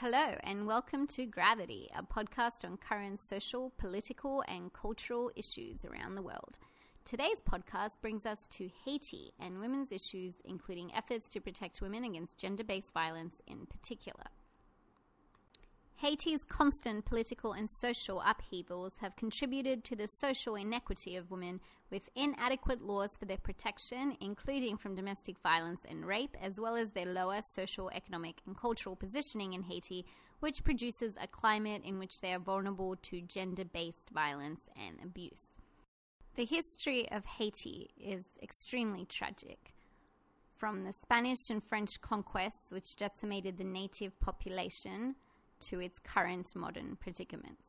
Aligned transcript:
Hello, 0.00 0.36
and 0.44 0.64
welcome 0.64 1.08
to 1.08 1.26
Gravity, 1.26 1.88
a 1.92 2.04
podcast 2.04 2.64
on 2.64 2.76
current 2.76 3.18
social, 3.18 3.72
political, 3.78 4.44
and 4.46 4.72
cultural 4.72 5.32
issues 5.34 5.84
around 5.84 6.14
the 6.14 6.22
world. 6.22 6.60
Today's 7.04 7.40
podcast 7.40 8.00
brings 8.00 8.24
us 8.24 8.46
to 8.50 8.70
Haiti 8.84 9.32
and 9.40 9.58
women's 9.58 9.90
issues, 9.90 10.34
including 10.44 10.94
efforts 10.94 11.28
to 11.30 11.40
protect 11.40 11.80
women 11.80 12.04
against 12.04 12.38
gender 12.38 12.62
based 12.62 12.92
violence 12.94 13.40
in 13.48 13.66
particular. 13.66 14.26
Haiti's 15.98 16.44
constant 16.44 17.04
political 17.06 17.54
and 17.54 17.68
social 17.68 18.22
upheavals 18.24 18.92
have 19.00 19.16
contributed 19.16 19.82
to 19.82 19.96
the 19.96 20.06
social 20.06 20.54
inequity 20.54 21.16
of 21.16 21.28
women 21.28 21.58
with 21.90 22.08
inadequate 22.14 22.80
laws 22.80 23.16
for 23.18 23.24
their 23.24 23.36
protection, 23.36 24.16
including 24.20 24.76
from 24.76 24.94
domestic 24.94 25.40
violence 25.42 25.80
and 25.88 26.06
rape, 26.06 26.36
as 26.40 26.60
well 26.60 26.76
as 26.76 26.92
their 26.92 27.04
lower 27.04 27.40
social, 27.42 27.90
economic, 27.90 28.36
and 28.46 28.56
cultural 28.56 28.94
positioning 28.94 29.54
in 29.54 29.62
Haiti, 29.64 30.06
which 30.38 30.62
produces 30.62 31.14
a 31.20 31.26
climate 31.26 31.82
in 31.84 31.98
which 31.98 32.20
they 32.20 32.32
are 32.32 32.38
vulnerable 32.38 32.94
to 33.02 33.20
gender 33.22 33.64
based 33.64 34.10
violence 34.14 34.68
and 34.76 35.00
abuse. 35.02 35.56
The 36.36 36.44
history 36.44 37.10
of 37.10 37.24
Haiti 37.24 37.90
is 38.00 38.24
extremely 38.40 39.04
tragic. 39.04 39.72
From 40.58 40.84
the 40.84 40.92
Spanish 40.92 41.50
and 41.50 41.60
French 41.60 42.00
conquests, 42.00 42.70
which 42.70 42.94
decimated 42.94 43.58
the 43.58 43.64
native 43.64 44.18
population, 44.20 45.16
to 45.60 45.80
its 45.80 45.98
current 45.98 46.54
modern 46.54 46.96
predicaments. 47.00 47.64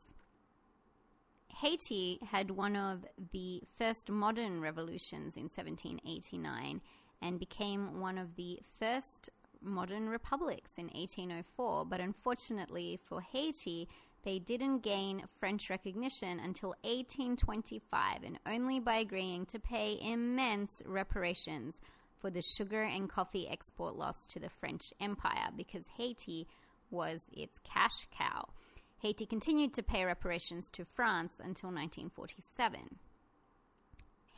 Haiti 1.49 2.19
had 2.31 2.51
one 2.51 2.75
of 2.75 3.05
the 3.31 3.61
first 3.77 4.09
modern 4.09 4.61
revolutions 4.61 5.35
in 5.35 5.43
1789 5.43 6.81
and 7.21 7.39
became 7.39 7.99
one 7.99 8.17
of 8.17 8.35
the 8.35 8.59
first 8.79 9.29
modern 9.61 10.07
republics 10.07 10.71
in 10.77 10.85
1804. 10.85 11.85
But 11.85 11.99
unfortunately 11.99 12.99
for 13.05 13.21
Haiti, 13.21 13.89
they 14.23 14.39
didn't 14.39 14.79
gain 14.79 15.23
French 15.39 15.69
recognition 15.69 16.39
until 16.39 16.69
1825 16.83 18.23
and 18.23 18.39
only 18.45 18.79
by 18.79 18.97
agreeing 18.97 19.45
to 19.47 19.59
pay 19.59 19.97
immense 20.01 20.81
reparations 20.85 21.75
for 22.19 22.29
the 22.29 22.41
sugar 22.41 22.81
and 22.81 23.09
coffee 23.09 23.47
export 23.47 23.95
loss 23.95 24.27
to 24.27 24.39
the 24.39 24.49
French 24.49 24.93
Empire 24.99 25.49
because 25.55 25.85
Haiti 25.97 26.47
was 26.91 27.21
its 27.31 27.59
cash 27.63 28.07
cow. 28.15 28.49
Haiti 28.99 29.25
continued 29.25 29.73
to 29.73 29.83
pay 29.83 30.03
reparations 30.03 30.69
to 30.71 30.85
France 30.85 31.33
until 31.39 31.69
1947. 31.69 32.99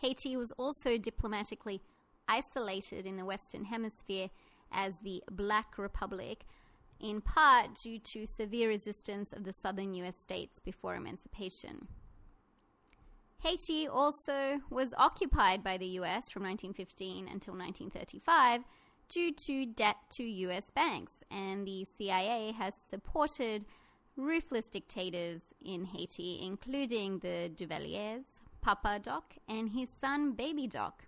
Haiti 0.02 0.38
was 0.38 0.52
also 0.54 0.98
diplomatically 0.98 1.82
isolated 2.28 3.06
in 3.06 3.18
the 3.18 3.26
Western 3.26 3.66
Hemisphere 3.66 4.30
as 4.72 4.94
the 5.04 5.24
Black 5.30 5.78
Republic, 5.78 6.46
in 7.00 7.22
part 7.22 7.76
due 7.76 8.00
to 8.00 8.26
severe 8.26 8.70
resistance 8.70 9.34
of 9.34 9.44
the 9.44 9.54
southern 9.54 9.94
US 9.96 10.18
states 10.18 10.60
before 10.60 10.96
emancipation. 10.96 11.88
Haiti 13.40 13.88
also 13.88 14.62
was 14.70 14.94
occupied 14.98 15.64
by 15.64 15.78
the 15.78 15.98
US 16.00 16.30
from 16.30 16.44
1915 16.44 17.28
until 17.28 17.56
1935 17.56 18.62
due 19.10 19.34
to 19.34 19.66
debt 19.66 19.98
to 20.12 20.24
US 20.24 20.66
banks, 20.74 21.21
and 21.32 21.66
the 21.66 21.86
CIA 21.98 22.52
has 22.52 22.74
supported 22.90 23.66
ruthless 24.16 24.68
dictators 24.68 25.42
in 25.64 25.86
Haiti, 25.86 26.40
including 26.42 27.20
the 27.20 27.52
Duvaliers, 27.56 28.26
Papa 28.62 29.00
Doc, 29.02 29.36
and 29.48 29.70
his 29.70 29.90
son 30.00 30.34
Baby 30.34 30.68
Doc. 30.68 31.06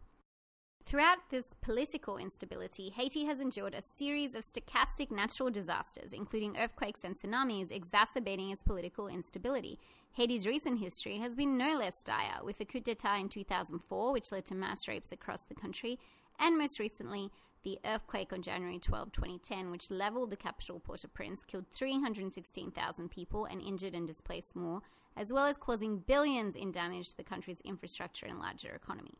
Throughout 0.85 1.29
this 1.29 1.45
political 1.61 2.17
instability, 2.17 2.89
Haiti 2.89 3.25
has 3.25 3.39
endured 3.39 3.73
a 3.73 3.81
series 3.97 4.35
of 4.35 4.43
stochastic 4.45 5.11
natural 5.11 5.49
disasters, 5.49 6.11
including 6.11 6.57
earthquakes 6.57 7.05
and 7.05 7.17
tsunamis, 7.17 7.71
exacerbating 7.71 8.51
its 8.51 8.63
political 8.63 9.07
instability. 9.07 9.79
Haiti's 10.11 10.45
recent 10.45 10.79
history 10.79 11.19
has 11.19 11.35
been 11.35 11.57
no 11.57 11.77
less 11.77 12.03
dire, 12.03 12.43
with 12.43 12.57
the 12.57 12.65
coup 12.65 12.81
d'etat 12.81 13.15
in 13.15 13.29
2004, 13.29 14.11
which 14.11 14.31
led 14.31 14.45
to 14.45 14.55
mass 14.55 14.87
rapes 14.87 15.13
across 15.13 15.43
the 15.43 15.55
country, 15.55 15.97
and 16.37 16.57
most 16.57 16.79
recently, 16.79 17.31
the 17.63 17.79
earthquake 17.85 18.33
on 18.33 18.41
January 18.41 18.79
12, 18.79 19.11
2010, 19.11 19.71
which 19.71 19.89
leveled 19.89 20.29
the 20.29 20.35
capital 20.35 20.79
Port 20.79 21.03
au 21.05 21.07
Prince, 21.07 21.41
killed 21.47 21.65
316,000 21.73 23.09
people 23.09 23.45
and 23.45 23.61
injured 23.61 23.93
and 23.93 24.05
displaced 24.05 24.55
more, 24.55 24.81
as 25.15 25.31
well 25.31 25.45
as 25.45 25.57
causing 25.57 25.99
billions 25.99 26.55
in 26.55 26.71
damage 26.71 27.09
to 27.09 27.17
the 27.17 27.23
country's 27.23 27.61
infrastructure 27.61 28.25
and 28.25 28.39
larger 28.39 28.73
economy. 28.73 29.13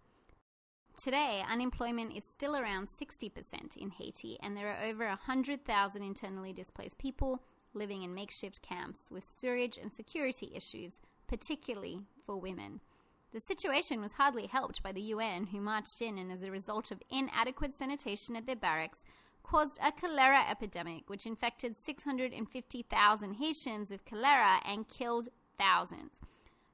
Today, 0.95 1.43
unemployment 1.49 2.15
is 2.15 2.23
still 2.31 2.55
around 2.55 2.87
60% 3.01 3.77
in 3.77 3.89
Haiti, 3.89 4.37
and 4.41 4.55
there 4.55 4.69
are 4.69 4.85
over 4.85 5.07
100,000 5.07 6.03
internally 6.03 6.53
displaced 6.53 6.97
people 6.99 7.41
living 7.73 8.03
in 8.03 8.13
makeshift 8.13 8.61
camps 8.61 8.99
with 9.09 9.23
sewage 9.39 9.77
and 9.81 9.91
security 9.91 10.51
issues, 10.55 10.93
particularly 11.27 12.01
for 12.25 12.37
women. 12.37 12.79
The 13.33 13.39
situation 13.39 13.99
was 13.99 14.13
hardly 14.13 14.45
helped 14.45 14.83
by 14.83 14.91
the 14.91 15.01
UN, 15.01 15.47
who 15.47 15.59
marched 15.59 16.03
in 16.03 16.19
and, 16.19 16.31
as 16.31 16.43
a 16.43 16.51
result 16.51 16.91
of 16.91 17.01
inadequate 17.09 17.75
sanitation 17.75 18.35
at 18.35 18.45
their 18.45 18.55
barracks, 18.55 19.03
caused 19.41 19.79
a 19.81 19.91
cholera 19.91 20.45
epidemic, 20.47 21.09
which 21.09 21.25
infected 21.25 21.75
650,000 21.83 23.33
Haitians 23.33 23.89
with 23.89 24.05
cholera 24.05 24.59
and 24.63 24.87
killed 24.87 25.29
thousands. 25.57 26.11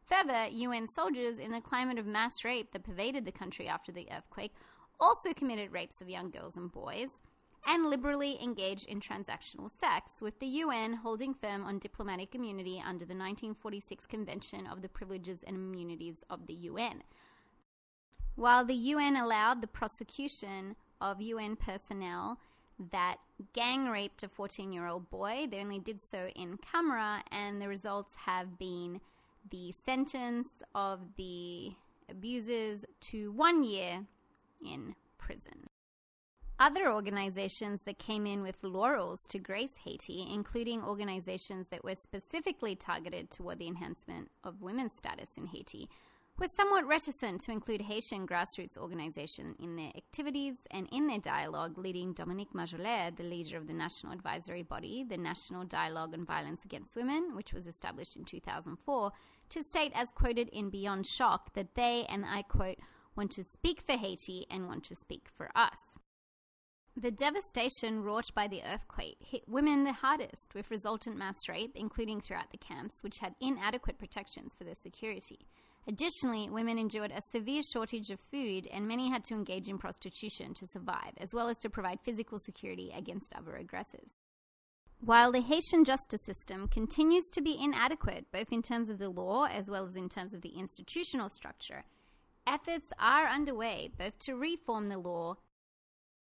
Further, 0.06 0.48
UN 0.52 0.88
soldiers, 0.90 1.40
in 1.40 1.52
the 1.52 1.62
climate 1.62 1.98
of 1.98 2.06
mass 2.06 2.44
rape 2.44 2.74
that 2.74 2.84
pervaded 2.84 3.24
the 3.24 3.32
country 3.32 3.70
after 3.70 3.94
the 3.94 4.08
earthquake, 4.12 4.54
also 5.00 5.32
committed 5.34 5.72
rapes 5.72 6.02
of 6.02 6.10
young 6.10 6.30
girls 6.30 6.58
and 6.58 6.74
boys 6.74 7.10
and 7.66 7.90
liberally 7.90 8.42
engage 8.42 8.84
in 8.86 9.00
transactional 9.00 9.70
sex, 9.80 10.12
with 10.22 10.40
the 10.40 10.48
UN 10.48 10.94
holding 10.94 11.34
firm 11.34 11.64
on 11.64 11.80
diplomatic 11.80 12.36
immunity 12.36 12.82
under 12.86 13.06
the 13.06 13.16
1946 13.16 14.06
Convention 14.06 14.68
of 14.68 14.82
the 14.82 14.90
Privileges 14.90 15.40
and 15.46 15.56
Immunities 15.56 16.24
of 16.30 16.48
the 16.48 16.54
UN. 16.54 17.04
While 18.36 18.66
the 18.66 18.74
UN 18.74 19.18
allowed 19.18 19.62
the 19.62 19.68
prosecution 19.68 20.76
of 21.02 21.22
UN 21.22 21.56
personnel 21.56 22.40
that 22.92 23.18
gang 23.54 23.90
raped 23.90 24.24
a 24.24 24.30
14 24.30 24.72
year 24.72 24.88
old 24.88 25.10
boy, 25.10 25.48
they 25.52 25.60
only 25.60 25.80
did 25.80 26.00
so 26.02 26.28
in 26.36 26.58
camera, 26.58 27.24
and 27.32 27.62
the 27.62 27.68
results 27.68 28.14
have 28.26 28.58
been 28.58 29.02
the 29.52 29.74
sentence 29.86 30.48
of 30.74 31.00
the 31.18 31.74
abusers 32.10 32.86
to 33.02 33.32
one 33.32 33.64
year 33.64 34.06
in 34.66 34.96
prison. 35.18 35.69
Other 36.62 36.92
organizations 36.92 37.84
that 37.86 38.00
came 38.00 38.26
in 38.26 38.42
with 38.42 38.58
laurels 38.64 39.22
to 39.30 39.40
grace 39.40 39.78
Haiti, 39.86 40.28
including 40.30 40.84
organizations 40.84 41.68
that 41.70 41.86
were 41.86 41.96
specifically 41.96 42.76
targeted 42.76 43.32
toward 43.32 43.60
the 43.60 43.68
enhancement 43.68 44.30
of 44.44 44.62
women's 44.62 44.92
status 44.98 45.30
in 45.38 45.46
Haiti, 45.46 45.88
were 46.38 46.50
somewhat 46.58 46.86
reticent 46.86 47.40
to 47.42 47.54
include 47.54 47.84
Haitian 47.84 48.28
grassroots 48.28 48.78
organizations 48.78 49.56
in 49.58 49.78
their 49.78 49.92
activities 49.96 50.56
and 50.70 50.90
in 50.92 51.08
their 51.08 51.20
dialogue, 51.20 51.78
leading 51.78 52.12
Dominique 52.12 52.54
Majolet, 52.54 53.16
the 53.16 53.24
leader 53.24 53.56
of 53.56 53.68
the 53.68 53.74
national 53.74 54.12
advisory 54.12 54.64
body, 54.64 55.06
the 55.08 55.18
National 55.18 55.64
Dialogue 55.64 56.14
on 56.14 56.26
Violence 56.26 56.66
Against 56.66 56.94
Women, 56.94 57.38
which 57.38 57.54
was 57.54 57.68
established 57.68 58.18
in 58.18 58.26
2004, 58.26 59.12
to 59.52 59.64
state, 59.64 59.94
as 59.96 60.10
quoted 60.14 60.50
in 60.50 60.70
Beyond 60.70 61.08
Shock, 61.08 61.54
that 61.54 61.76
they, 61.76 62.06
and 62.10 62.26
I 62.26 62.42
quote, 62.42 62.80
want 63.16 63.32
to 63.32 63.46
speak 63.46 63.82
for 63.82 63.98
Haiti 63.98 64.46
and 64.52 64.68
want 64.68 64.84
to 64.86 64.96
speak 64.96 65.28
for 65.38 65.50
us. 65.56 65.78
The 67.02 67.12
devastation 67.12 68.04
wrought 68.04 68.26
by 68.36 68.50
the 68.50 68.62
earthquake 68.62 69.20
hit 69.22 69.48
women 69.48 69.86
the 69.86 69.94
hardest, 69.94 70.54
with 70.54 70.70
resultant 70.70 71.16
mass 71.16 71.48
rape, 71.48 71.72
including 71.74 72.20
throughout 72.20 72.52
the 72.52 72.58
camps, 72.58 72.96
which 73.02 73.20
had 73.20 73.36
inadequate 73.40 73.98
protections 73.98 74.54
for 74.58 74.66
their 74.66 74.76
security. 74.76 75.48
Additionally, 75.88 76.50
women 76.50 76.78
endured 76.78 77.12
a 77.12 77.22
severe 77.32 77.62
shortage 77.72 78.10
of 78.10 78.20
food, 78.30 78.68
and 78.68 78.86
many 78.86 79.10
had 79.10 79.24
to 79.24 79.34
engage 79.34 79.70
in 79.70 79.78
prostitution 79.78 80.54
to 80.56 80.68
survive, 80.68 81.14
as 81.20 81.30
well 81.34 81.48
as 81.48 81.58
to 81.60 81.70
provide 81.70 82.02
physical 82.04 82.38
security 82.38 82.92
against 82.94 83.34
other 83.34 83.56
aggressors. 83.56 84.12
While 85.00 85.32
the 85.32 85.40
Haitian 85.40 85.86
justice 85.86 86.26
system 86.26 86.68
continues 86.68 87.24
to 87.32 87.42
be 87.42 87.58
inadequate, 87.58 88.26
both 88.34 88.52
in 88.52 88.62
terms 88.62 88.90
of 88.90 89.00
the 89.00 89.08
law 89.08 89.46
as 89.46 89.70
well 89.70 89.88
as 89.88 89.96
in 89.96 90.10
terms 90.10 90.34
of 90.34 90.42
the 90.42 90.60
institutional 90.60 91.30
structure, 91.30 91.86
efforts 92.46 92.90
are 93.00 93.30
underway 93.30 93.90
both 93.98 94.20
to 94.20 94.36
reform 94.36 94.90
the 94.90 94.98
law 94.98 95.36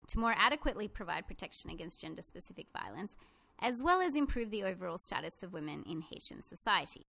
to 0.09 0.19
more 0.19 0.35
adequately 0.37 0.89
provide 0.89 1.27
protection 1.27 1.71
against 1.71 2.01
gender 2.01 2.23
specific 2.23 2.67
violence, 2.77 3.13
as 3.61 3.83
well 3.83 4.01
as 4.01 4.15
improve 4.15 4.51
the 4.51 4.65
overall 4.65 4.99
status 4.99 5.43
of 5.43 5.53
women 5.53 5.85
in 5.89 6.03
Haitian 6.03 6.43
society. 6.43 7.07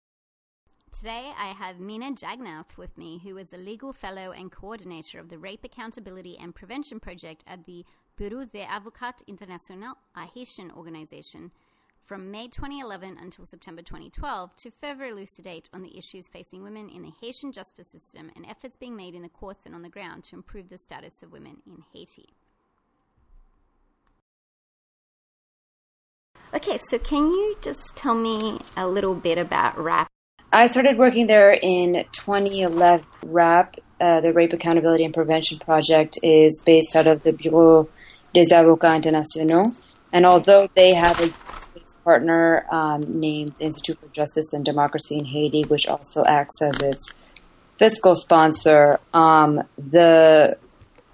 Today, 0.93 1.33
I 1.37 1.49
have 1.49 1.77
Meena 1.77 2.11
Jagannath 2.11 2.79
with 2.79 2.97
me, 2.97 3.21
who 3.25 3.37
is 3.37 3.53
a 3.53 3.57
legal 3.57 3.93
fellow 3.93 4.31
and 4.31 4.53
coordinator 4.53 5.19
of 5.19 5.29
the 5.29 5.39
Rape 5.39 5.65
Accountability 5.65 6.39
and 6.39 6.55
Prevention 6.55 7.01
Project 7.01 7.43
at 7.49 7.65
the 7.65 7.85
Bureau 8.17 8.45
des 8.45 8.65
Avocats 8.67 9.25
Internationaux, 9.29 9.95
a 10.15 10.27
Haitian 10.27 10.71
organization, 10.71 11.51
from 12.05 12.31
May 12.31 12.49
2011 12.49 13.19
until 13.21 13.47
September 13.47 13.83
2012 13.83 14.55
to 14.57 14.71
further 14.71 15.07
elucidate 15.07 15.69
on 15.73 15.83
the 15.83 15.97
issues 15.99 16.29
facing 16.29 16.63
women 16.63 16.89
in 16.89 17.03
the 17.03 17.13
Haitian 17.21 17.51
justice 17.51 17.89
system 17.89 18.31
and 18.37 18.47
efforts 18.47 18.77
being 18.77 18.95
made 18.95 19.15
in 19.15 19.23
the 19.23 19.29
courts 19.29 19.67
and 19.67 19.75
on 19.75 19.83
the 19.83 19.89
ground 19.89 20.23
to 20.25 20.37
improve 20.37 20.69
the 20.69 20.79
status 20.79 21.23
of 21.23 21.33
women 21.33 21.57
in 21.67 21.83
Haiti. 21.93 22.29
Okay, 26.55 26.79
so 26.89 27.01
can 27.01 27.27
you 27.27 27.57
just 27.63 27.81
tell 27.97 28.15
me 28.15 28.61
a 28.77 28.87
little 28.87 29.17
bit 29.17 29.39
about 29.39 29.77
RAP? 29.77 30.07
I 30.53 30.69
started 30.69 30.97
working 30.97 31.27
there 31.27 31.51
in 31.51 32.05
2011. 32.13 33.05
RAP, 33.25 33.75
uh, 34.01 34.21
the 34.21 34.33
Rape 34.33 34.53
Accountability 34.53 35.05
and 35.05 35.13
Prevention 35.13 35.59
Project, 35.59 36.17
is 36.23 36.63
based 36.65 36.95
out 36.95 37.09
of 37.09 37.25
the 37.25 37.33
Bureau 37.33 37.89
des 38.33 38.55
Avocats 38.55 39.03
Internationaux. 39.03 39.75
And 40.13 40.25
although 40.25 40.69
they 40.77 40.95
have 40.95 41.21
a 41.21 41.33
partner 42.05 42.65
um, 42.71 43.03
named 43.19 43.55
Institute 43.59 43.99
for 43.99 44.07
Justice 44.13 44.53
and 44.53 44.65
Democracy 44.65 45.19
in 45.19 45.25
Haiti, 45.25 45.63
which 45.63 45.89
also 45.89 46.23
acts 46.25 46.63
as 46.63 46.81
its 46.83 47.15
fiscal 47.79 48.15
sponsor, 48.15 49.01
um, 49.13 49.61
the 49.77 50.57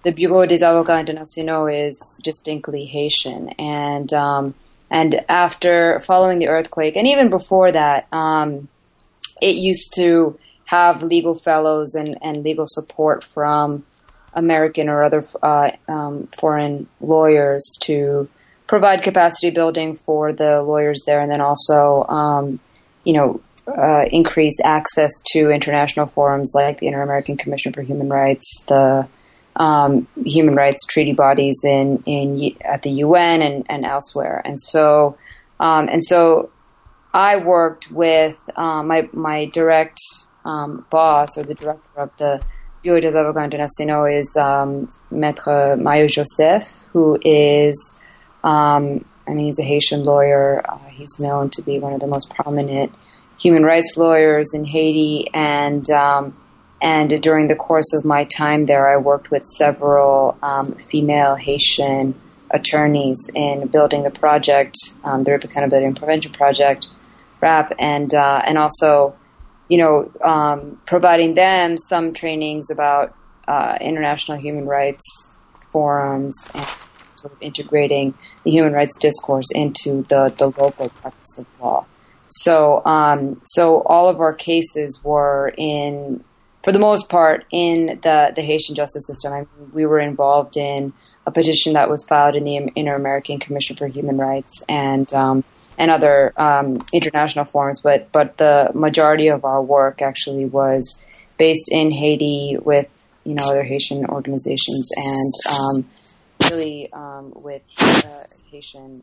the 0.02 0.12
Bureau 0.12 0.44
des 0.44 0.58
Avocats 0.58 1.08
Internationaux 1.08 1.88
is 1.88 2.20
distinctly 2.22 2.84
Haitian, 2.84 3.48
and 3.58 4.12
um, 4.12 4.54
and 4.90 5.24
after 5.28 6.00
following 6.00 6.38
the 6.38 6.48
earthquake, 6.48 6.96
and 6.96 7.06
even 7.06 7.30
before 7.30 7.70
that, 7.72 8.06
um, 8.12 8.68
it 9.40 9.56
used 9.56 9.92
to 9.94 10.38
have 10.66 11.02
legal 11.02 11.34
fellows 11.34 11.94
and, 11.94 12.16
and 12.22 12.42
legal 12.44 12.66
support 12.68 13.24
from 13.24 13.84
American 14.34 14.88
or 14.88 15.04
other 15.04 15.26
uh, 15.42 15.70
um, 15.88 16.28
foreign 16.38 16.86
lawyers 17.00 17.64
to 17.82 18.28
provide 18.66 19.02
capacity 19.02 19.50
building 19.50 19.96
for 19.96 20.32
the 20.32 20.62
lawyers 20.62 21.02
there, 21.06 21.20
and 21.20 21.30
then 21.30 21.40
also, 21.40 22.04
um, 22.04 22.60
you 23.04 23.12
know, 23.12 23.40
uh, 23.66 24.04
increase 24.10 24.58
access 24.64 25.10
to 25.32 25.50
international 25.50 26.06
forums 26.06 26.52
like 26.54 26.78
the 26.78 26.86
Inter 26.86 27.02
American 27.02 27.36
Commission 27.36 27.72
for 27.72 27.82
Human 27.82 28.08
Rights, 28.08 28.64
the 28.68 29.06
um, 29.56 30.06
human 30.24 30.54
rights 30.54 30.86
treaty 30.86 31.12
bodies 31.12 31.60
in, 31.64 32.02
in 32.06 32.56
at 32.62 32.82
the 32.82 32.90
UN 32.90 33.42
and, 33.42 33.66
and 33.68 33.84
elsewhere. 33.84 34.40
And 34.44 34.60
so, 34.60 35.18
um, 35.58 35.88
and 35.88 36.04
so, 36.04 36.50
I 37.12 37.36
worked 37.36 37.90
with 37.90 38.38
um, 38.56 38.86
my 38.86 39.08
my 39.12 39.46
direct 39.46 39.98
um, 40.44 40.86
boss 40.90 41.36
or 41.36 41.42
the 41.42 41.54
director 41.54 41.90
of 41.96 42.10
the 42.18 42.40
Bureau 42.82 43.00
des 43.00 43.10
Avocats 43.10 43.44
Internationaux 43.44 44.18
is 44.18 44.36
um, 44.36 44.88
Maître 45.12 45.80
Mario 45.80 46.06
Joseph, 46.06 46.72
who 46.92 47.18
is, 47.22 47.98
um, 48.42 49.04
I 49.28 49.32
mean, 49.32 49.46
he's 49.46 49.58
a 49.58 49.64
Haitian 49.64 50.04
lawyer. 50.04 50.62
Uh, 50.66 50.78
he's 50.90 51.20
known 51.20 51.50
to 51.50 51.62
be 51.62 51.78
one 51.78 51.92
of 51.92 52.00
the 52.00 52.06
most 52.06 52.30
prominent 52.30 52.94
human 53.38 53.64
rights 53.64 53.94
lawyers 53.96 54.52
in 54.54 54.64
Haiti, 54.64 55.28
and 55.34 55.88
um, 55.90 56.36
and 56.80 57.22
during 57.22 57.48
the 57.48 57.56
course 57.56 57.92
of 57.94 58.04
my 58.04 58.24
time 58.24 58.66
there, 58.66 58.88
I 58.88 58.96
worked 58.96 59.30
with 59.30 59.44
several 59.44 60.38
um, 60.42 60.72
female 60.72 61.36
Haitian 61.36 62.14
attorneys 62.50 63.30
in 63.34 63.68
building 63.68 64.02
the 64.02 64.10
project, 64.10 64.76
um, 65.04 65.24
the 65.24 65.34
Accountability 65.34 65.86
and 65.86 65.96
Prevention 65.96 66.32
Project, 66.32 66.88
RAP, 67.40 67.72
and 67.78 68.14
uh, 68.14 68.42
and 68.46 68.58
also, 68.58 69.14
you 69.68 69.78
know, 69.78 70.10
um, 70.22 70.80
providing 70.86 71.34
them 71.34 71.76
some 71.76 72.12
trainings 72.12 72.70
about 72.70 73.14
uh, 73.46 73.76
international 73.80 74.38
human 74.38 74.66
rights 74.66 75.36
forums 75.70 76.50
and 76.54 76.66
sort 77.14 77.32
of 77.32 77.42
integrating 77.42 78.14
the 78.44 78.50
human 78.50 78.72
rights 78.72 78.96
discourse 78.98 79.46
into 79.54 80.04
the, 80.08 80.34
the 80.38 80.46
local 80.46 80.88
practice 80.88 81.38
of 81.38 81.46
law. 81.60 81.84
So, 82.28 82.84
um, 82.84 83.40
so 83.44 83.82
all 83.82 84.08
of 84.08 84.20
our 84.20 84.32
cases 84.32 85.00
were 85.02 85.52
in 85.56 86.24
for 86.62 86.72
the 86.72 86.78
most 86.78 87.08
part, 87.08 87.44
in 87.50 87.98
the, 88.02 88.32
the 88.34 88.42
Haitian 88.42 88.74
justice 88.74 89.06
system. 89.06 89.32
I 89.32 89.38
mean, 89.40 89.70
we 89.72 89.86
were 89.86 90.00
involved 90.00 90.56
in 90.56 90.92
a 91.26 91.30
petition 91.30 91.74
that 91.74 91.88
was 91.88 92.04
filed 92.04 92.34
in 92.34 92.44
the 92.44 92.70
Inter 92.76 92.96
American 92.96 93.38
Commission 93.38 93.76
for 93.76 93.86
Human 93.86 94.16
Rights 94.16 94.62
and 94.68 95.12
um, 95.12 95.44
and 95.78 95.90
other 95.90 96.32
um, 96.38 96.82
international 96.92 97.44
forums, 97.44 97.80
but 97.80 98.12
but 98.12 98.36
the 98.36 98.70
majority 98.74 99.28
of 99.28 99.44
our 99.44 99.62
work 99.62 100.02
actually 100.02 100.44
was 100.44 101.02
based 101.38 101.70
in 101.70 101.90
Haiti 101.90 102.58
with 102.60 103.08
you 103.24 103.34
know 103.34 103.44
other 103.44 103.62
Haitian 103.62 104.04
organizations 104.06 104.90
and 104.96 105.32
um, 105.58 105.90
really 106.50 106.92
um, 106.92 107.32
with 107.34 107.62
Haitian 108.50 109.02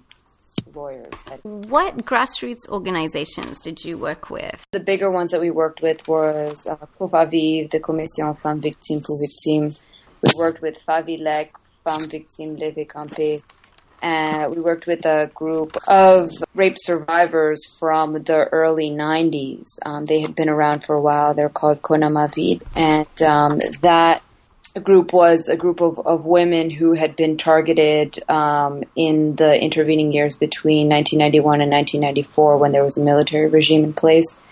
lawyers. 0.73 1.13
What 1.43 1.97
grassroots 2.05 2.67
organizations 2.69 3.61
did 3.61 3.83
you 3.83 3.97
work 3.97 4.29
with? 4.29 4.65
The 4.71 4.79
bigger 4.79 5.09
ones 5.11 5.31
that 5.31 5.41
we 5.41 5.51
worked 5.51 5.81
with 5.81 6.07
was 6.07 6.67
uh, 6.67 6.77
COFAVIV, 6.99 7.71
the 7.71 7.79
Commission 7.79 8.33
Femmes 8.35 8.63
Victimes 8.63 9.05
pour 9.05 9.17
Victimes. 9.17 9.85
We 10.21 10.37
worked 10.37 10.61
with 10.61 10.79
FAVILEC, 10.87 11.49
Femmes 11.85 12.07
Victimes 12.07 12.59
Levées 12.59 12.87
Campées. 12.87 13.43
And 13.99 14.53
we 14.53 14.61
worked 14.61 14.85
with 14.85 15.05
a 15.07 15.31
group 15.33 15.75
of 15.87 16.29
rape 16.53 16.77
survivors 16.77 17.59
from 17.79 18.13
the 18.13 18.45
early 18.51 18.91
90s. 18.91 19.79
Um, 19.85 20.05
they 20.05 20.21
had 20.21 20.35
been 20.35 20.49
around 20.49 20.85
for 20.85 20.95
a 20.95 21.01
while. 21.01 21.33
They're 21.33 21.49
called 21.49 21.81
CONAMAVID. 21.81 22.61
And 22.75 23.21
um, 23.23 23.59
that 23.81 24.21
group 24.79 25.13
was 25.13 25.47
a 25.47 25.57
group 25.57 25.81
of, 25.81 25.99
of 26.05 26.25
women 26.25 26.69
who 26.69 26.93
had 26.93 27.15
been 27.15 27.37
targeted 27.37 28.17
um, 28.29 28.83
in 28.95 29.35
the 29.35 29.53
intervening 29.59 30.11
years 30.11 30.35
between 30.35 30.89
1991 30.89 31.61
and 31.61 31.71
1994 31.71 32.57
when 32.57 32.71
there 32.71 32.83
was 32.83 32.97
a 32.97 33.03
military 33.03 33.47
regime 33.47 33.83
in 33.83 33.93
place. 33.93 34.43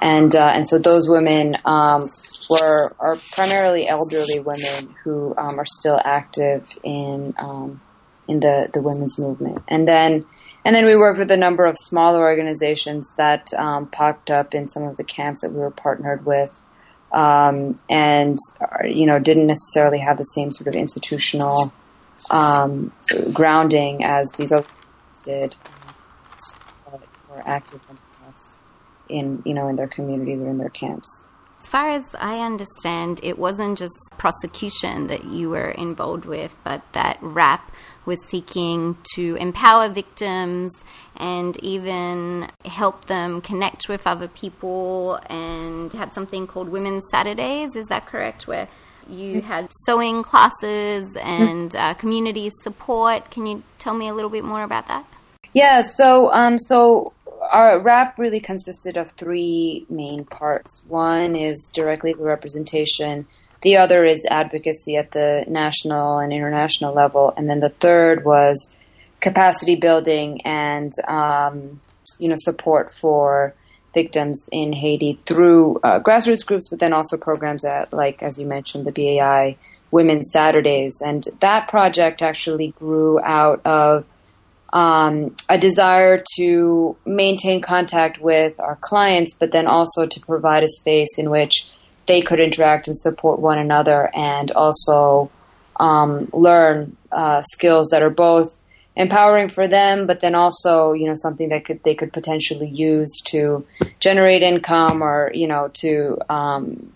And, 0.00 0.34
uh, 0.34 0.50
and 0.54 0.68
so 0.68 0.78
those 0.78 1.08
women 1.08 1.56
um, 1.64 2.08
were 2.50 2.94
are 2.98 3.16
primarily 3.32 3.88
elderly 3.88 4.40
women 4.40 4.94
who 5.02 5.34
um, 5.36 5.58
are 5.58 5.66
still 5.66 6.00
active 6.04 6.76
in 6.82 7.34
um, 7.38 7.80
in 8.26 8.40
the, 8.40 8.68
the 8.72 8.80
women's 8.80 9.18
movement. 9.18 9.62
And 9.68 9.86
then 9.86 10.26
and 10.64 10.74
then 10.74 10.86
we 10.86 10.96
worked 10.96 11.18
with 11.18 11.30
a 11.30 11.36
number 11.36 11.66
of 11.66 11.76
smaller 11.78 12.20
organizations 12.20 13.14
that 13.16 13.52
um, 13.54 13.86
popped 13.86 14.30
up 14.30 14.54
in 14.54 14.66
some 14.68 14.84
of 14.84 14.96
the 14.96 15.04
camps 15.04 15.42
that 15.42 15.52
we 15.52 15.58
were 15.58 15.70
partnered 15.70 16.24
with 16.24 16.62
um, 17.14 17.78
and 17.88 18.38
uh, 18.60 18.84
you 18.84 19.06
know 19.06 19.18
didn't 19.18 19.46
necessarily 19.46 19.98
have 19.98 20.18
the 20.18 20.24
same 20.24 20.52
sort 20.52 20.66
of 20.68 20.74
institutional 20.74 21.72
um, 22.30 22.92
grounding 23.32 24.04
as 24.04 24.30
these 24.36 24.52
others 24.52 24.66
did, 25.24 25.56
but 26.90 27.00
were 27.30 27.42
active 27.46 27.80
in 29.08 29.42
you 29.44 29.54
know 29.54 29.68
in 29.68 29.76
their 29.76 29.88
communities 29.88 30.40
or 30.40 30.48
in 30.48 30.58
their 30.58 30.70
camps. 30.70 31.28
As 31.62 31.70
far 31.70 31.90
as 31.90 32.04
I 32.18 32.38
understand, 32.40 33.20
it 33.22 33.38
wasn't 33.38 33.78
just 33.78 33.94
prosecution 34.16 35.08
that 35.08 35.24
you 35.24 35.50
were 35.50 35.70
involved 35.70 36.24
with, 36.24 36.54
but 36.62 36.82
that 36.92 37.18
RAP 37.20 37.72
was 38.06 38.18
seeking 38.28 38.96
to 39.14 39.36
empower 39.36 39.88
victims 39.88 40.72
and 41.16 41.56
even 41.62 42.50
help 42.64 43.06
them 43.06 43.40
connect 43.40 43.88
with 43.88 44.06
other 44.06 44.28
people 44.28 45.20
and 45.26 45.92
had 45.92 46.12
something 46.12 46.46
called 46.46 46.68
Women's 46.68 47.04
Saturdays. 47.10 47.76
Is 47.76 47.86
that 47.86 48.06
correct? 48.06 48.46
Where 48.46 48.68
you 49.08 49.40
mm. 49.40 49.42
had 49.42 49.70
sewing 49.86 50.22
classes 50.22 51.08
and 51.20 51.74
uh, 51.76 51.94
community 51.94 52.50
support. 52.62 53.30
Can 53.30 53.46
you 53.46 53.62
tell 53.78 53.94
me 53.94 54.08
a 54.08 54.14
little 54.14 54.30
bit 54.30 54.44
more 54.44 54.62
about 54.62 54.88
that? 54.88 55.06
Yeah, 55.52 55.82
so 55.82 56.32
um, 56.32 56.58
so 56.58 57.12
our 57.50 57.78
rap 57.78 58.18
really 58.18 58.40
consisted 58.40 58.96
of 58.96 59.12
three 59.12 59.86
main 59.88 60.24
parts. 60.24 60.84
One 60.88 61.36
is 61.36 61.70
direct 61.74 62.04
legal 62.04 62.24
representation. 62.24 63.26
The 63.64 63.78
other 63.78 64.04
is 64.04 64.26
advocacy 64.30 64.96
at 64.96 65.12
the 65.12 65.44
national 65.48 66.18
and 66.18 66.34
international 66.34 66.94
level, 66.94 67.32
and 67.34 67.48
then 67.48 67.60
the 67.60 67.70
third 67.70 68.22
was 68.22 68.76
capacity 69.20 69.74
building 69.74 70.42
and 70.42 70.92
um, 71.08 71.80
you 72.18 72.28
know 72.28 72.34
support 72.36 72.94
for 72.94 73.54
victims 73.94 74.50
in 74.52 74.74
Haiti 74.74 75.18
through 75.24 75.80
uh, 75.82 75.98
grassroots 76.00 76.44
groups, 76.44 76.68
but 76.68 76.78
then 76.78 76.92
also 76.92 77.16
programs 77.16 77.64
at 77.64 77.90
like 77.90 78.22
as 78.22 78.38
you 78.38 78.46
mentioned 78.46 78.84
the 78.84 78.92
BAI 78.92 79.56
Women's 79.90 80.30
Saturdays, 80.30 81.00
and 81.00 81.26
that 81.40 81.66
project 81.66 82.20
actually 82.20 82.74
grew 82.78 83.18
out 83.20 83.64
of 83.64 84.04
um, 84.74 85.34
a 85.48 85.56
desire 85.56 86.22
to 86.36 86.96
maintain 87.06 87.62
contact 87.62 88.20
with 88.20 88.60
our 88.60 88.76
clients, 88.76 89.34
but 89.34 89.52
then 89.52 89.66
also 89.66 90.04
to 90.04 90.20
provide 90.20 90.64
a 90.64 90.68
space 90.68 91.16
in 91.16 91.30
which 91.30 91.70
they 92.06 92.22
could 92.22 92.40
interact 92.40 92.88
and 92.88 92.98
support 92.98 93.38
one 93.40 93.58
another, 93.58 94.10
and 94.14 94.50
also 94.52 95.30
um, 95.80 96.28
learn 96.32 96.96
uh, 97.10 97.42
skills 97.42 97.88
that 97.90 98.02
are 98.02 98.10
both 98.10 98.56
empowering 98.96 99.48
for 99.48 99.66
them, 99.66 100.06
but 100.06 100.20
then 100.20 100.34
also 100.34 100.92
you 100.92 101.06
know 101.06 101.14
something 101.16 101.48
that 101.48 101.64
could 101.64 101.82
they 101.82 101.94
could 101.94 102.12
potentially 102.12 102.68
use 102.68 103.12
to 103.26 103.66
generate 104.00 104.42
income 104.42 105.02
or 105.02 105.30
you 105.34 105.46
know 105.46 105.68
to 105.74 106.18
um, 106.28 106.92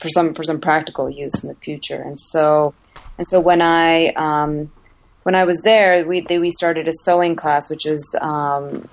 for 0.00 0.08
some 0.08 0.34
for 0.34 0.44
some 0.44 0.60
practical 0.60 1.08
use 1.08 1.42
in 1.42 1.48
the 1.48 1.54
future. 1.56 2.00
And 2.00 2.18
so 2.20 2.74
and 3.18 3.26
so 3.28 3.40
when 3.40 3.62
I 3.62 4.08
um, 4.08 4.70
when 5.22 5.34
I 5.34 5.44
was 5.44 5.60
there, 5.62 6.04
we 6.06 6.20
they, 6.20 6.38
we 6.38 6.50
started 6.50 6.88
a 6.88 6.92
sewing 6.92 7.36
class, 7.36 7.70
which 7.70 7.86
is 7.86 8.16
um, 8.20 8.88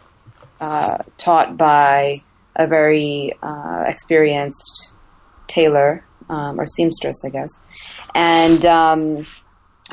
uh, 0.59 0.99
taught 1.17 1.57
by 1.57 2.19
a 2.55 2.67
very 2.67 3.33
uh, 3.41 3.83
experienced 3.87 4.93
tailor 5.53 6.03
um, 6.29 6.59
or 6.59 6.65
seamstress, 6.67 7.23
I 7.25 7.29
guess, 7.29 7.51
and 8.15 8.65
um, 8.65 9.25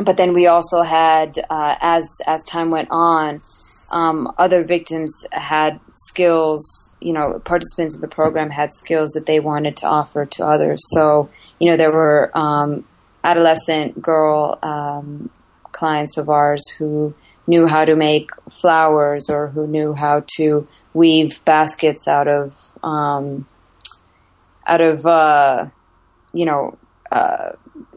but 0.00 0.16
then 0.16 0.32
we 0.32 0.46
also 0.46 0.82
had, 0.82 1.38
uh, 1.50 1.74
as 1.80 2.04
as 2.26 2.42
time 2.44 2.70
went 2.70 2.88
on, 2.90 3.40
um, 3.90 4.32
other 4.38 4.62
victims 4.64 5.12
had 5.32 5.80
skills, 5.96 6.92
you 7.00 7.12
know, 7.12 7.40
participants 7.44 7.94
in 7.94 8.00
the 8.00 8.08
program 8.08 8.50
had 8.50 8.74
skills 8.74 9.12
that 9.12 9.26
they 9.26 9.40
wanted 9.40 9.76
to 9.78 9.86
offer 9.86 10.24
to 10.26 10.46
others. 10.46 10.80
So, 10.94 11.30
you 11.58 11.70
know, 11.70 11.76
there 11.76 11.90
were 11.90 12.30
um, 12.36 12.84
adolescent 13.24 14.00
girl 14.00 14.58
um, 14.62 15.30
clients 15.72 16.16
of 16.16 16.28
ours 16.28 16.62
who 16.78 17.14
knew 17.46 17.66
how 17.66 17.84
to 17.84 17.96
make 17.96 18.30
flowers 18.60 19.28
or 19.30 19.48
who 19.48 19.66
knew 19.66 19.94
how 19.94 20.22
to 20.36 20.68
weave 20.92 21.42
baskets 21.44 22.06
out 22.06 22.28
of 22.28 22.54
um, 22.82 23.46
out 24.68 24.80
of 24.80 25.06
uh, 25.06 25.66
you 26.32 26.44
know 26.44 26.78
uh, 27.10 27.52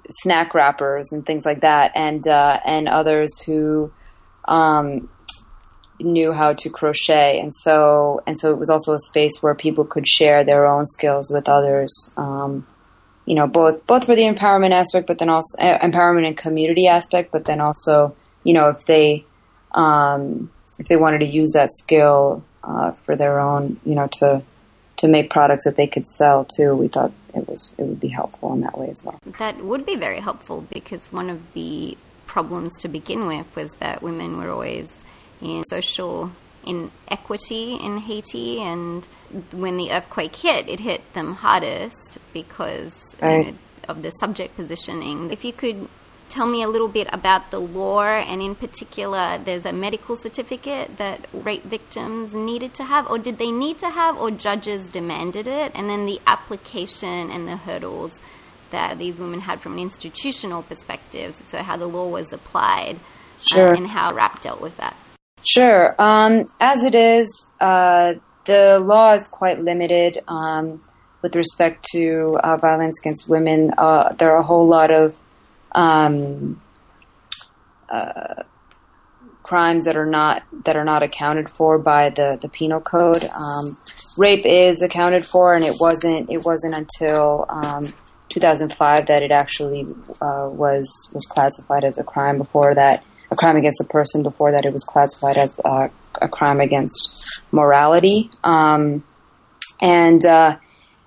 snack 0.10 0.54
wrappers 0.54 1.12
and 1.12 1.26
things 1.26 1.46
like 1.46 1.62
that, 1.62 1.92
and 1.96 2.28
uh, 2.28 2.60
and 2.66 2.88
others 2.88 3.42
who 3.42 3.92
um, 4.46 5.10
knew 6.00 6.32
how 6.34 6.54
to 6.54 6.70
crochet, 6.70 7.40
and 7.40 7.54
so 7.54 8.24
and 8.26 8.40
so 8.40 8.52
it 8.52 8.58
was 8.58 8.70
also 8.70 8.94
a 8.94 9.00
space 9.00 9.42
where 9.42 9.54
people 9.54 9.86
could 9.86 10.08
share 10.08 10.44
their 10.44 10.66
own 10.66 10.86
skills 10.86 11.30
with 11.32 11.48
others. 11.48 12.14
Um, 12.18 12.66
you 13.26 13.36
know, 13.36 13.48
both 13.48 13.86
both 13.86 14.06
for 14.06 14.16
the 14.16 14.24
empowerment 14.24 14.72
aspect, 14.72 15.08
but 15.08 15.20
then 15.20 15.30
also 15.30 15.58
uh, 15.60 15.80
empowerment 15.80 16.26
and 16.26 16.38
community 16.38 16.88
aspect, 16.88 17.32
but 17.32 17.46
then 17.46 17.62
also, 17.62 18.16
you 18.44 18.54
know, 18.54 18.70
if 18.70 18.86
they 18.86 19.26
um, 19.74 20.52
if 20.80 20.88
they 20.88 20.96
wanted 20.96 21.20
to 21.20 21.28
use 21.28 21.52
that 21.54 21.70
skill 21.72 22.44
uh, 22.64 22.92
for 22.92 23.16
their 23.16 23.40
own, 23.40 23.80
you 23.86 23.96
know, 23.96 24.08
to 24.08 24.44
to 25.02 25.08
make 25.08 25.30
products 25.30 25.66
that 25.66 25.76
they 25.76 25.88
could 25.88 26.08
sell 26.08 26.46
too, 26.46 26.76
we 26.76 26.88
thought 26.88 27.12
it 27.34 27.48
was 27.48 27.74
it 27.78 27.84
would 27.84 28.00
be 28.00 28.08
helpful 28.08 28.54
in 28.54 28.62
that 28.62 28.78
way 28.78 28.90
as 28.90 29.04
well. 29.04 29.20
That 29.40 29.64
would 29.64 29.86
be 29.86 29.96
very 29.96 30.20
helpful 30.20 30.66
because 30.72 31.02
one 31.12 31.30
of 31.30 31.54
the 31.54 31.98
problems 32.28 32.72
to 32.80 32.88
begin 32.88 33.28
with 33.28 33.48
was 33.56 33.72
that 33.80 34.02
women 34.02 34.38
were 34.38 34.50
always 34.50 34.88
in 35.42 35.64
social 35.70 36.32
inequity 36.66 37.76
in 37.76 37.98
Haiti, 37.98 38.62
and 38.62 39.08
when 39.52 39.78
the 39.78 39.92
earthquake 39.92 40.36
hit, 40.36 40.70
it 40.70 40.80
hit 40.80 41.14
them 41.14 41.34
hardest 41.34 42.20
because 42.34 42.92
right. 43.22 43.48
you 43.48 43.52
know, 43.52 43.58
of 43.90 44.04
the 44.04 44.12
subject 44.20 44.56
positioning. 44.56 45.32
If 45.32 45.44
you 45.44 45.52
could 45.52 45.88
tell 46.32 46.48
me 46.48 46.64
a 46.64 46.68
little 46.68 46.88
bit 46.88 47.08
about 47.12 47.52
the 47.52 47.60
law, 47.60 48.04
and 48.04 48.42
in 48.42 48.56
particular, 48.56 49.38
there's 49.44 49.66
a 49.66 49.74
medical 49.74 50.16
certificate 50.16 50.98
that 50.98 51.28
rape 51.34 51.64
victims 51.64 52.34
needed 52.34 52.74
to 52.76 52.84
have, 52.84 53.06
or 53.12 53.20
did 53.20 53.38
they 53.38 53.52
need 53.52 53.78
to 53.80 53.90
have, 53.90 54.18
or 54.18 54.32
judges 54.32 54.82
demanded 54.92 55.46
it, 55.46 55.72
and 55.76 55.90
then 55.90 56.06
the 56.06 56.20
application 56.26 57.30
and 57.30 57.48
the 57.48 57.58
hurdles 57.58 58.12
that 58.72 58.98
these 58.98 59.18
women 59.20 59.42
had 59.42 59.60
from 59.60 59.74
an 59.74 59.80
institutional 59.80 60.64
perspective, 60.64 61.36
so 61.48 61.62
how 61.62 61.76
the 61.76 61.86
law 61.86 62.08
was 62.08 62.32
applied, 62.32 62.96
uh, 62.96 63.56
sure. 63.56 63.74
uh, 63.74 63.78
and 63.78 63.88
how 63.88 64.14
RAP 64.14 64.42
dealt 64.42 64.62
with 64.62 64.76
that. 64.78 64.96
Sure. 65.44 65.96
Um, 66.00 66.50
as 66.60 66.84
it 66.84 66.96
is, 66.96 67.28
uh, 67.60 68.14
the 68.46 68.80
law 68.80 69.14
is 69.16 69.28
quite 69.28 69.62
limited 69.62 70.24
um, 70.28 70.82
with 71.22 71.36
respect 71.36 71.86
to 71.92 72.38
uh, 72.42 72.56
violence 72.58 73.00
against 73.02 73.28
women. 73.28 73.72
Uh, 73.78 74.14
there 74.14 74.32
are 74.32 74.38
a 74.38 74.44
whole 74.44 74.68
lot 74.68 74.92
of 74.92 75.20
um, 75.74 76.62
uh, 77.90 78.44
crimes 79.44 79.86
that 79.86 79.98
are 79.98 80.06
not 80.06 80.44
that 80.64 80.78
are 80.78 80.86
not 80.86 81.04
accounted 81.04 81.50
for 81.50 81.78
by 81.78 82.10
the 82.10 82.38
the 82.42 82.48
penal 82.48 82.80
code. 82.80 83.24
Um, 83.36 83.76
rape 84.18 84.46
is 84.46 84.82
accounted 84.82 85.26
for, 85.26 85.56
and 85.56 85.66
it 85.66 85.76
wasn't 85.80 86.30
it 86.30 86.46
wasn't 86.46 86.74
until 86.74 87.46
um, 87.50 87.94
2005 88.30 89.08
that 89.08 89.24
it 89.24 89.32
actually 89.32 89.84
uh, 90.22 90.48
was 90.50 90.88
was 91.14 91.26
classified 91.26 91.84
as 91.84 91.98
a 91.98 92.04
crime. 92.04 92.38
Before 92.38 92.74
that, 92.74 93.04
a 93.30 93.36
crime 93.36 93.58
against 93.58 93.82
a 93.82 93.86
person. 93.86 94.24
Before 94.24 94.52
that, 94.52 94.66
it 94.66 94.74
was 94.74 94.84
classified 94.84 95.38
as 95.38 95.60
a, 95.66 95.90
a 96.22 96.28
crime 96.28 96.60
against 96.62 97.42
morality. 97.52 98.30
Um, 98.44 99.04
and 99.82 100.26
uh, 100.26 100.58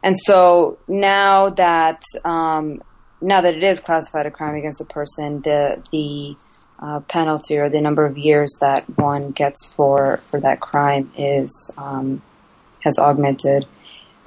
and 0.02 0.16
so 0.18 0.78
now 0.86 1.50
that 1.50 2.02
um, 2.24 2.82
now 3.24 3.40
that 3.40 3.54
it 3.54 3.62
is 3.62 3.80
classified 3.80 4.26
a 4.26 4.30
crime 4.30 4.54
against 4.54 4.80
a 4.80 4.84
person, 4.84 5.40
the 5.40 5.82
the 5.90 6.36
uh, 6.78 7.00
penalty 7.00 7.56
or 7.56 7.68
the 7.68 7.80
number 7.80 8.04
of 8.04 8.18
years 8.18 8.56
that 8.60 8.84
one 8.98 9.30
gets 9.30 9.66
for 9.66 10.20
for 10.30 10.40
that 10.40 10.60
crime 10.60 11.10
is 11.16 11.74
um, 11.78 12.22
has 12.80 12.98
augmented. 12.98 13.66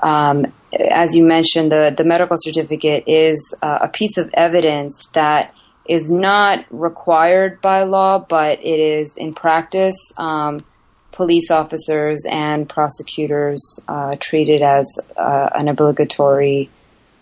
Um, 0.02 0.52
as 0.74 1.16
you 1.16 1.26
mentioned, 1.26 1.72
the 1.72 1.94
the 1.96 2.04
medical 2.04 2.38
certificate 2.40 3.04
is 3.08 3.58
uh, 3.62 3.80
a 3.82 3.88
piece 3.88 4.18
of 4.18 4.30
evidence 4.34 5.08
that 5.14 5.54
is 5.88 6.12
not 6.12 6.66
required 6.70 7.62
by 7.62 7.84
law, 7.84 8.20
but 8.20 8.60
it 8.60 8.80
is 8.80 9.16
in 9.18 9.34
practice. 9.34 10.14
Um, 10.18 10.66
police 11.12 11.50
officers 11.50 12.24
and 12.30 12.70
prosecutors 12.70 13.80
uh, 13.88 14.16
treat 14.20 14.50
it 14.50 14.62
as 14.62 14.86
uh, 15.18 15.50
an 15.56 15.68
obligatory 15.68 16.70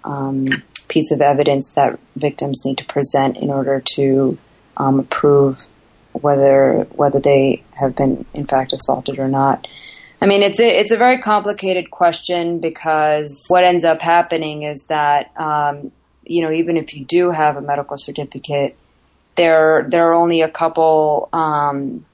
um, 0.03 0.45
piece 0.87 1.11
of 1.11 1.21
evidence 1.21 1.71
that 1.73 1.99
victims 2.15 2.63
need 2.65 2.77
to 2.77 2.85
present 2.85 3.37
in 3.37 3.49
order 3.49 3.81
to 3.95 4.37
um, 4.77 5.05
prove 5.05 5.67
whether 6.13 6.87
whether 6.91 7.19
they 7.19 7.63
have 7.73 7.95
been 7.95 8.25
in 8.33 8.45
fact 8.45 8.73
assaulted 8.73 9.19
or 9.19 9.27
not. 9.27 9.67
I 10.21 10.27
mean, 10.27 10.43
it's 10.43 10.59
a, 10.59 10.79
it's 10.79 10.91
a 10.91 10.97
very 10.97 11.19
complicated 11.19 11.91
question 11.91 12.59
because 12.59 13.45
what 13.49 13.63
ends 13.65 13.83
up 13.83 14.01
happening 14.01 14.63
is 14.63 14.85
that 14.87 15.31
um, 15.39 15.91
you 16.23 16.41
know 16.41 16.51
even 16.51 16.77
if 16.77 16.95
you 16.95 17.05
do 17.05 17.31
have 17.31 17.57
a 17.57 17.61
medical 17.61 17.97
certificate, 17.97 18.77
there 19.35 19.85
there 19.89 20.09
are 20.09 20.13
only 20.13 20.41
a 20.41 20.49
couple 20.49 21.29
um, 21.33 22.05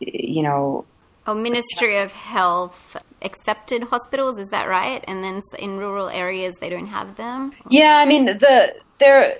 you 0.00 0.42
know. 0.42 0.84
Oh, 1.26 1.34
Ministry 1.34 1.98
of 1.98 2.12
Health 2.12 2.96
accepted 3.24 3.84
hospitals. 3.84 4.38
Is 4.38 4.48
that 4.48 4.64
right? 4.68 5.04
And 5.06 5.22
then 5.22 5.42
in 5.58 5.78
rural 5.78 6.08
areas, 6.08 6.54
they 6.60 6.68
don't 6.68 6.86
have 6.86 7.16
them. 7.16 7.52
Yeah, 7.70 7.96
I 7.96 8.06
mean 8.06 8.26
the 8.26 8.74
there 8.98 9.38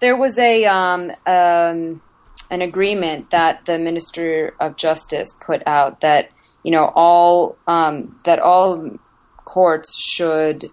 there 0.00 0.16
was 0.16 0.38
a 0.38 0.64
um, 0.66 1.12
um, 1.26 2.02
an 2.50 2.60
agreement 2.60 3.30
that 3.30 3.64
the 3.64 3.78
Minister 3.78 4.54
of 4.60 4.76
Justice 4.76 5.28
put 5.46 5.66
out 5.66 6.00
that 6.00 6.30
you 6.62 6.70
know 6.70 6.92
all 6.94 7.56
um, 7.66 8.18
that 8.24 8.38
all 8.38 8.98
courts 9.44 9.96
should 9.98 10.70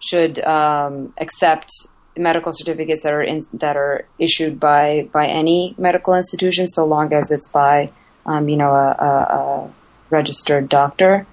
should 0.00 0.38
um, 0.44 1.12
accept 1.18 1.70
medical 2.16 2.52
certificates 2.52 3.02
that 3.02 3.12
are 3.12 3.22
in, 3.22 3.40
that 3.54 3.76
are 3.76 4.06
issued 4.18 4.58
by 4.58 5.08
by 5.12 5.26
any 5.26 5.74
medical 5.78 6.14
institution, 6.14 6.66
so 6.68 6.84
long 6.84 7.12
as 7.12 7.30
it's 7.30 7.48
by 7.48 7.90
um, 8.26 8.48
you 8.48 8.56
know 8.56 8.70
a, 8.70 8.96
a, 8.98 9.10
a 9.38 9.70
registered 10.10 10.68
doctor. 10.68 11.26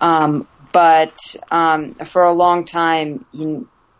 Um, 0.00 0.46
but 0.72 1.16
um, 1.50 1.94
for 2.06 2.22
a 2.22 2.32
long 2.32 2.64
time, 2.64 3.24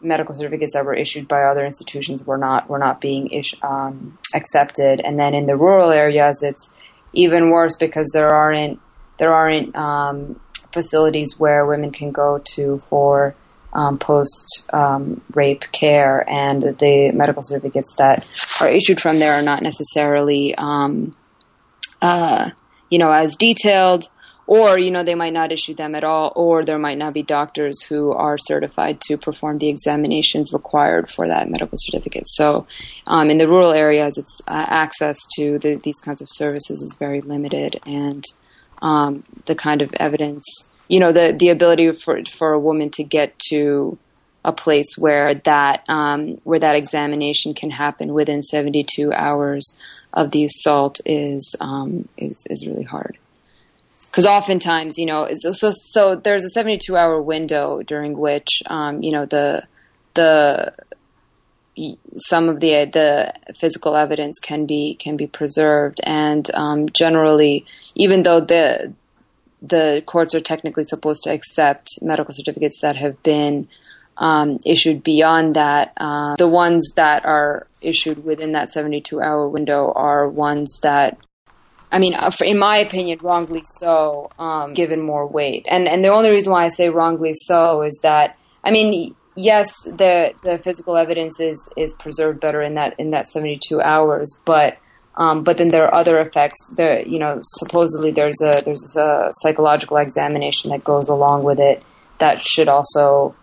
medical 0.01 0.35
certificates 0.35 0.73
that 0.73 0.85
were 0.85 0.95
issued 0.95 1.29
by 1.29 1.43
other 1.43 1.65
institutions 1.65 2.25
were 2.25 2.39
not 2.39 2.69
were 2.69 2.79
not 2.79 3.01
being 3.01 3.31
ish, 3.31 3.55
um, 3.63 4.19
accepted. 4.35 5.01
And 5.01 5.19
then 5.19 5.35
in 5.35 5.47
the 5.47 5.57
rural 5.57 5.91
areas, 5.91 6.43
it's 6.43 6.73
even 7.13 7.51
worse 7.51 7.77
because 7.77 8.09
there 8.13 8.33
aren't 8.33 8.81
there 9.19 9.35
aren't 9.35 9.75
um, 9.77 10.41
facilities 10.73 11.39
where 11.39 11.67
women 11.67 11.91
can 11.91 12.13
go 12.13 12.41
to 12.55 12.79
for 12.79 13.35
um, 13.73 13.99
post 13.99 14.65
um, 14.73 15.21
rape 15.35 15.65
care, 15.73 16.29
and 16.29 16.63
the 16.63 17.11
medical 17.13 17.43
certificates 17.43 17.95
that 17.99 18.27
are 18.61 18.69
issued 18.69 19.01
from 19.01 19.19
there 19.19 19.35
are 19.35 19.43
not 19.43 19.63
necessarily 19.63 20.55
um, 20.57 21.15
uh, 22.01 22.51
you 22.89 22.99
know 22.99 23.13
as 23.13 23.37
detailed 23.37 24.09
or 24.51 24.77
you 24.81 24.91
know 24.91 25.05
they 25.05 25.15
might 25.15 25.33
not 25.33 25.53
issue 25.53 25.75
them 25.75 25.95
at 25.95 26.03
all 26.03 26.33
or 26.35 26.65
there 26.65 26.79
might 26.79 26.99
not 26.99 27.15
be 27.15 27.23
doctors 27.23 27.81
who 27.83 28.11
are 28.11 28.37
certified 28.37 29.01
to 29.01 29.17
perform 29.17 29.59
the 29.59 29.69
examinations 29.69 30.53
required 30.53 31.09
for 31.09 31.29
that 31.29 31.49
medical 31.49 31.79
certificate. 31.79 32.25
So 32.27 32.67
um, 33.07 33.31
in 33.31 33.39
the 33.39 33.47
rural 33.47 33.71
areas 33.71 34.19
it's 34.19 34.41
uh, 34.49 34.67
access 34.69 35.17
to 35.37 35.61
the, 35.61 35.77
these 35.77 36.01
kinds 36.01 36.21
of 36.21 36.27
services 36.29 36.83
is 36.83 36.97
very 36.99 37.21
limited 37.21 37.81
and 37.87 38.25
um, 38.83 39.23
the 39.47 39.55
kind 39.55 39.83
of 39.83 39.95
evidence 39.95 40.45
you 40.89 40.99
know 40.99 41.13
the 41.13 41.33
the 41.39 41.51
ability 41.51 41.93
for 41.93 42.25
for 42.25 42.53
a 42.53 42.59
woman 42.59 42.91
to 42.91 43.05
get 43.05 43.39
to 43.51 43.97
a 44.45 44.53
place 44.53 44.99
where 44.99 45.33
that 45.35 45.85
um, 45.89 46.35
where 46.43 46.59
that 46.59 46.75
examination 46.75 47.55
can 47.55 47.71
happen 47.71 48.13
within 48.13 48.43
72 48.43 49.13
hours 49.13 49.79
of 50.13 50.33
the 50.33 50.45
assault 50.45 51.01
is 51.07 51.55
um, 51.61 52.09
is 52.17 52.45
is 52.51 52.67
really 52.67 52.83
hard 52.83 53.17
because 54.07 54.27
oftentimes, 54.27 54.99
you 54.99 55.07
know, 55.07 55.29
so 55.35 55.73
so 55.75 56.17
there's 56.17 56.45
a 56.45 56.51
72 56.51 56.97
hour 56.97 57.21
window 57.21 57.83
during 57.83 58.17
which, 58.19 58.63
um, 58.67 59.03
you 59.03 59.13
know, 59.13 59.27
the 59.27 59.65
the 60.15 60.73
some 62.17 62.49
of 62.49 62.61
the 62.61 62.85
the 62.93 63.33
physical 63.57 63.97
evidence 63.97 64.39
can 64.39 64.67
be 64.67 64.97
can 65.01 65.17
be 65.17 65.27
preserved, 65.27 66.01
and 66.05 66.51
um, 66.55 66.89
generally, 66.91 67.65
even 67.95 68.23
though 68.23 68.41
the 68.41 68.93
the 69.63 70.03
courts 70.07 70.35
are 70.35 70.41
technically 70.41 70.85
supposed 70.85 71.23
to 71.25 71.31
accept 71.31 71.89
medical 72.01 72.35
certificates 72.35 72.81
that 72.81 72.97
have 72.97 73.23
been 73.23 73.69
um, 74.17 74.59
issued 74.65 75.03
beyond 75.03 75.57
that, 75.57 75.93
uh, 75.99 76.37
the 76.37 76.49
ones 76.49 76.93
that 76.97 77.25
are 77.25 77.67
issued 77.81 78.25
within 78.25 78.53
that 78.53 78.73
72 78.73 79.21
hour 79.21 79.49
window 79.49 79.93
are 79.93 80.29
ones 80.29 80.79
that 80.83 81.19
I 81.93 81.99
mean, 81.99 82.15
uh, 82.15 82.31
in 82.43 82.59
my 82.59 82.79
opinion, 82.79 83.19
wrongly 83.23 83.63
so, 83.65 84.31
um, 84.39 84.75
given 84.75 85.01
more 85.01 85.27
weight. 85.27 85.67
And 85.69 85.89
and 85.89 86.05
the 86.05 86.09
only 86.09 86.31
reason 86.31 86.53
why 86.53 86.65
I 86.65 86.69
say 86.69 86.89
wrongly 86.89 87.33
so 87.35 87.83
is 87.83 87.99
that 88.03 88.37
I 88.63 88.71
mean, 88.71 89.15
yes, 89.35 89.69
the 89.85 90.33
the 90.43 90.59
physical 90.59 90.97
evidence 90.97 91.41
is 91.41 91.73
is 91.77 91.95
preserved 91.95 92.41
better 92.41 92.63
in 92.63 92.75
that 92.75 92.95
in 92.99 93.11
that 93.11 93.29
seventy 93.29 93.59
two 93.63 93.81
hours, 93.81 94.41
but 94.45 94.79
um, 95.17 95.43
but 95.43 95.57
then 95.57 95.69
there 95.69 95.85
are 95.85 95.95
other 95.95 96.21
effects. 96.21 96.75
There, 96.77 97.07
you 97.07 97.19
know, 97.19 97.41
supposedly 97.43 98.11
there's 98.11 98.41
a 98.41 98.63
there's 98.65 98.97
a 98.97 99.31
psychological 99.43 99.97
examination 99.97 100.71
that 100.71 100.85
goes 100.85 101.09
along 101.09 101.43
with 101.43 101.59
it 101.59 101.83
that 102.19 102.45
should 102.45 102.69
also, 102.69 103.35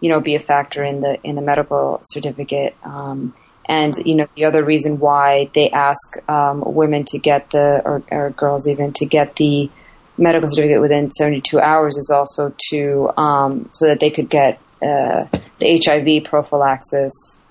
you 0.00 0.08
know, 0.10 0.20
be 0.20 0.34
a 0.34 0.40
factor 0.40 0.84
in 0.84 1.00
the 1.00 1.18
in 1.24 1.34
the 1.34 1.42
medical 1.42 2.00
certificate. 2.04 2.76
Um, 2.84 3.34
and 3.66 3.94
you 4.04 4.14
know, 4.14 4.28
the 4.36 4.44
other 4.44 4.64
reason 4.64 4.98
why 4.98 5.50
they 5.54 5.70
ask 5.70 6.16
um, 6.28 6.62
women 6.64 7.04
to 7.06 7.18
get 7.18 7.50
the 7.50 7.82
or, 7.84 8.02
or, 8.10 8.30
girls 8.30 8.66
even 8.66 8.92
to 8.94 9.06
get 9.06 9.36
the 9.36 9.70
medical 10.18 10.48
certificate 10.48 10.80
within 10.80 11.10
72 11.10 11.60
hours 11.60 11.96
is 11.96 12.10
also 12.10 12.54
to 12.70 13.10
um, 13.16 13.68
so 13.72 13.86
that 13.86 14.00
they 14.00 14.10
could 14.10 14.30
get 14.30 14.60
uh, 14.82 15.26
the 15.58 15.80
HIV 15.84 16.24
prophylaxis 16.24 17.42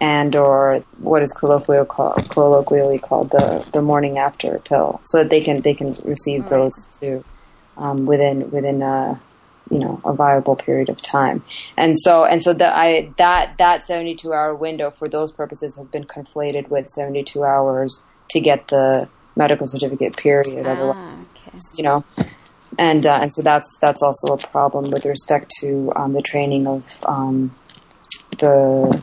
and 0.00 0.34
or 0.34 0.82
what 0.98 1.22
is 1.22 1.32
colloquially 1.32 1.86
called, 1.86 2.28
colloquially 2.30 2.98
called 2.98 3.30
the, 3.30 3.66
the 3.72 3.82
morning 3.82 4.18
after 4.18 4.58
pill, 4.60 5.00
so 5.04 5.18
that 5.18 5.28
they 5.28 5.42
can 5.42 5.60
they 5.60 5.74
can 5.74 5.94
receive 6.04 6.42
right. 6.42 6.50
those 6.50 6.88
too 7.00 7.24
um, 7.76 8.06
within 8.06 8.50
within 8.50 8.82
a 8.82 9.20
you 9.70 9.78
know 9.78 10.00
a 10.04 10.12
viable 10.12 10.56
period 10.56 10.88
of 10.88 11.00
time. 11.00 11.42
And 11.76 11.96
so 12.00 12.24
and 12.24 12.42
so 12.42 12.52
that 12.54 12.74
I 12.74 13.12
that 13.16 13.56
that 13.58 13.86
seventy 13.86 14.14
two 14.14 14.32
hour 14.32 14.54
window 14.54 14.90
for 14.90 15.08
those 15.08 15.32
purposes 15.32 15.76
has 15.76 15.86
been 15.88 16.04
conflated 16.04 16.68
with 16.68 16.88
seventy 16.90 17.22
two 17.22 17.44
hours 17.44 18.02
to 18.30 18.40
get 18.40 18.68
the 18.68 19.08
medical 19.36 19.66
certificate 19.66 20.16
period. 20.16 20.66
Ah, 20.66 21.18
okay. 21.20 21.58
you 21.76 21.84
know. 21.84 22.04
And 22.78 23.04
uh, 23.04 23.18
and 23.22 23.34
so 23.34 23.42
that's 23.42 23.78
that's 23.80 24.02
also 24.02 24.34
a 24.34 24.38
problem 24.38 24.90
with 24.90 25.04
respect 25.04 25.50
to 25.60 25.92
um, 25.96 26.12
the 26.12 26.22
training 26.22 26.66
of 26.66 27.04
um, 27.04 27.50
the 28.38 29.02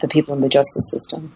the 0.00 0.08
people 0.08 0.34
in 0.34 0.40
the 0.40 0.48
justice 0.48 0.90
system. 0.90 1.34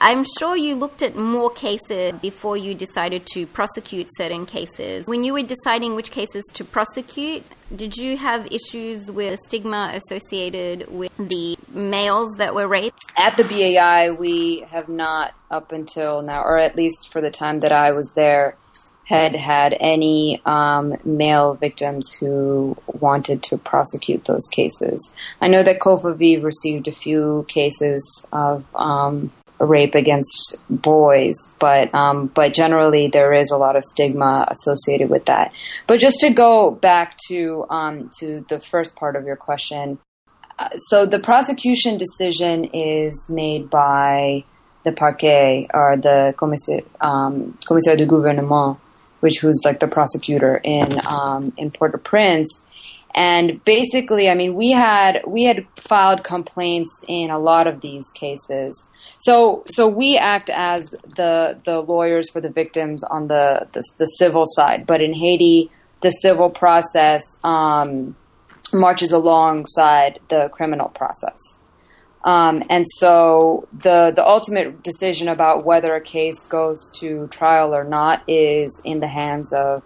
I'm 0.00 0.24
sure 0.38 0.56
you 0.56 0.76
looked 0.76 1.02
at 1.02 1.16
more 1.16 1.50
cases 1.50 2.12
before 2.22 2.56
you 2.56 2.72
decided 2.72 3.26
to 3.34 3.46
prosecute 3.46 4.08
certain 4.16 4.46
cases. 4.46 5.04
When 5.06 5.24
you 5.24 5.32
were 5.32 5.42
deciding 5.42 5.96
which 5.96 6.12
cases 6.12 6.44
to 6.54 6.64
prosecute, 6.64 7.42
did 7.74 7.96
you 7.96 8.16
have 8.16 8.46
issues 8.46 9.10
with 9.10 9.38
stigma 9.46 9.92
associated 9.94 10.90
with 10.90 11.14
the 11.16 11.56
males 11.68 12.36
that 12.38 12.54
were 12.54 12.66
raped? 12.66 13.04
At 13.16 13.36
the 13.36 13.44
BAI, 13.44 14.10
we 14.10 14.60
have 14.70 14.88
not, 14.88 15.34
up 15.50 15.72
until 15.72 16.22
now, 16.22 16.42
or 16.42 16.58
at 16.58 16.76
least 16.76 17.12
for 17.12 17.20
the 17.20 17.30
time 17.30 17.58
that 17.60 17.72
I 17.72 17.92
was 17.92 18.14
there, 18.14 18.56
had 19.04 19.34
had 19.34 19.74
any 19.80 20.40
um, 20.44 20.94
male 21.02 21.54
victims 21.54 22.12
who 22.12 22.76
wanted 22.86 23.42
to 23.42 23.56
prosecute 23.56 24.26
those 24.26 24.46
cases. 24.48 25.14
I 25.40 25.48
know 25.48 25.62
that 25.62 25.80
COFAVIV 25.80 26.44
received 26.44 26.88
a 26.88 26.92
few 26.92 27.46
cases 27.48 28.28
of 28.32 28.66
um, 28.74 29.32
rape 29.58 29.94
against 29.94 30.56
boys, 30.70 31.34
but 31.58 31.92
um, 31.94 32.26
but 32.28 32.54
generally 32.54 33.08
there 33.08 33.32
is 33.32 33.50
a 33.50 33.56
lot 33.56 33.76
of 33.76 33.84
stigma 33.84 34.46
associated 34.50 35.10
with 35.10 35.26
that. 35.26 35.52
But 35.86 36.00
just 36.00 36.20
to 36.20 36.30
go 36.30 36.72
back 36.72 37.16
to 37.28 37.66
um, 37.70 38.10
to 38.20 38.44
the 38.48 38.60
first 38.60 38.96
part 38.96 39.16
of 39.16 39.24
your 39.24 39.36
question, 39.36 39.98
uh, 40.58 40.68
so 40.88 41.06
the 41.06 41.18
prosecution 41.18 41.98
decision 41.98 42.64
is 42.72 43.28
made 43.28 43.70
by 43.70 44.44
the 44.84 44.92
parquet 44.92 45.68
or 45.74 45.96
the 45.96 46.34
commissaire, 46.36 46.82
um, 47.00 47.58
commissaire 47.66 47.96
de 47.96 48.06
gouvernement 48.06 48.78
which 49.20 49.42
was 49.42 49.60
like 49.64 49.80
the 49.80 49.88
prosecutor 49.88 50.56
in 50.62 51.00
um, 51.06 51.52
in 51.56 51.70
Port-au-Prince. 51.70 52.66
And 53.18 53.64
basically, 53.64 54.30
I 54.30 54.34
mean, 54.34 54.54
we 54.54 54.70
had 54.70 55.22
we 55.26 55.42
had 55.42 55.66
filed 55.74 56.22
complaints 56.22 57.04
in 57.08 57.30
a 57.30 57.38
lot 57.40 57.66
of 57.66 57.80
these 57.80 58.08
cases. 58.14 58.88
So 59.18 59.64
so 59.66 59.88
we 59.88 60.16
act 60.16 60.50
as 60.50 60.94
the 61.16 61.58
the 61.64 61.80
lawyers 61.80 62.30
for 62.30 62.40
the 62.40 62.48
victims 62.48 63.02
on 63.02 63.26
the 63.26 63.66
the, 63.72 63.82
the 63.98 64.06
civil 64.20 64.44
side, 64.46 64.86
but 64.86 65.00
in 65.00 65.14
Haiti, 65.14 65.68
the 66.00 66.10
civil 66.10 66.48
process 66.48 67.24
um, 67.42 68.14
marches 68.72 69.10
alongside 69.10 70.20
the 70.28 70.48
criminal 70.50 70.88
process. 70.88 71.40
Um, 72.24 72.62
and 72.70 72.84
so 72.86 73.66
the 73.72 74.12
the 74.14 74.24
ultimate 74.24 74.84
decision 74.84 75.26
about 75.26 75.64
whether 75.64 75.92
a 75.96 76.00
case 76.00 76.44
goes 76.44 76.88
to 77.00 77.26
trial 77.32 77.74
or 77.74 77.82
not 77.82 78.22
is 78.28 78.80
in 78.84 79.00
the 79.00 79.08
hands 79.08 79.52
of 79.52 79.82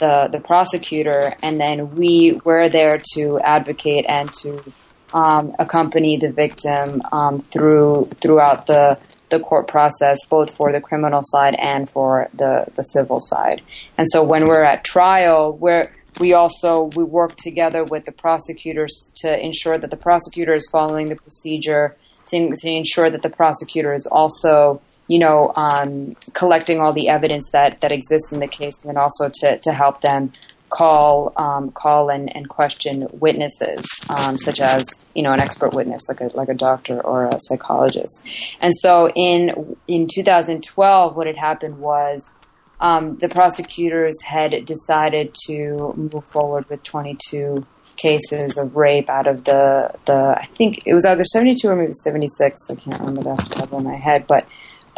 the 0.00 0.28
the 0.32 0.40
prosecutor, 0.40 1.34
and 1.42 1.60
then 1.60 1.94
we 1.94 2.40
we're 2.44 2.68
there 2.68 3.00
to 3.14 3.38
advocate 3.40 4.04
and 4.08 4.32
to 4.42 4.72
um, 5.14 5.54
accompany 5.58 6.16
the 6.16 6.30
victim 6.30 7.00
um, 7.12 7.38
through 7.38 8.10
throughout 8.20 8.66
the 8.66 8.98
the 9.28 9.38
court 9.38 9.68
process, 9.68 10.18
both 10.28 10.54
for 10.54 10.72
the 10.72 10.80
criminal 10.80 11.22
side 11.24 11.54
and 11.54 11.88
for 11.88 12.28
the 12.34 12.66
the 12.74 12.82
civil 12.82 13.20
side. 13.20 13.62
And 13.96 14.06
so 14.10 14.22
when 14.24 14.46
we're 14.46 14.64
at 14.64 14.82
trial, 14.82 15.56
we're 15.56 15.92
we 16.18 16.32
also 16.32 16.90
we 16.96 17.04
work 17.04 17.36
together 17.36 17.84
with 17.84 18.04
the 18.04 18.12
prosecutors 18.12 19.12
to 19.22 19.38
ensure 19.38 19.78
that 19.78 19.90
the 19.90 19.96
prosecutor 19.96 20.54
is 20.54 20.68
following 20.72 21.08
the 21.08 21.16
procedure 21.16 21.96
to, 22.26 22.54
to 22.56 22.68
ensure 22.68 23.10
that 23.10 23.22
the 23.22 23.30
prosecutor 23.30 23.94
is 23.94 24.06
also 24.06 24.80
you 25.10 25.18
know 25.18 25.52
um, 25.56 26.14
collecting 26.34 26.80
all 26.80 26.92
the 26.92 27.08
evidence 27.08 27.50
that 27.50 27.80
that 27.80 27.90
exists 27.90 28.32
in 28.32 28.38
the 28.38 28.46
case 28.46 28.80
and 28.80 28.88
then 28.88 28.96
also 28.96 29.28
to, 29.28 29.58
to 29.58 29.72
help 29.72 30.00
them 30.02 30.32
call 30.68 31.32
um, 31.36 31.72
call 31.72 32.10
and, 32.10 32.34
and 32.34 32.48
question 32.48 33.08
witnesses 33.12 33.84
um, 34.08 34.38
such 34.38 34.60
as 34.60 35.04
you 35.14 35.22
know 35.22 35.32
an 35.32 35.40
expert 35.40 35.74
witness 35.74 36.08
like 36.08 36.20
a 36.20 36.30
like 36.34 36.48
a 36.48 36.54
doctor 36.54 37.00
or 37.00 37.26
a 37.26 37.38
psychologist 37.40 38.22
and 38.60 38.72
so 38.76 39.10
in 39.16 39.76
in 39.88 40.06
2012 40.06 41.16
what 41.16 41.26
had 41.26 41.36
happened 41.36 41.78
was 41.78 42.32
um, 42.78 43.18
the 43.18 43.28
prosecutors 43.28 44.14
had 44.22 44.64
decided 44.64 45.34
to 45.46 45.92
move 45.96 46.24
forward 46.24 46.66
with 46.70 46.82
22 46.84 47.66
cases 47.96 48.56
of 48.56 48.76
rape 48.76 49.10
out 49.10 49.26
of 49.26 49.44
the 49.44 49.90
the 50.06 50.34
I 50.38 50.46
think 50.54 50.86
it 50.86 50.94
was 50.94 51.04
either 51.04 51.24
72 51.24 51.68
or 51.68 51.76
maybe 51.76 51.92
76. 51.92 52.70
I 52.70 52.74
can't 52.76 53.00
remember 53.00 53.22
that 53.22 53.30
off 53.30 53.48
the 53.48 53.54
top 53.56 53.72
of 53.72 53.84
my 53.84 53.96
head, 53.96 54.26
but 54.26 54.46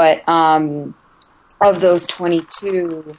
but 0.03 0.29
um, 0.29 0.97
of 1.61 1.81
those 1.81 2.05
22, 2.09 3.17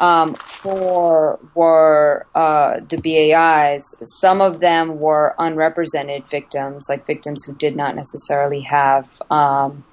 um, 0.00 0.34
four 0.34 1.38
were 1.54 2.26
uh, 2.34 2.80
the 2.88 2.96
BAIs. 2.96 3.84
Some 4.20 4.40
of 4.40 4.58
them 4.58 4.98
were 4.98 5.36
unrepresented 5.38 6.26
victims, 6.26 6.86
like 6.88 7.06
victims 7.06 7.44
who 7.44 7.54
did 7.54 7.76
not 7.76 7.94
necessarily 7.94 8.62
have, 8.62 9.22
um, 9.30 9.84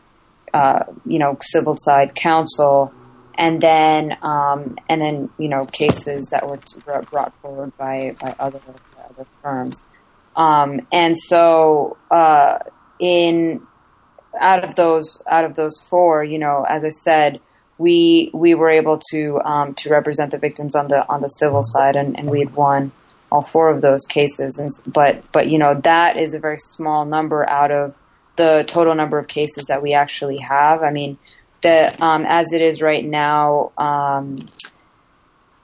uh, 0.52 0.86
you 1.06 1.20
know, 1.20 1.38
civil 1.42 1.76
side 1.78 2.16
counsel 2.16 2.92
and 3.38 3.62
then 3.62 4.18
um, 4.24 4.78
and 4.90 5.02
then 5.02 5.30
you 5.38 5.50
know 5.50 5.66
cases 5.66 6.30
that 6.32 6.48
were 6.48 7.02
brought 7.12 7.40
forward 7.42 7.76
by 7.78 8.16
by 8.20 8.34
other 8.40 8.62
other 9.10 9.28
firms, 9.44 9.86
um, 10.38 10.88
and 10.90 11.18
so 11.20 11.98
uh, 12.10 12.60
in 12.98 13.62
out 14.39 14.63
of 14.63 14.76
those 14.76 15.21
out 15.28 15.45
of 15.45 15.56
those 15.56 15.82
four, 15.82 16.24
you 16.24 16.39
know, 16.39 16.65
as 16.67 16.84
I 16.84 16.89
said, 16.89 17.39
we 17.78 18.30
we 18.34 18.56
were 18.56 18.69
able 18.69 19.00
to 19.12 19.41
um, 19.41 19.74
to 19.76 19.89
represent 19.89 20.32
the 20.32 20.38
victims 20.38 20.76
on 20.76 20.88
the 20.88 21.08
on 21.10 21.21
the 21.21 21.30
civil 21.30 21.63
side, 21.63 21.95
and, 21.95 22.17
and 22.17 22.30
we 22.30 22.39
had 22.39 22.56
won 22.56 22.91
all 23.32 23.41
four 23.41 23.69
of 23.69 23.82
those 23.82 24.06
cases. 24.06 24.58
And 24.58 24.71
but 24.93 25.24
but 25.32 25.50
you 25.50 25.58
know 25.58 25.80
that 25.84 26.17
is 26.17 26.34
a 26.34 26.39
very 26.39 26.58
small 26.58 27.06
number 27.06 27.48
out 27.50 27.71
of 27.71 28.00
the 28.38 28.65
total 28.67 28.95
number 28.95 29.17
of 29.17 29.28
cases 29.28 29.65
that 29.65 29.82
we 29.82 29.93
actually 29.93 30.38
have. 30.39 30.84
I 30.84 30.91
mean 30.91 31.17
that 31.62 32.02
um, 32.02 32.26
as 32.28 32.54
it 32.54 32.62
is 32.62 32.82
right 32.82 33.04
now, 33.04 33.71
um, 33.78 34.48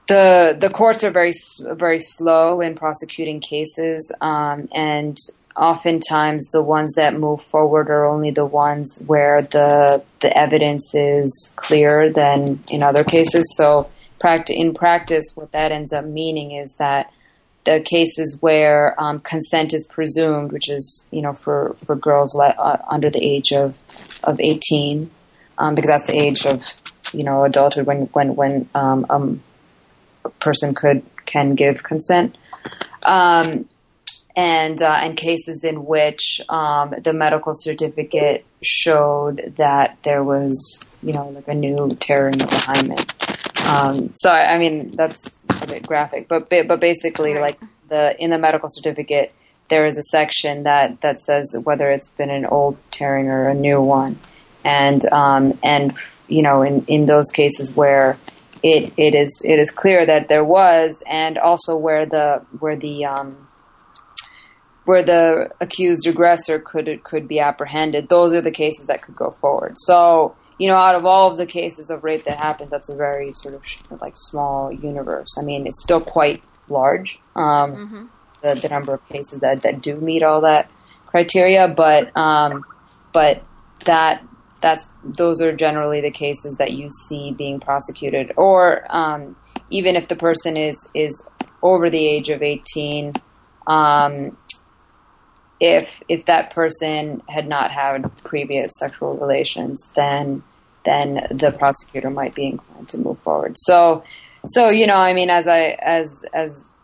the 0.08 0.56
the 0.58 0.68
courts 0.68 1.04
are 1.04 1.10
very 1.10 1.32
very 1.60 2.00
slow 2.00 2.60
in 2.60 2.74
prosecuting 2.74 3.40
cases, 3.40 4.12
um, 4.20 4.68
and 4.72 5.16
oftentimes 5.56 6.50
the 6.50 6.62
ones 6.62 6.94
that 6.94 7.18
move 7.18 7.42
forward 7.42 7.90
are 7.90 8.06
only 8.06 8.30
the 8.30 8.46
ones 8.46 9.02
where 9.06 9.42
the 9.42 10.02
the 10.20 10.36
evidence 10.36 10.94
is 10.94 11.52
clearer 11.56 12.10
than 12.10 12.62
in 12.70 12.82
other 12.82 13.04
cases. 13.04 13.44
So, 13.56 13.90
in 14.48 14.74
practice, 14.74 15.32
what 15.34 15.52
that 15.52 15.72
ends 15.72 15.92
up 15.92 16.04
meaning 16.04 16.52
is 16.52 16.76
that 16.78 17.12
the 17.64 17.80
cases 17.80 18.38
where 18.40 19.00
um, 19.00 19.20
consent 19.20 19.72
is 19.72 19.86
presumed, 19.86 20.52
which 20.52 20.68
is 20.68 21.08
you 21.10 21.22
know 21.22 21.32
for 21.32 21.76
for 21.84 21.96
girls 21.96 22.34
le- 22.34 22.56
uh, 22.58 22.82
under 22.90 23.10
the 23.10 23.24
age 23.24 23.52
of 23.52 23.78
of 24.24 24.40
eighteen 24.40 25.10
um, 25.58 25.74
because 25.74 25.88
that's 25.88 26.06
the 26.06 26.16
age 26.16 26.46
of 26.46 26.62
you 27.12 27.24
know 27.24 27.44
adulthood 27.44 27.86
when 27.86 28.06
when 28.06 28.36
when 28.36 28.68
um, 28.74 29.06
um, 29.10 29.42
a 30.24 30.30
person 30.30 30.74
could 30.74 31.02
can 31.26 31.54
give 31.54 31.82
consent. 31.82 32.36
And 34.34 34.80
uh, 34.80 34.98
and 35.02 35.16
cases 35.16 35.62
in 35.62 35.84
which 35.84 36.40
um, 36.48 36.94
the 37.02 37.12
medical 37.12 37.52
certificate 37.54 38.46
showed 38.62 39.54
that 39.56 39.98
there 40.04 40.24
was 40.24 40.84
you 41.02 41.12
know 41.12 41.28
like 41.28 41.48
a 41.48 41.54
new 41.54 41.90
tear 42.00 42.28
in 42.28 42.38
the 42.38 42.46
alignment. 42.46 43.68
Um, 43.68 44.10
so 44.14 44.30
I, 44.30 44.54
I 44.54 44.58
mean 44.58 44.96
that's 44.96 45.44
a 45.50 45.66
bit 45.66 45.86
graphic, 45.86 46.28
but 46.28 46.48
but 46.48 46.80
basically 46.80 47.34
like 47.34 47.60
the 47.88 48.18
in 48.18 48.30
the 48.30 48.38
medical 48.38 48.70
certificate 48.70 49.34
there 49.72 49.86
is 49.86 49.96
a 49.96 50.02
section 50.02 50.64
that 50.64 51.00
that 51.00 51.18
says 51.18 51.56
whether 51.64 51.90
it's 51.90 52.10
been 52.10 52.28
an 52.28 52.44
old 52.44 52.76
tearing 52.90 53.28
or 53.28 53.48
a 53.48 53.54
new 53.54 53.80
one, 53.80 54.18
and 54.64 55.02
um, 55.12 55.58
and 55.62 55.94
you 56.28 56.42
know 56.42 56.60
in 56.60 56.84
in 56.86 57.06
those 57.06 57.30
cases 57.30 57.74
where 57.74 58.18
it 58.62 58.92
it 58.98 59.14
is 59.14 59.42
it 59.44 59.58
is 59.58 59.70
clear 59.70 60.04
that 60.04 60.28
there 60.28 60.44
was, 60.44 61.02
and 61.08 61.38
also 61.38 61.74
where 61.74 62.04
the 62.04 62.44
where 62.58 62.76
the 62.76 63.06
um, 63.06 63.48
where 64.84 65.02
the 65.02 65.50
accused 65.60 66.06
aggressor 66.06 66.58
could 66.58 67.02
could 67.04 67.28
be 67.28 67.40
apprehended. 67.40 68.08
Those 68.08 68.32
are 68.34 68.42
the 68.42 68.50
cases 68.50 68.86
that 68.86 69.02
could 69.02 69.16
go 69.16 69.30
forward. 69.30 69.76
So 69.78 70.36
you 70.58 70.68
know, 70.68 70.76
out 70.76 70.94
of 70.94 71.04
all 71.04 71.30
of 71.30 71.38
the 71.38 71.46
cases 71.46 71.90
of 71.90 72.04
rape 72.04 72.24
that 72.24 72.38
happened, 72.38 72.70
that's 72.70 72.88
a 72.88 72.94
very 72.94 73.32
sort 73.34 73.54
of 73.54 74.00
like 74.00 74.14
small 74.16 74.72
universe. 74.72 75.36
I 75.38 75.42
mean, 75.42 75.66
it's 75.66 75.82
still 75.82 76.00
quite 76.00 76.40
large. 76.68 77.18
Um, 77.34 77.74
mm-hmm. 77.74 78.04
the, 78.42 78.54
the 78.54 78.68
number 78.68 78.94
of 78.94 79.08
cases 79.08 79.40
that, 79.40 79.62
that 79.62 79.80
do 79.80 79.96
meet 79.96 80.22
all 80.22 80.42
that 80.42 80.70
criteria, 81.06 81.68
but 81.68 82.16
um, 82.16 82.64
but 83.12 83.42
that 83.86 84.24
that's 84.60 84.86
those 85.04 85.40
are 85.40 85.52
generally 85.52 86.00
the 86.00 86.10
cases 86.10 86.56
that 86.58 86.72
you 86.72 86.88
see 87.06 87.32
being 87.32 87.58
prosecuted, 87.58 88.32
or 88.36 88.86
um, 88.94 89.36
even 89.70 89.96
if 89.96 90.08
the 90.08 90.16
person 90.16 90.56
is 90.56 90.88
is 90.94 91.28
over 91.62 91.90
the 91.90 92.06
age 92.06 92.28
of 92.28 92.42
eighteen. 92.42 93.14
Um, 93.66 94.36
if 95.62 96.02
if 96.08 96.24
that 96.24 96.50
person 96.50 97.22
had 97.28 97.48
not 97.48 97.70
had 97.70 98.10
previous 98.24 98.72
sexual 98.80 99.16
relations, 99.16 99.92
then 99.94 100.42
then 100.84 101.24
the 101.30 101.52
prosecutor 101.52 102.10
might 102.10 102.34
be 102.34 102.46
inclined 102.46 102.88
to 102.88 102.98
move 102.98 103.16
forward. 103.20 103.54
So, 103.56 104.02
so 104.44 104.70
you 104.70 104.88
know, 104.88 104.96
I 104.96 105.12
mean, 105.12 105.30
as 105.30 105.46
I 105.46 105.78
as 105.80 106.24
as 106.34 106.76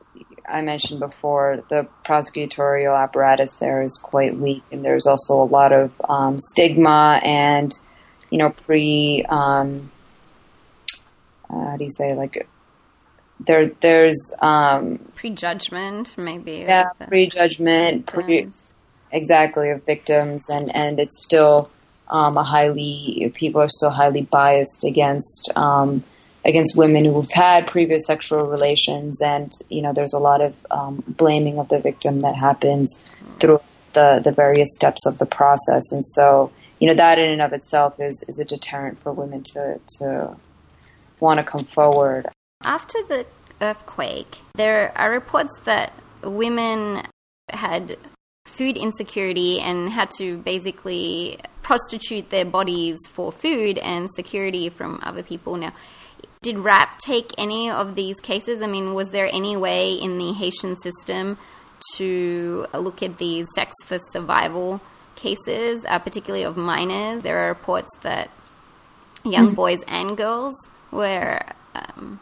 I 0.49 0.63
mentioned 0.63 1.01
before, 1.01 1.65
the 1.69 1.89
prosecutorial 2.05 2.97
apparatus 2.97 3.57
there 3.57 3.83
is 3.83 3.99
quite 4.01 4.39
weak, 4.39 4.63
and 4.71 4.85
there's 4.85 5.07
also 5.07 5.43
a 5.43 5.45
lot 5.45 5.73
of 5.73 6.01
um, 6.09 6.39
stigma 6.41 7.21
and 7.25 7.73
you 8.31 8.39
know 8.39 8.51
pre 8.51 9.25
um, 9.29 9.91
uh, 11.51 11.71
how 11.71 11.77
do 11.77 11.83
you 11.83 11.91
say 11.91 12.15
like 12.15 12.47
there 13.41 13.67
there's 13.67 14.37
um, 14.41 15.01
prejudgment 15.17 16.15
maybe 16.17 16.65
yeah 16.67 16.91
prejudgment 17.09 18.07
pre, 18.07 18.49
exactly 19.13 19.71
of 19.71 19.85
victims 19.85 20.49
and 20.49 20.75
and 20.75 21.01
it's 21.01 21.23
still 21.23 21.71
um, 22.11 22.37
a 22.37 22.45
highly 22.45 23.33
people 23.35 23.61
are 23.61 23.69
still 23.69 23.91
highly 23.91 24.23
biased 24.23 24.85
against 24.85 25.51
um, 25.57 26.05
against 26.45 26.77
women 26.77 27.05
who've 27.05 27.31
had 27.31 27.67
previous 27.67 28.07
sexual 28.07 28.47
relations, 28.47 29.21
and 29.21 29.53
you 29.69 29.83
know 29.83 29.93
there's 29.93 30.13
a 30.13 30.19
lot 30.19 30.41
of 30.41 30.55
um, 30.71 31.05
blaming 31.07 31.59
of 31.59 31.69
the 31.69 31.79
victim 31.79 32.21
that 32.21 32.37
happens 32.37 33.05
through 33.41 33.61
the 33.93 34.21
the 34.23 34.33
various 34.33 34.75
steps 34.75 35.07
of 35.07 35.19
the 35.19 35.27
process, 35.27 35.93
and 35.93 36.05
so 36.05 36.51
you 36.79 36.89
know 36.89 36.95
that 36.95 37.19
in 37.19 37.29
and 37.29 37.43
of 37.43 37.53
itself 37.53 38.01
is 38.01 38.25
is 38.29 38.39
a 38.39 38.45
deterrent 38.45 38.99
for 38.99 39.13
women 39.13 39.43
to 39.43 39.81
to 39.99 40.37
want 41.21 41.39
to 41.39 41.45
come 41.45 41.65
forward. 41.65 42.27
After 42.63 42.99
the 43.07 43.27
earthquake, 43.61 44.39
there 44.55 44.97
are 44.97 45.11
reports 45.11 45.53
that 45.65 45.93
women 46.23 47.07
had 47.51 47.99
food 48.59 48.77
insecurity 48.77 49.61
and 49.61 49.89
had 49.89 50.11
to 50.19 50.39
basically 50.39 51.39
prostitute 51.63 52.29
their 52.29 52.45
bodies 52.45 52.99
for 53.13 53.31
food 53.31 53.79
and 53.79 54.11
security 54.17 54.69
from 54.69 55.01
other 55.03 55.23
people. 55.23 55.57
Now, 55.57 55.73
did 56.43 56.59
RAP 56.59 56.99
take 56.99 57.33
any 57.39 57.71
of 57.71 57.95
these 57.95 58.17
cases? 58.21 58.61
I 58.61 58.67
mean, 58.67 58.95
was 58.95 59.09
there 59.09 59.29
any 59.33 59.57
way 59.57 59.93
in 59.93 60.19
the 60.19 60.33
Haitian 60.33 60.81
system 60.83 61.39
to 61.95 62.67
look 62.75 63.03
at 63.03 63.19
these 63.19 63.47
sex 63.55 63.73
for 63.85 63.99
survival 64.13 64.81
cases, 65.15 65.85
uh, 65.89 65.99
particularly 66.01 66.45
of 66.45 66.57
minors? 66.57 67.23
There 67.23 67.39
are 67.45 67.49
reports 67.49 67.91
that 68.03 68.31
young 69.25 69.47
mm-hmm. 69.47 69.55
boys 69.55 69.79
and 69.87 70.17
girls 70.17 70.55
were. 70.91 71.41
Um, 71.75 72.21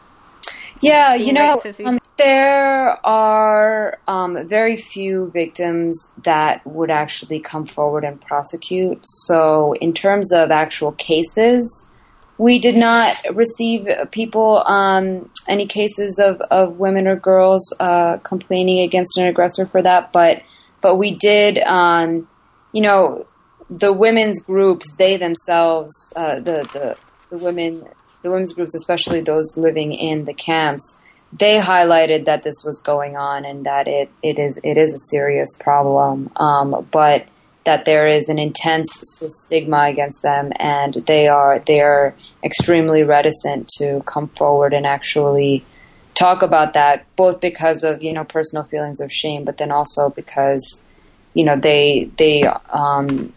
yeah, 0.81 1.15
you 1.15 1.33
know, 1.33 1.61
um, 1.85 1.99
there 2.17 3.05
are 3.05 3.99
um, 4.07 4.47
very 4.47 4.77
few 4.77 5.29
victims 5.31 6.13
that 6.23 6.65
would 6.65 6.89
actually 6.89 7.39
come 7.39 7.65
forward 7.65 8.03
and 8.03 8.19
prosecute. 8.19 8.99
So, 9.03 9.73
in 9.73 9.93
terms 9.93 10.31
of 10.31 10.51
actual 10.51 10.91
cases, 10.93 11.89
we 12.37 12.59
did 12.59 12.75
not 12.75 13.15
receive 13.33 13.87
people 14.11 14.63
um, 14.67 15.29
any 15.47 15.65
cases 15.65 16.19
of, 16.19 16.41
of 16.51 16.77
women 16.77 17.07
or 17.07 17.15
girls 17.15 17.73
uh, 17.79 18.17
complaining 18.17 18.81
against 18.81 19.17
an 19.17 19.25
aggressor 19.25 19.65
for 19.65 19.81
that, 19.81 20.11
but 20.11 20.41
but 20.79 20.97
we 20.97 21.11
did, 21.11 21.57
um, 21.59 22.27
you 22.71 22.81
know, 22.81 23.25
the 23.69 23.91
women's 23.91 24.41
groups 24.43 24.95
they 24.95 25.17
themselves 25.17 26.13
uh, 26.15 26.35
the, 26.35 26.67
the 26.73 26.97
the 27.29 27.37
women 27.37 27.87
the 28.21 28.31
women's 28.31 28.53
groups, 28.53 28.75
especially 28.75 29.21
those 29.21 29.57
living 29.57 29.93
in 29.93 30.25
the 30.25 30.33
camps 30.33 31.01
they 31.33 31.59
highlighted 31.59 32.25
that 32.25 32.43
this 32.43 32.63
was 32.63 32.79
going 32.79 33.17
on 33.17 33.45
and 33.45 33.65
that 33.65 33.87
it, 33.87 34.09
it 34.23 34.39
is 34.39 34.59
it 34.63 34.77
is 34.77 34.93
a 34.93 34.99
serious 34.99 35.53
problem, 35.59 36.31
um, 36.37 36.87
but 36.91 37.27
that 37.65 37.83
there 37.83 38.07
is 38.07 38.29
an 38.29 38.39
intense 38.39 38.87
stigma 39.29 39.87
against 39.89 40.21
them, 40.23 40.51
and 40.57 40.93
they 41.05 41.27
are 41.27 41.59
they 41.59 41.81
are 41.81 42.15
extremely 42.43 43.03
reticent 43.03 43.67
to 43.77 44.01
come 44.05 44.29
forward 44.29 44.73
and 44.73 44.85
actually 44.85 45.65
talk 46.13 46.41
about 46.41 46.73
that, 46.73 47.05
both 47.15 47.41
because 47.41 47.83
of 47.83 48.01
you 48.01 48.13
know 48.13 48.23
personal 48.23 48.63
feelings 48.63 49.01
of 49.01 49.11
shame, 49.11 49.43
but 49.43 49.57
then 49.57 49.71
also 49.71 50.09
because 50.09 50.85
you 51.33 51.43
know 51.43 51.57
they 51.57 52.09
they 52.17 52.43
um, 52.43 53.33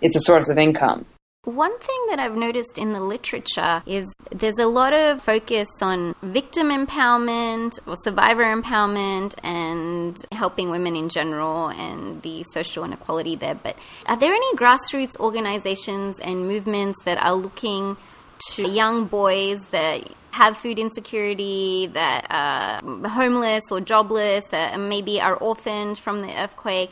it's 0.00 0.16
a 0.16 0.20
source 0.20 0.48
of 0.48 0.58
income. 0.58 1.04
One 1.46 1.78
thing 1.78 2.06
that 2.08 2.18
I've 2.18 2.34
noticed 2.34 2.76
in 2.76 2.92
the 2.92 2.98
literature 2.98 3.80
is 3.86 4.04
there's 4.32 4.58
a 4.58 4.66
lot 4.66 4.92
of 4.92 5.22
focus 5.22 5.68
on 5.80 6.16
victim 6.20 6.70
empowerment 6.70 7.78
or 7.86 7.94
survivor 8.02 8.42
empowerment 8.42 9.32
and 9.44 10.20
helping 10.32 10.70
women 10.70 10.96
in 10.96 11.08
general 11.08 11.68
and 11.68 12.20
the 12.22 12.44
social 12.52 12.82
inequality 12.82 13.36
there. 13.36 13.54
But 13.54 13.76
are 14.06 14.16
there 14.16 14.32
any 14.32 14.56
grassroots 14.56 15.16
organizations 15.20 16.16
and 16.20 16.48
movements 16.48 16.98
that 17.04 17.18
are 17.18 17.36
looking 17.36 17.96
to 18.54 18.68
young 18.68 19.06
boys 19.06 19.60
that 19.70 20.00
have 20.32 20.56
food 20.56 20.80
insecurity, 20.80 21.88
that 21.92 22.26
are 22.28 23.08
homeless 23.08 23.62
or 23.70 23.80
jobless, 23.80 24.42
that 24.50 24.80
maybe 24.80 25.20
are 25.20 25.36
orphaned 25.36 25.96
from 25.96 26.18
the 26.18 26.42
earthquake? 26.42 26.90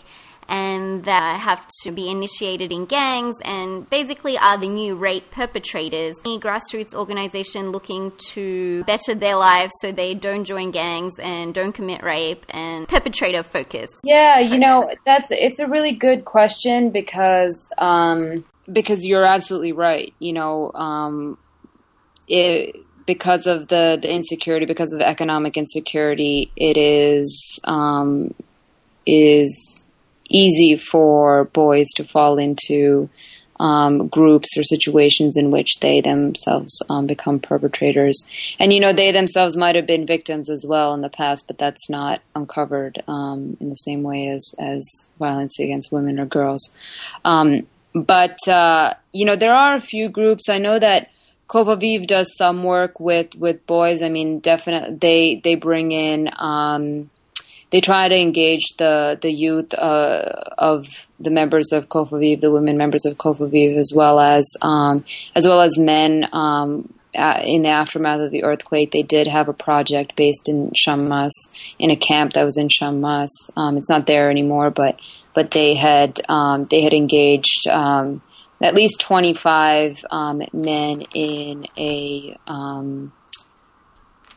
And 0.48 1.04
that 1.04 1.40
have 1.40 1.66
to 1.82 1.92
be 1.92 2.10
initiated 2.10 2.72
in 2.72 2.86
gangs 2.86 3.36
and 3.42 3.88
basically 3.90 4.36
are 4.38 4.58
the 4.58 4.68
new 4.68 4.94
rape 4.94 5.30
perpetrators. 5.30 6.14
Any 6.24 6.38
grassroots 6.38 6.94
organization 6.94 7.70
looking 7.70 8.12
to 8.32 8.84
better 8.84 9.14
their 9.14 9.36
lives 9.36 9.72
so 9.80 9.92
they 9.92 10.14
don't 10.14 10.44
join 10.44 10.70
gangs 10.70 11.14
and 11.18 11.54
don't 11.54 11.72
commit 11.72 12.02
rape 12.02 12.44
and 12.50 12.88
perpetrator 12.88 13.42
focus? 13.42 13.90
Yeah, 14.02 14.38
you 14.40 14.58
know, 14.58 14.92
that's 15.04 15.28
it's 15.30 15.60
a 15.60 15.66
really 15.66 15.92
good 15.92 16.24
question 16.24 16.90
because 16.90 17.72
um, 17.78 18.44
because 18.70 19.04
you're 19.04 19.24
absolutely 19.24 19.72
right. 19.72 20.14
You 20.18 20.32
know, 20.32 20.72
um, 20.72 21.38
it 22.28 22.76
because 23.06 23.46
of 23.46 23.68
the, 23.68 23.98
the 24.00 24.10
insecurity, 24.10 24.66
because 24.66 24.92
of 24.92 24.98
the 24.98 25.06
economic 25.06 25.56
insecurity, 25.56 26.50
it 26.56 26.76
is 26.76 27.60
um, 27.64 28.34
is 29.06 29.83
easy 30.28 30.76
for 30.76 31.44
boys 31.44 31.86
to 31.96 32.04
fall 32.04 32.38
into 32.38 33.08
um, 33.60 34.08
groups 34.08 34.56
or 34.56 34.64
situations 34.64 35.36
in 35.36 35.50
which 35.50 35.78
they 35.80 36.00
themselves 36.00 36.80
um, 36.88 37.06
become 37.06 37.38
perpetrators. 37.38 38.28
And, 38.58 38.72
you 38.72 38.80
know, 38.80 38.92
they 38.92 39.12
themselves 39.12 39.56
might 39.56 39.76
have 39.76 39.86
been 39.86 40.06
victims 40.06 40.50
as 40.50 40.64
well 40.68 40.92
in 40.94 41.02
the 41.02 41.08
past, 41.08 41.46
but 41.46 41.58
that's 41.58 41.88
not 41.88 42.20
uncovered 42.34 43.02
um, 43.06 43.56
in 43.60 43.70
the 43.70 43.76
same 43.76 44.02
way 44.02 44.28
as, 44.28 44.54
as 44.58 44.84
violence 45.18 45.58
against 45.60 45.92
women 45.92 46.18
or 46.18 46.26
girls. 46.26 46.72
Um, 47.24 47.66
but, 47.94 48.36
uh, 48.48 48.94
you 49.12 49.24
know, 49.24 49.36
there 49.36 49.54
are 49.54 49.76
a 49.76 49.80
few 49.80 50.08
groups. 50.08 50.48
I 50.48 50.58
know 50.58 50.78
that 50.80 51.10
COFAVIV 51.48 52.08
does 52.08 52.36
some 52.36 52.64
work 52.64 52.98
with, 52.98 53.36
with 53.36 53.64
boys. 53.66 54.02
I 54.02 54.08
mean, 54.08 54.40
definitely 54.40 54.96
they, 54.96 55.40
they 55.44 55.54
bring 55.54 55.92
in, 55.92 56.28
um, 56.38 57.10
they 57.74 57.80
try 57.80 58.06
to 58.06 58.14
engage 58.14 58.76
the 58.78 59.18
the 59.20 59.32
youth 59.32 59.74
uh, 59.74 60.44
of 60.56 60.86
the 61.18 61.30
members 61.30 61.72
of 61.72 61.88
COFAVIV, 61.88 62.40
the 62.40 62.52
women 62.52 62.76
members 62.76 63.04
of 63.04 63.18
COFAVIV, 63.18 63.76
as 63.76 63.92
well 63.92 64.20
as 64.20 64.48
um, 64.62 65.04
as 65.34 65.44
well 65.44 65.60
as 65.60 65.76
men. 65.76 66.28
Um, 66.32 66.94
in 67.12 67.62
the 67.62 67.68
aftermath 67.68 68.20
of 68.20 68.30
the 68.30 68.44
earthquake, 68.44 68.92
they 68.92 69.02
did 69.02 69.26
have 69.26 69.48
a 69.48 69.52
project 69.52 70.14
based 70.14 70.48
in 70.48 70.70
Shammas, 70.70 71.30
in 71.78 71.90
a 71.90 71.96
camp 71.96 72.34
that 72.34 72.44
was 72.44 72.56
in 72.56 72.68
Shammas. 72.68 73.28
Um, 73.56 73.76
it's 73.76 73.90
not 73.90 74.06
there 74.06 74.30
anymore, 74.30 74.70
but 74.70 75.00
but 75.34 75.50
they 75.50 75.74
had 75.74 76.20
um, 76.28 76.66
they 76.70 76.82
had 76.82 76.92
engaged 76.92 77.66
um, 77.68 78.22
at 78.62 78.76
least 78.76 79.00
twenty 79.00 79.34
five 79.34 79.96
um, 80.12 80.42
men 80.52 81.00
in 81.12 81.66
a 81.76 82.38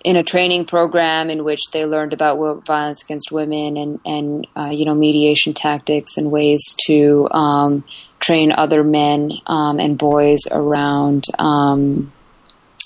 in 0.08 0.16
a 0.16 0.24
training 0.24 0.64
program 0.64 1.30
in 1.30 1.44
which 1.44 1.60
they 1.74 1.86
learned 1.86 2.14
about 2.14 2.66
violence 2.66 3.04
against 3.04 3.30
women 3.30 3.76
and 3.76 4.00
and 4.06 4.48
uh, 4.56 4.70
you 4.70 4.86
know 4.86 4.96
mediation 4.96 5.54
tactics 5.54 6.16
and 6.16 6.32
ways 6.32 6.62
to 6.86 7.28
um, 7.32 7.84
train 8.22 8.54
other 8.54 8.86
men 8.86 9.34
um, 9.48 9.82
and 9.82 9.98
boys 9.98 10.40
around 10.50 11.26
um, 11.40 12.10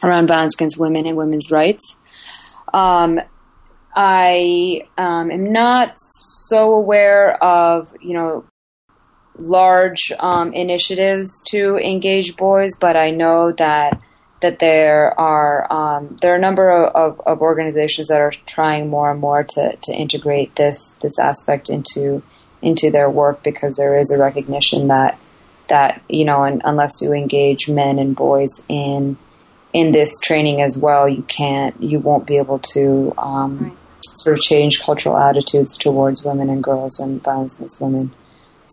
around 0.03 0.25
violence 0.25 0.55
against 0.55 0.79
women 0.79 1.05
and 1.05 1.15
women's 1.15 1.51
rights. 1.51 1.95
Um, 2.73 3.19
I 3.95 4.87
um, 4.97 5.29
am 5.29 5.53
not 5.53 5.93
so 5.99 6.73
aware 6.73 7.35
of 7.43 7.95
you 8.01 8.15
know 8.15 8.45
large 9.37 10.11
um, 10.17 10.53
initiatives 10.53 11.29
to 11.51 11.77
engage 11.77 12.35
boys, 12.35 12.71
but 12.79 12.97
I 12.97 13.11
know 13.11 13.51
that 13.59 14.01
that 14.41 14.59
there 14.59 15.17
are 15.19 15.71
um, 15.71 16.15
there 16.21 16.33
are 16.33 16.37
a 16.37 16.41
number 16.41 16.69
of, 16.69 16.95
of, 16.95 17.21
of, 17.25 17.41
organizations 17.41 18.07
that 18.07 18.19
are 18.19 18.31
trying 18.47 18.89
more 18.89 19.11
and 19.11 19.19
more 19.19 19.43
to, 19.43 19.75
to 19.83 19.93
integrate 19.93 20.55
this 20.55 20.97
this 21.01 21.17
aspect 21.19 21.69
into 21.69 22.21
into 22.61 22.91
their 22.91 23.09
work 23.09 23.43
because 23.43 23.75
there 23.75 23.97
is 23.97 24.11
a 24.11 24.19
recognition 24.19 24.87
that 24.87 25.17
that 25.69 26.01
you 26.09 26.25
know 26.25 26.43
unless 26.43 27.01
you 27.01 27.13
engage 27.13 27.69
men 27.69 27.97
and 27.99 28.15
boys 28.15 28.65
in 28.67 29.17
in 29.73 29.91
this 29.91 30.11
training 30.23 30.61
as 30.61 30.77
well, 30.77 31.07
you 31.07 31.23
can't 31.23 31.81
you 31.81 31.99
won't 31.99 32.25
be 32.25 32.37
able 32.37 32.59
to 32.59 33.13
um, 33.17 33.57
right. 33.59 33.77
sort 34.17 34.37
of 34.37 34.41
change 34.41 34.81
cultural 34.81 35.17
attitudes 35.17 35.77
towards 35.77 36.23
women 36.23 36.49
and 36.49 36.63
girls 36.63 36.99
and 36.99 37.23
violence 37.23 37.55
against 37.57 37.79
women. 37.79 38.11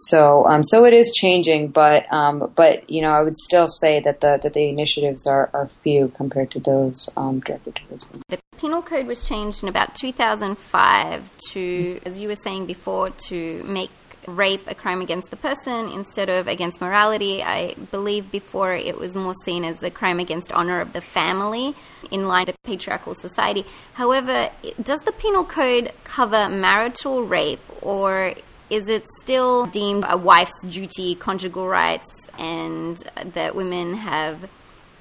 So, 0.09 0.47
um, 0.47 0.63
so 0.65 0.85
it 0.85 0.95
is 0.95 1.13
changing, 1.13 1.69
but 1.69 2.11
um, 2.13 2.53
but 2.55 2.89
you 2.89 3.03
know, 3.03 3.11
I 3.11 3.23
would 3.23 3.37
still 3.37 3.69
say 3.69 4.01
that 4.01 4.21
the 4.21 4.39
that 4.43 4.55
the 4.55 4.69
initiatives 4.69 5.27
are, 5.27 5.51
are 5.53 5.71
few 5.83 6.09
compared 6.17 6.51
to 6.53 6.61
those 6.61 7.09
um, 7.17 7.41
directed 7.41 7.77
towards 7.77 8.09
women. 8.09 8.23
The 8.29 8.39
penal 8.59 8.83
code 8.83 9.07
was 9.07 9.23
changed 9.23 9.63
in 9.63 9.69
about 9.69 9.95
2005 9.95 11.31
to, 11.51 12.01
as 12.05 12.19
you 12.19 12.29
were 12.29 12.37
saying 12.43 12.67
before, 12.67 13.11
to 13.29 13.63
make 13.65 13.91
rape 14.29 14.63
a 14.67 14.75
crime 14.75 15.01
against 15.01 15.31
the 15.31 15.37
person 15.37 15.89
instead 15.89 16.29
of 16.29 16.47
against 16.47 16.81
morality. 16.81 17.43
I 17.43 17.75
believe 17.91 18.31
before 18.31 18.75
it 18.75 18.99
was 18.99 19.17
more 19.17 19.35
seen 19.45 19.65
as 19.65 19.83
a 19.83 19.91
crime 19.91 20.21
against 20.21 20.53
honor 20.53 20.81
of 20.81 20.93
the 20.93 21.01
family 21.01 21.75
in 22.11 22.29
line 22.29 22.47
with 22.47 22.63
patriarchal 22.63 23.15
society. 23.15 23.65
However, 23.95 24.51
does 24.83 25.01
the 25.01 25.13
penal 25.13 25.45
code 25.45 25.93
cover 26.05 26.49
marital 26.49 27.25
rape 27.25 27.61
or 27.83 28.35
is 28.71 28.89
it 28.89 29.07
still 29.23 29.67
deemed 29.67 30.05
a 30.09 30.17
wife's 30.17 30.65
duty, 30.65 31.15
conjugal 31.15 31.69
rights, 31.69 32.07
and 32.39 32.97
that 33.33 33.55
women 33.55 33.95
have 33.95 34.51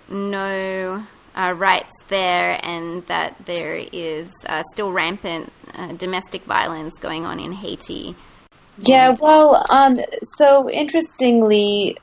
no 0.09 1.03
uh, 1.35 1.53
rights 1.53 1.93
there, 2.07 2.59
and 2.63 3.05
that 3.07 3.35
there 3.45 3.75
is 3.75 4.29
uh, 4.47 4.63
still 4.71 4.91
rampant 4.91 5.51
uh, 5.75 5.93
domestic 5.93 6.43
violence 6.43 6.97
going 6.99 7.25
on 7.25 7.39
in 7.39 7.51
Haiti? 7.51 8.15
Yeah, 8.79 9.15
well, 9.19 9.65
um, 9.69 9.95
so 10.23 10.69
interestingly, 10.69 11.97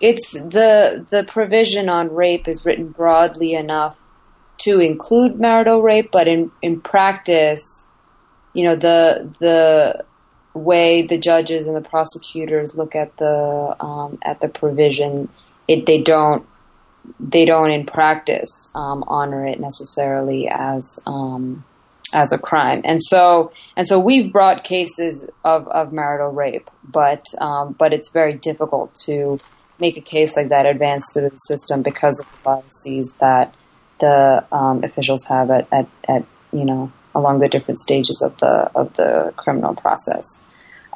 it's 0.00 0.32
the 0.32 1.06
the 1.10 1.24
provision 1.24 1.88
on 1.88 2.14
rape 2.14 2.48
is 2.48 2.64
written 2.64 2.88
broadly 2.88 3.54
enough 3.54 3.98
to 4.58 4.80
include 4.80 5.38
marital 5.38 5.82
rape, 5.82 6.10
but 6.12 6.28
in 6.28 6.50
in 6.62 6.80
practice, 6.80 7.86
you 8.52 8.64
know, 8.64 8.76
the 8.76 9.34
the 9.40 10.04
way 10.54 11.02
the 11.06 11.18
judges 11.18 11.66
and 11.66 11.76
the 11.76 11.88
prosecutors 11.88 12.74
look 12.74 12.94
at 12.94 13.16
the 13.16 13.76
um, 13.80 14.18
at 14.22 14.40
the 14.40 14.48
provision, 14.48 15.28
it 15.68 15.86
they 15.86 16.00
don't 16.00 16.46
they 17.18 17.44
don't 17.44 17.70
in 17.70 17.84
practice 17.86 18.70
um, 18.74 19.04
honor 19.08 19.46
it 19.46 19.58
necessarily 19.58 20.48
as 20.48 21.00
um, 21.06 21.64
as 22.12 22.32
a 22.32 22.38
crime, 22.38 22.82
and 22.84 23.02
so 23.02 23.52
and 23.76 23.86
so 23.86 23.98
we've 23.98 24.32
brought 24.32 24.64
cases 24.64 25.28
of, 25.44 25.66
of 25.68 25.92
marital 25.92 26.30
rape, 26.30 26.70
but 26.84 27.24
um, 27.40 27.74
but 27.78 27.92
it's 27.92 28.10
very 28.10 28.34
difficult 28.34 28.94
to 29.06 29.40
make 29.78 29.96
a 29.96 30.00
case 30.00 30.36
like 30.36 30.48
that 30.50 30.66
advance 30.66 31.04
through 31.12 31.28
the 31.28 31.36
system 31.36 31.82
because 31.82 32.18
of 32.20 32.26
the 32.26 32.38
biases 32.44 33.16
that 33.20 33.54
the 34.00 34.44
um, 34.52 34.84
officials 34.84 35.24
have 35.26 35.50
at, 35.50 35.66
at, 35.72 35.88
at 36.08 36.24
you 36.52 36.64
know 36.64 36.92
along 37.14 37.40
the 37.40 37.48
different 37.48 37.78
stages 37.78 38.22
of 38.24 38.36
the 38.38 38.70
of 38.74 38.92
the 38.94 39.32
criminal 39.36 39.74
process. 39.74 40.44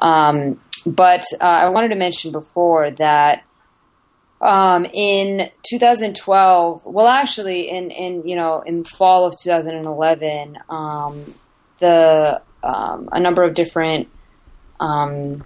Um, 0.01 0.59
but 0.85 1.23
uh, 1.41 1.45
I 1.45 1.69
wanted 1.69 1.89
to 1.89 1.95
mention 1.95 2.31
before 2.31 2.91
that 2.91 3.43
um, 4.39 4.85
in 4.85 5.49
2012, 5.69 6.85
well, 6.85 7.07
actually, 7.07 7.69
in 7.69 7.91
in 7.91 8.27
you 8.27 8.35
know 8.35 8.61
in 8.61 8.83
fall 8.83 9.25
of 9.25 9.35
2011, 9.41 10.57
um, 10.69 11.33
the 11.79 12.41
um, 12.63 13.09
a 13.11 13.19
number 13.19 13.43
of 13.43 13.55
different 13.55 14.07
um, 14.79 15.43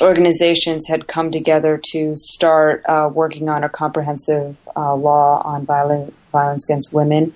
organizations 0.00 0.86
had 0.88 1.06
come 1.06 1.30
together 1.30 1.80
to 1.92 2.14
start 2.16 2.82
uh, 2.88 3.08
working 3.12 3.48
on 3.48 3.62
a 3.62 3.68
comprehensive 3.68 4.58
uh, 4.74 4.94
law 4.94 5.40
on 5.44 5.64
violence 5.64 6.12
violence 6.32 6.68
against 6.68 6.92
women 6.92 7.32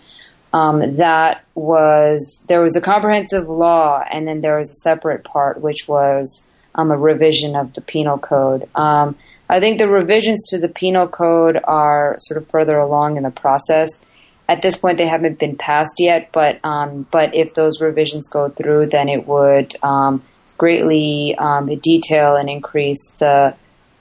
um, 0.53 0.97
that 0.97 1.45
was 1.55 2.45
there 2.49 2.63
was 2.63 2.77
a 2.77 2.81
comprehensive 2.81 3.49
law, 3.49 4.03
and 4.11 4.27
then 4.27 4.41
there 4.41 4.59
was 4.59 4.71
a 4.71 4.81
separate 4.83 5.25
part 5.25 5.61
which 5.61 5.87
was 5.87 6.49
um, 6.75 6.91
a 6.91 6.97
revision 6.97 7.55
of 7.55 7.75
the 7.75 7.81
penal 7.81 8.19
code. 8.19 8.69
Um, 8.75 9.17
I 9.51 9.61
think 9.61 9.79
the 9.79 9.89
revisions 9.89 10.49
to 10.51 10.59
the 10.59 10.69
penal 10.69 11.09
code 11.09 11.59
are 11.65 12.17
sort 12.21 12.39
of 12.39 12.49
further 12.49 12.79
along 12.79 13.17
in 13.17 13.23
the 13.23 13.31
process. 13.31 14.07
At 14.49 14.63
this 14.63 14.77
point, 14.77 14.97
they 14.97 15.07
haven't 15.07 15.39
been 15.39 15.57
passed 15.57 15.97
yet, 15.99 16.31
but 16.33 16.65
um, 16.65 17.07
but 17.11 17.35
if 17.35 17.55
those 17.55 17.81
revisions 17.81 18.29
go 18.29 18.49
through, 18.49 18.87
then 18.87 19.09
it 19.09 19.27
would 19.27 19.75
um, 19.83 20.23
greatly 20.57 21.35
um, 21.39 21.67
detail 21.79 22.37
and 22.37 22.49
increase 22.49 23.17
the 23.19 23.55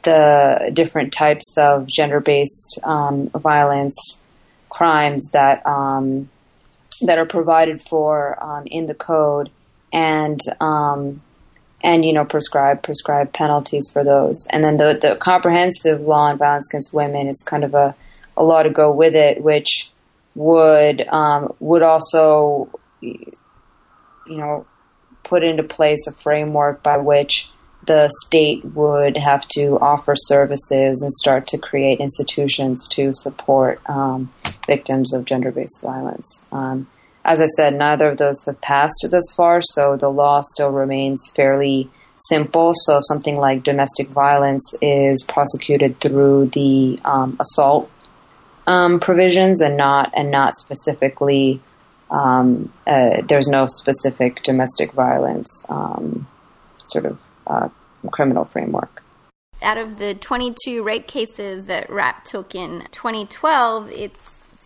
the 0.03 0.71
different 0.73 1.11
types 1.11 1.57
of 1.57 1.87
gender 1.87 2.21
based 2.21 2.79
violence 2.83 4.25
crimes 4.69 5.31
that 5.31 5.65
um, 5.65 6.29
that 7.05 7.17
are 7.17 7.25
provided 7.25 7.81
for 7.81 8.41
um, 8.43 8.63
in 8.67 8.85
the 8.85 8.93
code 8.93 9.49
and 9.93 10.39
um, 10.59 11.21
and 11.81 12.03
you 12.03 12.13
know 12.13 12.25
prescribe 12.25 12.83
prescribe 12.83 13.33
penalties 13.33 13.89
for 13.91 14.03
those. 14.03 14.47
And 14.49 14.63
then 14.63 14.77
the, 14.77 14.97
the 14.99 15.15
comprehensive 15.15 16.01
law 16.01 16.29
on 16.29 16.37
violence 16.37 16.69
against 16.69 16.93
women 16.93 17.27
is 17.27 17.43
kind 17.45 17.63
of 17.63 17.73
a, 17.73 17.95
a 18.35 18.43
law 18.43 18.63
to 18.63 18.69
go 18.69 18.91
with 18.91 19.15
it 19.15 19.41
which 19.41 19.91
would 20.35 21.07
um, 21.07 21.53
would 21.59 21.81
also 21.81 22.69
you 23.01 23.33
know 24.27 24.65
put 25.23 25.43
into 25.43 25.63
place 25.63 26.05
a 26.07 26.11
framework 26.11 26.81
by 26.83 26.97
which 26.97 27.49
the 27.87 28.09
state 28.25 28.63
would 28.65 29.17
have 29.17 29.47
to 29.49 29.79
offer 29.79 30.13
services 30.15 31.01
and 31.01 31.11
start 31.11 31.47
to 31.47 31.57
create 31.57 31.99
institutions 31.99 32.87
to 32.89 33.13
support 33.13 33.81
um, 33.89 34.31
victims 34.67 35.13
of 35.13 35.25
gender 35.25 35.51
based 35.51 35.81
violence. 35.81 36.45
Um, 36.51 36.87
as 37.25 37.41
I 37.41 37.45
said, 37.45 37.73
neither 37.73 38.09
of 38.09 38.17
those 38.17 38.45
have 38.45 38.61
passed 38.61 39.05
thus 39.09 39.33
far, 39.35 39.61
so 39.61 39.97
the 39.97 40.09
law 40.09 40.41
still 40.41 40.69
remains 40.69 41.31
fairly 41.35 41.89
simple. 42.19 42.73
So 42.73 42.99
something 43.01 43.37
like 43.37 43.63
domestic 43.63 44.09
violence 44.09 44.73
is 44.81 45.25
prosecuted 45.27 45.99
through 45.99 46.47
the 46.47 46.99
um, 47.03 47.37
assault 47.39 47.89
um, 48.65 48.99
provisions 48.99 49.61
and 49.61 49.77
not 49.77 50.11
and 50.15 50.29
not 50.29 50.57
specifically. 50.57 51.61
Um, 52.09 52.71
uh, 52.85 53.21
there's 53.27 53.49
no 53.49 53.67
specific 53.67 54.41
domestic 54.43 54.93
violence 54.93 55.65
um, 55.67 56.25
sort 56.85 57.05
of 57.05 57.23
uh, 57.45 57.69
criminal 58.11 58.45
framework. 58.45 59.03
Out 59.61 59.77
of 59.77 59.97
the 59.97 60.13
22 60.15 60.83
rape 60.83 61.07
cases 61.07 61.65
that 61.65 61.89
RAP 61.89 62.23
took 62.25 62.53
in 62.53 62.87
2012, 62.91 63.91
it 63.91 64.15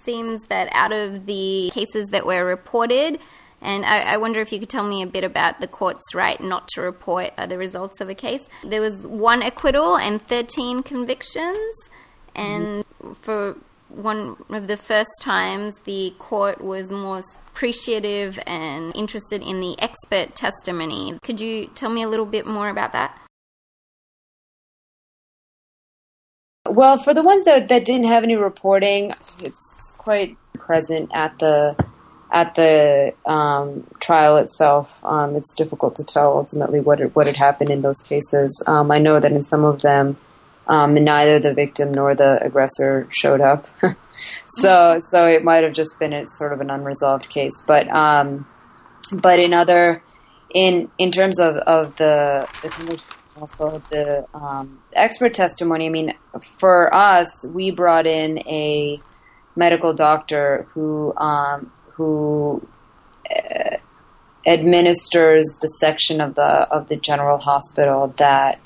seems 0.04 0.42
that 0.50 0.68
out 0.72 0.92
of 0.92 1.26
the 1.26 1.72
cases 1.74 2.08
that 2.12 2.26
were 2.26 2.44
reported, 2.44 3.20
and 3.62 3.86
I, 3.86 4.00
I, 4.00 4.18
wonder 4.18 4.40
if 4.42 4.52
you 4.52 4.60
could 4.60 4.70
tell 4.70 4.84
me 4.84 5.04
a 5.04 5.08
bit 5.08 5.24
about 5.24 5.62
the 5.62 5.68
court's 5.68 6.16
right 6.16 6.42
not 6.42 6.68
to 6.70 6.82
report 6.82 7.32
uh, 7.38 7.46
the 7.46 7.58
results 7.58 8.02
of 8.02 8.10
a 8.10 8.16
case. 8.16 8.42
There 8.64 8.82
was 8.82 9.06
one 9.06 9.44
acquittal 9.44 9.98
and 9.98 10.22
13 10.22 10.84
convictions, 10.84 11.58
and 12.36 12.84
mm-hmm. 12.84 13.14
for 13.22 13.56
one 13.90 14.38
of 14.50 14.68
the 14.68 14.78
first 14.78 15.12
times, 15.22 15.76
the 15.84 16.14
court 16.18 16.62
was 16.62 16.90
more 16.90 17.22
appreciative 17.54 18.40
and 18.48 18.96
interested 18.96 19.42
in 19.42 19.60
the 19.60 19.76
expert 19.80 20.36
testimony. 20.36 21.20
Could 21.22 21.40
you 21.40 21.68
tell 21.68 21.90
me 21.90 22.04
a 22.04 22.08
little 22.08 22.26
bit 22.26 22.48
more 22.48 22.70
about 22.70 22.94
that? 22.94 23.18
Well, 26.72 27.04
for 27.04 27.14
the 27.14 27.22
ones 27.22 27.44
that, 27.44 27.68
that 27.68 27.84
didn't 27.84 28.08
have 28.08 28.24
any 28.24 28.38
reporting, 28.38 29.14
it's 29.44 29.94
quite 29.98 30.38
present 30.54 31.12
at 31.14 31.38
the 31.40 31.76
at 32.32 32.56
the 32.56 33.14
um, 33.26 33.86
trial 34.00 34.38
itself. 34.38 35.04
Um, 35.04 35.36
it's 35.36 35.54
difficult 35.54 35.98
to 35.98 36.06
tell 36.06 36.32
ultimately 36.32 36.80
what 36.80 37.02
it, 37.02 37.14
what 37.14 37.28
had 37.28 37.36
happened 37.36 37.72
in 37.72 37.82
those 37.82 38.00
cases. 38.00 38.64
Um, 38.68 38.90
I 38.90 39.00
know 39.00 39.20
that 39.20 39.34
in 39.34 39.44
some 39.44 39.66
of 39.66 39.82
them, 39.82 40.16
um, 40.66 40.94
neither 40.94 41.40
the 41.40 41.54
victim 41.54 41.94
nor 41.94 42.16
the 42.16 42.42
aggressor 42.42 43.06
showed 43.12 43.42
up. 43.42 43.68
so 44.52 45.02
so 45.10 45.28
it 45.28 45.44
might 45.44 45.66
have 45.66 45.74
just 45.74 46.00
been 46.00 46.14
a 46.14 46.26
sort 46.26 46.54
of 46.54 46.62
an 46.62 46.70
unresolved 46.70 47.28
case. 47.28 47.62
But 47.68 47.90
um, 47.90 48.48
but 49.12 49.42
in 49.42 49.54
other 49.54 50.02
in 50.54 50.90
in 50.98 51.12
terms 51.12 51.38
of, 51.38 51.58
of 51.58 51.98
the 51.98 52.48
the 52.62 53.02
also 53.40 53.82
the 53.90 54.26
um, 54.34 54.82
expert 54.94 55.34
testimony, 55.34 55.88
I 55.88 55.90
mean, 55.90 56.14
for 56.60 56.94
us, 56.94 57.46
we 57.46 57.72
brought 57.72 58.08
in 58.08 58.40
a 58.40 59.00
medical 59.56 59.94
doctor 59.94 60.68
who 60.74 61.16
um, 61.18 61.72
who 61.92 62.66
uh, 63.30 63.78
administers 64.46 65.46
the 65.62 65.68
section 65.68 66.22
of 66.22 66.36
the 66.36 66.44
of 66.44 66.88
the 66.88 66.98
general 66.98 67.38
hospital 67.38 68.14
that 68.18 68.60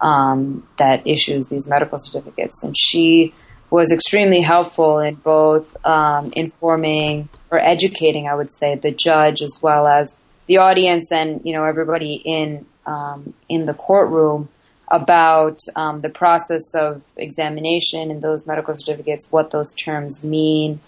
um, 0.00 0.66
that 0.78 1.06
issues 1.06 1.48
these 1.48 1.66
medical 1.66 1.98
certificates, 1.98 2.62
and 2.62 2.76
she 2.76 3.34
was 3.70 3.92
extremely 3.92 4.40
helpful 4.40 4.98
in 4.98 5.14
both 5.16 5.76
um, 5.84 6.32
informing 6.34 7.28
or 7.50 7.58
educating, 7.58 8.26
I 8.26 8.34
would 8.34 8.52
say, 8.52 8.76
the 8.76 8.90
judge 8.90 9.42
as 9.42 9.58
well 9.60 9.86
as 9.86 10.18
the 10.48 10.56
audience 10.56 11.12
and 11.12 11.40
you 11.44 11.52
know 11.52 11.64
everybody 11.64 12.14
in 12.24 12.66
um, 12.86 13.34
in 13.48 13.66
the 13.66 13.74
courtroom 13.74 14.48
about 14.90 15.60
um, 15.76 16.00
the 16.00 16.08
process 16.08 16.74
of 16.74 17.04
examination 17.16 18.10
and 18.10 18.22
those 18.22 18.46
medical 18.46 18.74
certificates, 18.74 19.30
what 19.30 19.50
those 19.50 19.74
terms 19.74 20.24
mean, 20.24 20.80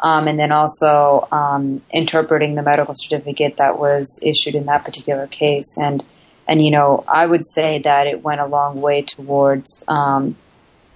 um, 0.00 0.28
and 0.28 0.38
then 0.38 0.52
also 0.52 1.26
um, 1.32 1.82
interpreting 1.90 2.54
the 2.54 2.62
medical 2.62 2.94
certificate 2.96 3.56
that 3.56 3.78
was 3.78 4.20
issued 4.22 4.54
in 4.54 4.66
that 4.66 4.84
particular 4.84 5.26
case. 5.26 5.76
And 5.76 6.04
and 6.46 6.64
you 6.64 6.70
know, 6.70 7.04
I 7.06 7.26
would 7.26 7.44
say 7.44 7.80
that 7.80 8.06
it 8.06 8.22
went 8.22 8.40
a 8.40 8.46
long 8.46 8.80
way 8.80 9.02
towards 9.02 9.84
um, 9.88 10.36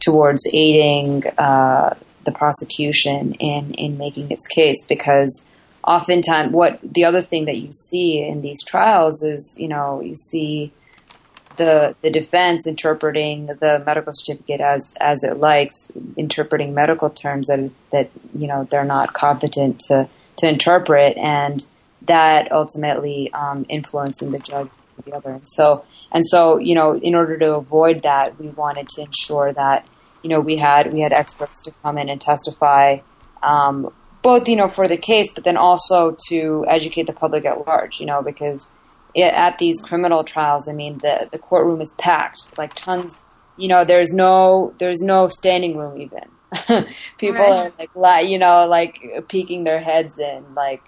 towards 0.01 0.47
aiding 0.53 1.27
uh, 1.39 1.97
the 2.25 2.33
prosecution 2.33 3.35
in 3.35 3.75
in 3.75 3.99
making 3.99 4.31
its 4.31 4.47
case 4.47 4.85
because 4.87 5.51
oftentimes 5.87 6.53
what 6.53 6.79
the 6.83 7.05
other 7.05 7.21
thing 7.21 7.45
that 7.47 7.57
you 7.57 7.73
see 7.73 8.21
in 8.21 8.41
these 8.41 8.63
trials 8.65 9.23
is 9.23 9.57
you 9.59 9.69
know 9.69 10.01
you 10.01 10.17
see 10.17 10.73
the 11.57 11.95
the 12.03 12.11
defense 12.11 12.67
interpreting 12.67 13.47
the 13.47 13.83
medical 13.85 14.13
certificate 14.15 14.61
as 14.61 14.95
as 15.01 15.23
it 15.23 15.39
likes, 15.39 15.93
interpreting 16.17 16.75
medical 16.75 17.11
terms 17.11 17.49
that 17.49 17.71
that 17.91 18.11
you 18.35 18.47
know 18.47 18.67
they're 18.71 18.85
not 18.85 19.13
competent 19.13 19.81
to 19.89 20.09
to 20.37 20.49
interpret, 20.49 21.17
and 21.17 21.65
that 22.03 22.51
ultimately 22.53 23.33
um, 23.33 23.67
influencing 23.69 24.31
the 24.31 24.39
judge 24.39 24.69
the 25.05 25.13
other. 25.13 25.31
And 25.31 25.49
so 25.49 25.85
and 26.11 26.27
so 26.27 26.59
you 26.59 26.75
know 26.75 26.97
in 26.97 27.15
order 27.15 27.39
to 27.39 27.55
avoid 27.57 28.03
that, 28.03 28.39
we 28.39 28.49
wanted 28.49 28.89
to 28.91 29.03
ensure 29.03 29.53
that 29.53 29.87
you 30.23 30.31
know 30.31 30.41
we 30.41 30.57
had 30.57 30.93
we 30.93 31.01
had 31.01 31.13
experts 31.13 31.63
to 31.65 31.73
come 31.83 31.99
in 31.99 32.09
and 32.09 32.21
testify. 32.21 32.99
Um, 33.43 33.93
both, 34.23 34.49
you 34.49 34.57
know, 34.57 34.69
for 34.69 34.87
the 34.87 34.97
case, 34.97 35.31
but 35.33 35.45
then 35.45 35.57
also 35.57 36.17
to 36.29 36.65
educate 36.69 37.07
the 37.07 37.13
public 37.13 37.45
at 37.45 37.67
large, 37.67 38.01
you 38.01 38.07
know, 38.07 38.23
because 38.23 38.71
at 39.17 39.59
these 39.59 39.81
criminal 39.81 40.25
trials, 40.25 40.69
I 40.69 40.73
mean, 40.73 40.99
the 40.99 41.29
the 41.31 41.39
courtroom 41.39 41.81
is 41.81 41.93
packed, 41.99 42.57
like 42.57 42.75
tons. 42.75 43.21
You 43.57 43.69
know, 43.69 43.85
there's 43.85 44.13
no 44.13 44.75
there's 44.79 45.01
no 45.01 45.29
standing 45.29 45.77
room 45.77 46.01
even. 46.01 46.87
People 47.19 47.41
right. 47.41 47.73
are 47.79 47.87
like, 47.95 48.29
you 48.29 48.39
know, 48.39 48.67
like 48.67 49.25
peeking 49.29 49.65
their 49.65 49.81
heads 49.81 50.19
in, 50.19 50.55
like 50.55 50.83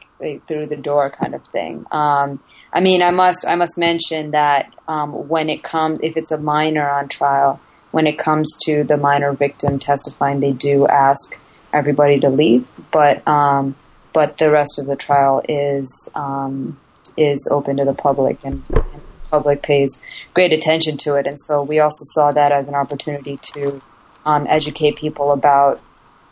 through 0.47 0.67
the 0.67 0.77
door, 0.77 1.11
kind 1.11 1.35
of 1.35 1.45
thing. 1.49 1.87
Um, 1.91 2.41
I 2.73 2.81
mean, 2.81 3.03
I 3.03 3.11
must 3.11 3.47
I 3.47 3.55
must 3.55 3.77
mention 3.77 4.33
that 4.33 4.75
um, 4.89 5.29
when 5.29 5.49
it 5.49 5.63
comes, 5.63 6.01
if 6.03 6.17
it's 6.17 6.33
a 6.33 6.39
minor 6.39 6.89
on 6.89 7.09
trial, 7.09 7.61
when 7.93 8.07
it 8.07 8.19
comes 8.19 8.49
to 8.67 8.85
the 8.85 8.97
minor 8.97 9.33
victim 9.33 9.79
testifying, 9.79 10.41
they 10.41 10.53
do 10.53 10.87
ask 10.87 11.41
everybody 11.75 12.21
to 12.21 12.31
leave, 12.31 12.67
but 12.91 13.27
um, 13.27 13.75
but 14.13 14.39
the 14.39 14.51
rest 14.51 14.79
of 14.79 14.87
the 14.87 14.97
trial 14.97 15.43
is 15.49 16.11
um, 16.15 16.79
is 17.17 17.49
open 17.51 17.77
to 17.77 17.85
the 17.85 17.95
public 17.95 18.43
and, 18.45 18.63
and 18.71 18.85
the 18.85 19.29
public 19.31 19.63
pays 19.63 20.03
great 20.33 20.53
attention 20.53 20.97
to 20.99 21.15
it. 21.15 21.27
And 21.27 21.39
so 21.39 21.63
we 21.63 21.81
also 21.81 22.03
saw 22.03 22.33
that 22.33 22.53
as 22.53 22.69
an 22.69 22.75
opportunity 22.75 23.39
to 23.55 23.83
um, 24.25 24.47
educate 24.49 24.97
people 24.97 25.33
about 25.33 25.81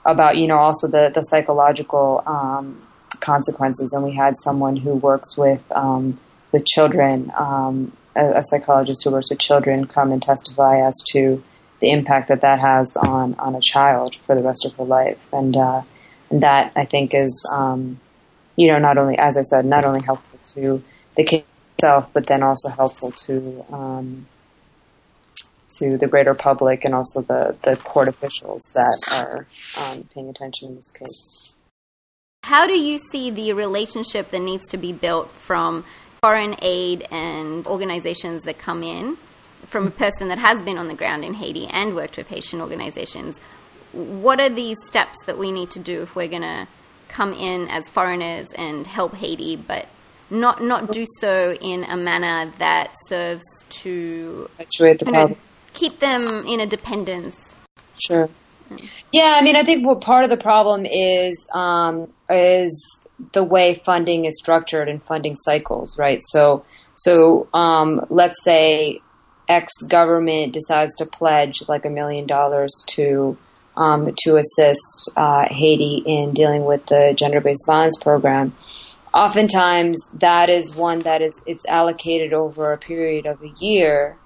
about 0.04 0.36
you 0.36 0.46
know 0.46 0.58
also 0.58 0.86
the 0.86 1.10
the 1.14 1.22
psychological 1.22 2.22
um, 2.26 2.80
consequences. 3.20 3.92
And 3.92 4.04
we 4.04 4.14
had 4.14 4.34
someone 4.36 4.76
who 4.76 4.94
works 4.94 5.36
with 5.36 5.62
um, 5.72 6.18
with 6.52 6.66
children, 6.66 7.32
um, 7.38 7.92
a, 8.14 8.40
a, 8.40 8.44
psychologist 8.44 9.04
who 9.04 9.10
works 9.10 9.30
with 9.30 9.38
children, 9.38 9.86
come 9.86 10.12
and 10.12 10.22
testify 10.22 10.86
as 10.86 10.94
to 11.12 11.42
the 11.82 11.90
impact 11.90 12.28
that 12.28 12.40
that 12.40 12.60
has 12.60 12.96
on 12.96 13.34
on 13.34 13.54
a 13.54 13.60
child 13.60 14.16
for 14.16 14.34
the 14.34 14.42
rest 14.42 14.64
of 14.64 14.74
her 14.76 14.84
life. 14.84 15.20
And 15.32 15.54
uh, 15.54 15.82
and 16.30 16.42
that 16.42 16.72
I 16.74 16.86
think 16.86 17.10
is 17.12 17.46
um, 17.54 18.00
you 18.56 18.72
know 18.72 18.78
not 18.78 18.96
only 18.96 19.18
as 19.18 19.36
I 19.36 19.42
said 19.42 19.66
not 19.66 19.84
only 19.84 20.00
helpful 20.00 20.38
to 20.54 20.82
the 21.16 21.24
case 21.24 21.44
itself, 21.76 22.08
but 22.12 22.26
then 22.26 22.42
also 22.42 22.68
helpful 22.68 23.10
to 23.10 23.64
um, 23.70 24.26
to 25.78 25.98
the 25.98 26.06
greater 26.06 26.34
public 26.34 26.84
and 26.84 26.94
also 26.94 27.22
the, 27.22 27.56
the 27.62 27.76
court 27.76 28.06
officials 28.06 28.62
that 28.74 29.24
are 29.24 29.46
um, 29.78 30.04
paying 30.14 30.28
attention 30.28 30.68
in 30.68 30.76
this 30.76 30.90
case. 30.90 31.58
How 32.44 32.66
do 32.66 32.78
you 32.78 33.00
see 33.10 33.30
the 33.30 33.52
relationship 33.54 34.28
that 34.30 34.40
needs 34.40 34.68
to 34.70 34.76
be 34.76 34.92
built 34.92 35.30
from 35.30 35.84
foreign 36.20 36.56
aid 36.60 37.06
and 37.10 37.66
organizations 37.66 38.42
that 38.42 38.58
come 38.58 38.82
in 38.82 39.16
from 39.72 39.86
a 39.86 39.90
person 39.90 40.28
that 40.28 40.38
has 40.38 40.62
been 40.62 40.78
on 40.78 40.86
the 40.86 40.94
ground 40.94 41.24
in 41.24 41.34
Haiti 41.34 41.66
and 41.66 41.96
worked 41.96 42.18
with 42.18 42.28
Haitian 42.28 42.60
organizations? 42.60 43.38
What 43.92 44.38
are 44.38 44.48
these 44.48 44.76
steps 44.86 45.16
that 45.26 45.38
we 45.38 45.50
need 45.50 45.70
to 45.70 45.78
do 45.78 46.02
if 46.02 46.14
we're 46.14 46.28
going 46.28 46.42
to 46.42 46.68
come 47.08 47.32
in 47.32 47.68
as 47.68 47.88
foreigners 47.88 48.46
and 48.54 48.86
help 48.86 49.14
Haiti, 49.14 49.56
but 49.56 49.86
not 50.30 50.62
not 50.62 50.92
do 50.92 51.06
so 51.20 51.52
in 51.52 51.84
a 51.84 51.96
manner 51.96 52.50
that 52.58 52.94
serves 53.08 53.44
to 53.68 54.48
the 55.00 55.04
problem. 55.04 55.38
keep 55.74 55.98
them 55.98 56.46
in 56.46 56.60
a 56.60 56.66
dependence. 56.66 57.36
Sure. 58.02 58.28
Yeah, 59.12 59.36
I 59.38 59.42
mean, 59.42 59.56
I 59.56 59.64
think 59.64 59.86
what 59.86 60.00
part 60.00 60.24
of 60.24 60.30
the 60.30 60.38
problem 60.38 60.86
is 60.86 61.46
um, 61.54 62.10
is 62.30 63.06
the 63.32 63.44
way 63.44 63.82
funding 63.84 64.24
is 64.24 64.38
structured 64.38 64.88
and 64.88 65.02
funding 65.02 65.36
cycles, 65.36 65.98
right? 65.98 66.20
So, 66.22 66.64
so 66.94 67.48
um, 67.52 68.06
let's 68.08 68.42
say 68.42 69.00
X 69.52 69.72
government 69.88 70.52
decides 70.52 70.96
to 70.96 71.06
pledge 71.06 71.62
like 71.68 71.84
a 71.84 71.90
million 71.90 72.26
dollars 72.26 72.72
to 72.88 73.36
um, 73.76 74.14
to 74.24 74.36
assist 74.36 75.10
uh, 75.16 75.46
Haiti 75.50 76.02
in 76.04 76.32
dealing 76.32 76.64
with 76.64 76.86
the 76.86 77.14
gender 77.16 77.40
based 77.40 77.64
violence 77.66 77.96
program. 78.00 78.54
Oftentimes 79.14 79.98
that 80.18 80.48
is 80.48 80.74
one 80.74 81.00
that 81.00 81.20
is 81.20 81.40
it's 81.46 81.66
allocated 81.66 82.32
over 82.32 82.72
a 82.72 82.78
period 82.78 83.26
of 83.26 83.42
a 83.42 83.48
year 83.58 84.16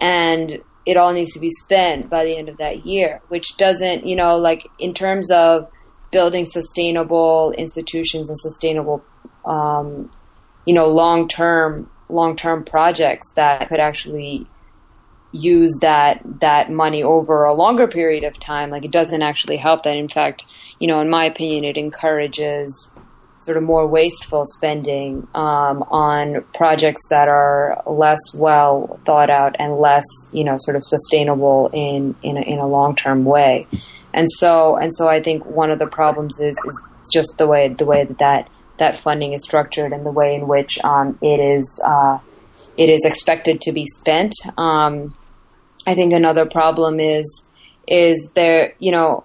and 0.00 0.62
it 0.86 0.96
all 0.96 1.12
needs 1.12 1.32
to 1.32 1.40
be 1.40 1.50
spent 1.50 2.08
by 2.08 2.24
the 2.24 2.36
end 2.36 2.48
of 2.48 2.58
that 2.58 2.86
year 2.86 3.20
which 3.28 3.56
doesn't 3.56 4.06
you 4.06 4.16
know 4.16 4.36
like 4.36 4.68
in 4.78 4.94
terms 4.94 5.30
of 5.30 5.68
building 6.12 6.46
sustainable 6.46 7.52
institutions 7.58 8.28
and 8.28 8.38
sustainable 8.38 9.04
um, 9.44 10.10
you 10.64 10.74
know 10.74 10.86
long 10.86 11.26
term 11.26 11.90
long 12.12 12.36
term 12.36 12.64
projects 12.64 13.32
that 13.34 13.68
could 13.68 13.80
actually 13.80 14.46
use 15.32 15.72
that 15.80 16.20
that 16.40 16.70
money 16.70 17.02
over 17.02 17.44
a 17.44 17.54
longer 17.54 17.88
period 17.88 18.22
of 18.22 18.38
time 18.38 18.68
like 18.68 18.84
it 18.84 18.90
doesn't 18.90 19.22
actually 19.22 19.56
help 19.56 19.82
that 19.82 19.96
in 19.96 20.06
fact 20.06 20.44
you 20.78 20.86
know 20.86 21.00
in 21.00 21.08
my 21.08 21.24
opinion 21.24 21.64
it 21.64 21.78
encourages 21.78 22.94
sort 23.44 23.56
of 23.56 23.62
more 23.62 23.86
wasteful 23.86 24.44
spending 24.46 25.26
um, 25.34 25.82
on 25.90 26.44
projects 26.54 27.02
that 27.10 27.28
are 27.28 27.82
less 27.86 28.20
well 28.34 29.00
thought 29.04 29.30
out 29.30 29.56
and 29.58 29.78
less, 29.78 30.04
you 30.32 30.44
know, 30.44 30.56
sort 30.60 30.76
of 30.76 30.84
sustainable 30.84 31.68
in 31.72 32.14
in 32.22 32.36
a, 32.36 32.40
in 32.40 32.58
a 32.58 32.66
long 32.66 32.94
term 32.94 33.24
way. 33.24 33.66
And 34.14 34.30
so 34.30 34.76
and 34.76 34.94
so, 34.94 35.08
I 35.08 35.22
think 35.22 35.44
one 35.44 35.70
of 35.70 35.78
the 35.78 35.86
problems 35.86 36.38
is 36.40 36.56
is 36.66 36.80
just 37.12 37.38
the 37.38 37.46
way 37.46 37.68
the 37.68 37.84
way 37.84 38.04
that 38.04 38.18
that, 38.18 38.50
that 38.82 38.98
funding 38.98 39.32
is 39.32 39.44
structured 39.44 39.92
and 39.92 40.04
the 40.04 40.10
way 40.10 40.34
in 40.34 40.48
which 40.48 40.76
um, 40.84 41.16
it 41.22 41.38
is 41.38 41.80
uh, 41.86 42.18
it 42.76 42.88
is 42.88 43.04
expected 43.04 43.60
to 43.60 43.70
be 43.70 43.86
spent. 43.86 44.34
Um, 44.58 45.14
I 45.86 45.94
think 45.94 46.12
another 46.12 46.46
problem 46.46 46.98
is 46.98 47.48
is 47.86 48.32
there, 48.34 48.74
you 48.80 48.90
know, 48.90 49.24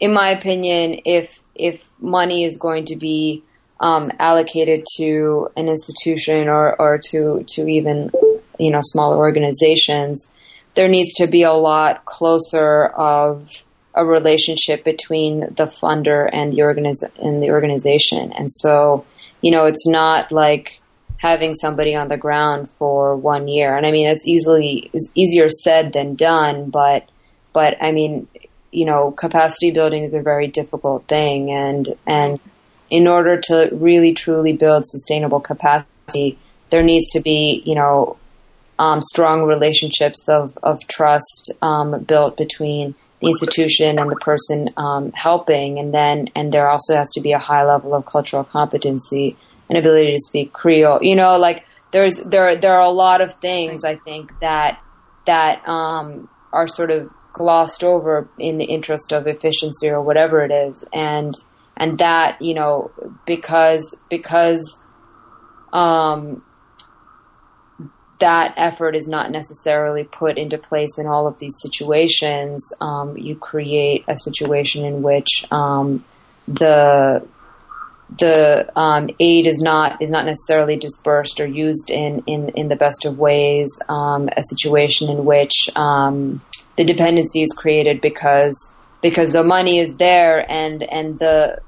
in 0.00 0.12
my 0.12 0.30
opinion, 0.30 1.00
if 1.04 1.40
if 1.54 1.84
money 2.00 2.42
is 2.44 2.58
going 2.58 2.86
to 2.86 2.96
be 2.96 3.44
um, 3.78 4.10
allocated 4.18 4.84
to 4.96 5.48
an 5.56 5.68
institution 5.68 6.48
or, 6.48 6.74
or 6.80 6.98
to 7.10 7.44
to 7.54 7.68
even 7.68 8.10
you 8.58 8.72
know 8.72 8.80
smaller 8.82 9.18
organizations, 9.18 10.34
there 10.74 10.88
needs 10.88 11.14
to 11.14 11.28
be 11.28 11.42
a 11.42 11.52
lot 11.52 12.04
closer 12.06 12.86
of 12.86 13.48
a 13.94 14.04
relationship 14.04 14.84
between 14.84 15.40
the 15.40 15.66
funder 15.66 16.28
and 16.32 16.52
the 16.52 16.58
organiz- 16.58 17.10
and 17.18 17.42
the 17.42 17.50
organization. 17.50 18.32
And 18.32 18.50
so, 18.50 19.04
you 19.42 19.50
know, 19.50 19.66
it's 19.66 19.86
not 19.86 20.30
like 20.30 20.80
having 21.18 21.54
somebody 21.54 21.94
on 21.94 22.08
the 22.08 22.16
ground 22.16 22.70
for 22.70 23.14
one 23.16 23.46
year. 23.46 23.76
And 23.76 23.86
I 23.86 23.90
mean, 23.90 24.06
it's 24.06 24.26
easily 24.26 24.90
easier 25.14 25.50
said 25.50 25.92
than 25.92 26.14
done, 26.14 26.70
but 26.70 27.08
but 27.52 27.76
I 27.82 27.92
mean, 27.92 28.28
you 28.70 28.84
know, 28.84 29.10
capacity 29.10 29.70
building 29.70 30.04
is 30.04 30.14
a 30.14 30.22
very 30.22 30.46
difficult 30.46 31.06
thing, 31.08 31.50
and 31.50 31.88
and 32.06 32.38
in 32.88 33.06
order 33.06 33.40
to 33.40 33.68
really 33.72 34.14
truly 34.14 34.52
build 34.52 34.86
sustainable 34.86 35.40
capacity, 35.40 36.38
there 36.70 36.82
needs 36.82 37.10
to 37.10 37.20
be 37.20 37.62
you 37.66 37.74
know 37.74 38.16
um, 38.78 39.02
strong 39.02 39.42
relationships 39.42 40.28
of 40.28 40.56
of 40.62 40.86
trust 40.86 41.52
um, 41.60 42.02
built 42.04 42.36
between 42.36 42.94
the 43.20 43.28
institution 43.28 43.98
and 43.98 44.10
the 44.10 44.16
person 44.16 44.70
um, 44.76 45.12
helping, 45.12 45.78
and 45.78 45.92
then 45.92 46.28
and 46.34 46.52
there 46.52 46.68
also 46.68 46.96
has 46.96 47.10
to 47.10 47.20
be 47.20 47.32
a 47.32 47.38
high 47.38 47.64
level 47.64 47.94
of 47.94 48.06
cultural 48.06 48.44
competency 48.44 49.36
and 49.68 49.78
ability 49.78 50.12
to 50.12 50.18
speak 50.18 50.52
Creole. 50.52 51.02
You 51.02 51.16
know, 51.16 51.36
like 51.36 51.66
there's 51.92 52.16
there 52.24 52.56
there 52.56 52.74
are 52.74 52.82
a 52.82 52.90
lot 52.90 53.20
of 53.20 53.34
things 53.34 53.84
I 53.84 53.96
think 53.96 54.32
that 54.40 54.80
that 55.26 55.66
um, 55.68 56.28
are 56.52 56.68
sort 56.68 56.90
of 56.90 57.08
glossed 57.32 57.84
over 57.84 58.28
in 58.38 58.58
the 58.58 58.64
interest 58.64 59.12
of 59.12 59.26
efficiency 59.26 59.88
or 59.88 60.00
whatever 60.00 60.42
it 60.44 60.50
is, 60.50 60.84
and 60.92 61.34
and 61.76 61.98
that 61.98 62.40
you 62.40 62.54
know 62.54 62.90
because 63.26 63.98
because 64.08 64.82
um, 65.72 66.42
that 68.20 68.54
effort 68.56 68.94
is 68.94 69.08
not 69.08 69.30
necessarily 69.30 70.04
put 70.04 70.38
into 70.38 70.56
place 70.56 70.98
in 70.98 71.06
all 71.06 71.26
of 71.26 71.38
these 71.38 71.58
situations, 71.60 72.72
um, 72.80 73.16
you 73.16 73.34
create 73.34 74.04
a 74.08 74.16
situation 74.16 74.84
in 74.84 75.02
which 75.02 75.46
um, 75.50 76.04
the 76.46 77.26
the 78.18 78.78
um, 78.78 79.08
aid 79.20 79.46
is 79.46 79.60
not 79.60 80.00
is 80.02 80.10
not 80.10 80.24
necessarily 80.24 80.76
dispersed 80.76 81.40
or 81.40 81.46
used 81.46 81.90
in 81.90 82.22
in, 82.26 82.48
in 82.50 82.68
the 82.68 82.76
best 82.76 83.04
of 83.04 83.18
ways. 83.18 83.68
Um, 83.88 84.28
a 84.36 84.42
situation 84.42 85.08
in 85.08 85.24
which 85.24 85.70
um, 85.76 86.40
the 86.76 86.84
dependency 86.84 87.42
is 87.42 87.52
created 87.52 88.00
because 88.00 88.74
because 89.00 89.32
the 89.32 89.44
money 89.44 89.78
is 89.78 89.96
there 89.96 90.50
and 90.50 90.82
and 90.82 91.18
the 91.18 91.60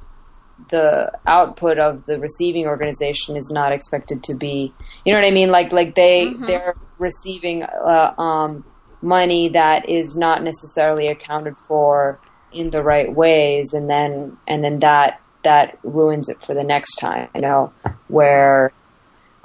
the 0.72 1.12
output 1.26 1.78
of 1.78 2.04
the 2.06 2.18
receiving 2.18 2.66
organization 2.66 3.36
is 3.36 3.48
not 3.52 3.70
expected 3.72 4.22
to 4.24 4.34
be 4.34 4.74
you 5.04 5.12
know 5.12 5.20
what 5.20 5.26
I 5.26 5.30
mean 5.30 5.50
like 5.50 5.72
like 5.72 5.94
they 5.94 6.26
mm-hmm. 6.26 6.46
they're 6.46 6.74
receiving 6.98 7.62
uh, 7.62 8.14
um, 8.18 8.64
money 9.02 9.48
that 9.50 9.88
is 9.88 10.16
not 10.16 10.42
necessarily 10.42 11.06
accounted 11.06 11.54
for 11.68 12.18
in 12.52 12.70
the 12.70 12.82
right 12.82 13.14
ways 13.14 13.72
and 13.74 13.88
then 13.88 14.36
and 14.48 14.64
then 14.64 14.80
that 14.80 15.20
that 15.44 15.78
ruins 15.84 16.28
it 16.28 16.40
for 16.44 16.54
the 16.54 16.64
next 16.64 16.96
time 16.96 17.28
you 17.34 17.42
know 17.42 17.72
where 18.08 18.72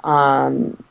um, 0.04 0.82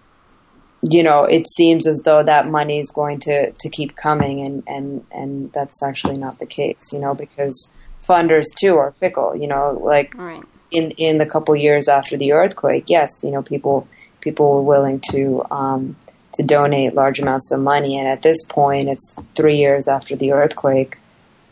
you 0.84 1.04
know, 1.04 1.24
it 1.24 1.48
seems 1.48 1.88
as 1.88 2.02
though 2.06 2.24
that 2.24 2.48
money 2.48 2.80
is 2.80 2.92
going 2.92 3.20
to, 3.22 3.52
to 3.52 3.70
keep 3.70 3.96
coming, 3.96 4.46
and, 4.46 4.64
and, 4.68 5.06
and 5.12 5.52
that's 5.54 5.84
actually 5.84 6.18
not 6.18 6.40
the 6.40 6.46
case, 6.46 6.92
you 6.94 7.00
know, 7.00 7.14
because 7.14 7.76
funders 8.08 8.46
too 8.60 8.76
are 8.78 8.92
fickle, 8.92 9.36
you 9.36 9.48
know, 9.48 9.80
like 9.84 10.16
right. 10.16 10.44
in, 10.72 10.92
in 10.92 11.18
the 11.18 11.26
couple 11.26 11.56
years 11.56 11.88
after 11.88 12.18
the 12.18 12.32
earthquake, 12.32 12.86
yes, 12.88 13.10
you 13.24 13.32
know, 13.32 13.42
people, 13.42 13.88
people 14.22 14.56
were 14.56 14.62
willing 14.62 15.02
to, 15.12 15.44
um, 15.52 15.96
to 16.34 16.44
donate 16.44 16.94
large 16.94 17.20
amounts 17.20 17.52
of 17.52 17.60
money. 17.60 17.98
And 17.98 18.08
at 18.08 18.22
this 18.22 18.38
point, 18.46 18.90
it's 18.90 19.22
three 19.36 19.58
years 19.58 19.88
after 19.88 20.16
the 20.16 20.32
earthquake. 20.32 20.98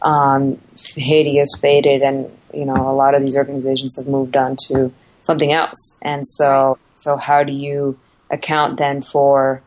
Um, 0.01 0.61
Haiti 0.95 1.37
has 1.37 1.49
faded, 1.59 2.03
and 2.03 2.29
you 2.53 2.65
know 2.65 2.75
a 2.75 2.93
lot 2.93 3.15
of 3.15 3.23
these 3.23 3.35
organizations 3.35 3.95
have 3.97 4.07
moved 4.07 4.37
on 4.37 4.55
to 4.67 4.93
something 5.21 5.51
else. 5.51 5.97
And 6.03 6.27
so, 6.27 6.77
so 6.95 7.17
how 7.17 7.43
do 7.43 7.51
you 7.51 7.97
account 8.29 8.77
then 8.77 9.01
for 9.01 9.63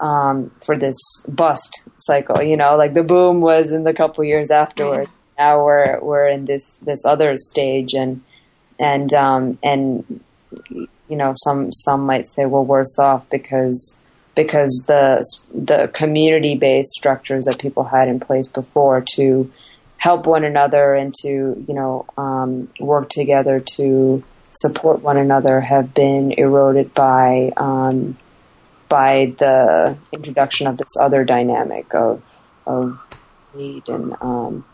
um, 0.00 0.50
for 0.62 0.76
this 0.76 0.96
bust 1.28 1.84
cycle. 1.98 2.42
You 2.42 2.56
know, 2.56 2.76
like 2.76 2.94
the 2.94 3.02
boom 3.02 3.40
was 3.40 3.72
in 3.72 3.84
the 3.84 3.94
couple 3.94 4.24
years 4.24 4.50
afterwards. 4.50 5.10
Now 5.38 5.64
we're 5.64 6.00
we're 6.00 6.28
in 6.28 6.44
this 6.44 6.76
this 6.78 7.04
other 7.04 7.36
stage, 7.36 7.94
and 7.94 8.22
and 8.78 9.12
um, 9.14 9.58
and 9.62 10.20
you 11.08 11.16
know, 11.16 11.32
some 11.36 11.72
some 11.72 12.06
might 12.06 12.28
say 12.28 12.46
we're 12.46 12.62
worse 12.62 12.98
off 12.98 13.28
because 13.30 14.02
because 14.34 14.84
the 14.86 15.24
the 15.52 15.88
community 15.92 16.56
based 16.56 16.90
structures 16.90 17.44
that 17.44 17.58
people 17.58 17.84
had 17.84 18.08
in 18.08 18.20
place 18.20 18.48
before 18.48 19.02
to 19.14 19.52
help 19.96 20.26
one 20.26 20.44
another 20.44 20.94
and 20.94 21.14
to 21.22 21.28
you 21.68 21.74
know 21.74 22.06
um, 22.16 22.68
work 22.80 23.08
together 23.08 23.60
to 23.60 24.22
support 24.52 25.02
one 25.02 25.16
another 25.16 25.60
have 25.60 25.94
been 25.94 26.32
eroded 26.32 26.94
by 26.94 27.52
um, 27.56 28.16
by 28.88 29.32
the 29.38 29.96
introduction 30.12 30.66
of 30.66 30.76
this 30.76 30.96
other 31.00 31.24
dynamic 31.24 31.94
of 31.94 32.22
of 32.66 32.98
need 33.54 33.88
and 33.88 34.14
um, 34.20 34.64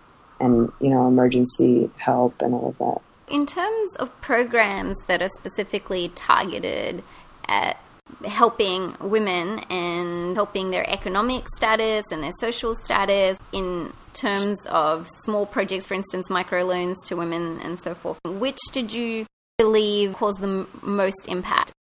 and 0.41 0.73
you 0.81 0.91
know 0.91 1.07
emergency 1.07 1.91
help 1.99 2.41
and 2.41 2.55
all 2.55 2.71
of 2.71 2.79
that. 2.79 3.35
In 3.35 3.47
terms 3.47 3.95
of 3.97 4.21
programs 4.21 4.97
that 5.07 5.23
are 5.23 5.29
specifically 5.39 6.11
targeted 6.15 7.03
at 7.47 7.77
helping 8.25 8.97
women 9.01 9.61
and 9.71 10.35
helping 10.35 10.71
their 10.71 10.89
economic 10.89 11.45
status 11.57 12.05
and 12.11 12.23
their 12.23 12.33
social 12.41 12.75
status 12.85 13.37
in 13.53 13.93
terms 14.15 14.59
of 14.67 15.09
small 15.25 15.47
projects, 15.47 15.87
for 15.87 15.95
instance, 15.95 16.27
microloans 16.29 16.95
to 17.07 17.17
women 17.17 17.61
and 17.61 17.79
so 17.81 17.95
forth. 17.95 18.19
Which 18.25 18.59
did 18.73 18.93
you 18.93 19.27
believe 19.59 20.15
caused 20.15 20.41
the 20.41 20.67
most 20.83 21.29
impact? 21.29 21.73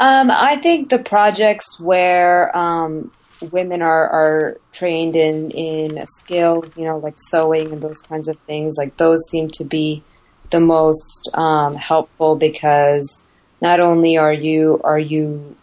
Um, 0.00 0.30
I 0.30 0.56
think 0.56 0.88
the 0.88 0.98
projects 0.98 1.66
where 1.78 2.56
um, 2.56 3.12
women 3.40 3.82
are, 3.82 4.08
are 4.08 4.56
trained 4.72 5.16
in, 5.16 5.50
in 5.50 5.98
a 5.98 6.06
skill, 6.08 6.64
you 6.76 6.84
know, 6.84 6.98
like 6.98 7.14
sewing 7.16 7.72
and 7.72 7.82
those 7.82 8.00
kinds 8.00 8.28
of 8.28 8.38
things, 8.40 8.76
like 8.78 8.96
those 8.96 9.20
seem 9.30 9.48
to 9.50 9.64
be 9.64 10.02
the 10.50 10.60
most 10.60 11.30
um, 11.34 11.74
helpful 11.74 12.36
because 12.36 13.24
not 13.60 13.80
only 13.80 14.16
are 14.16 14.32
you 14.32 14.80
are 14.84 14.98
you 14.98 15.56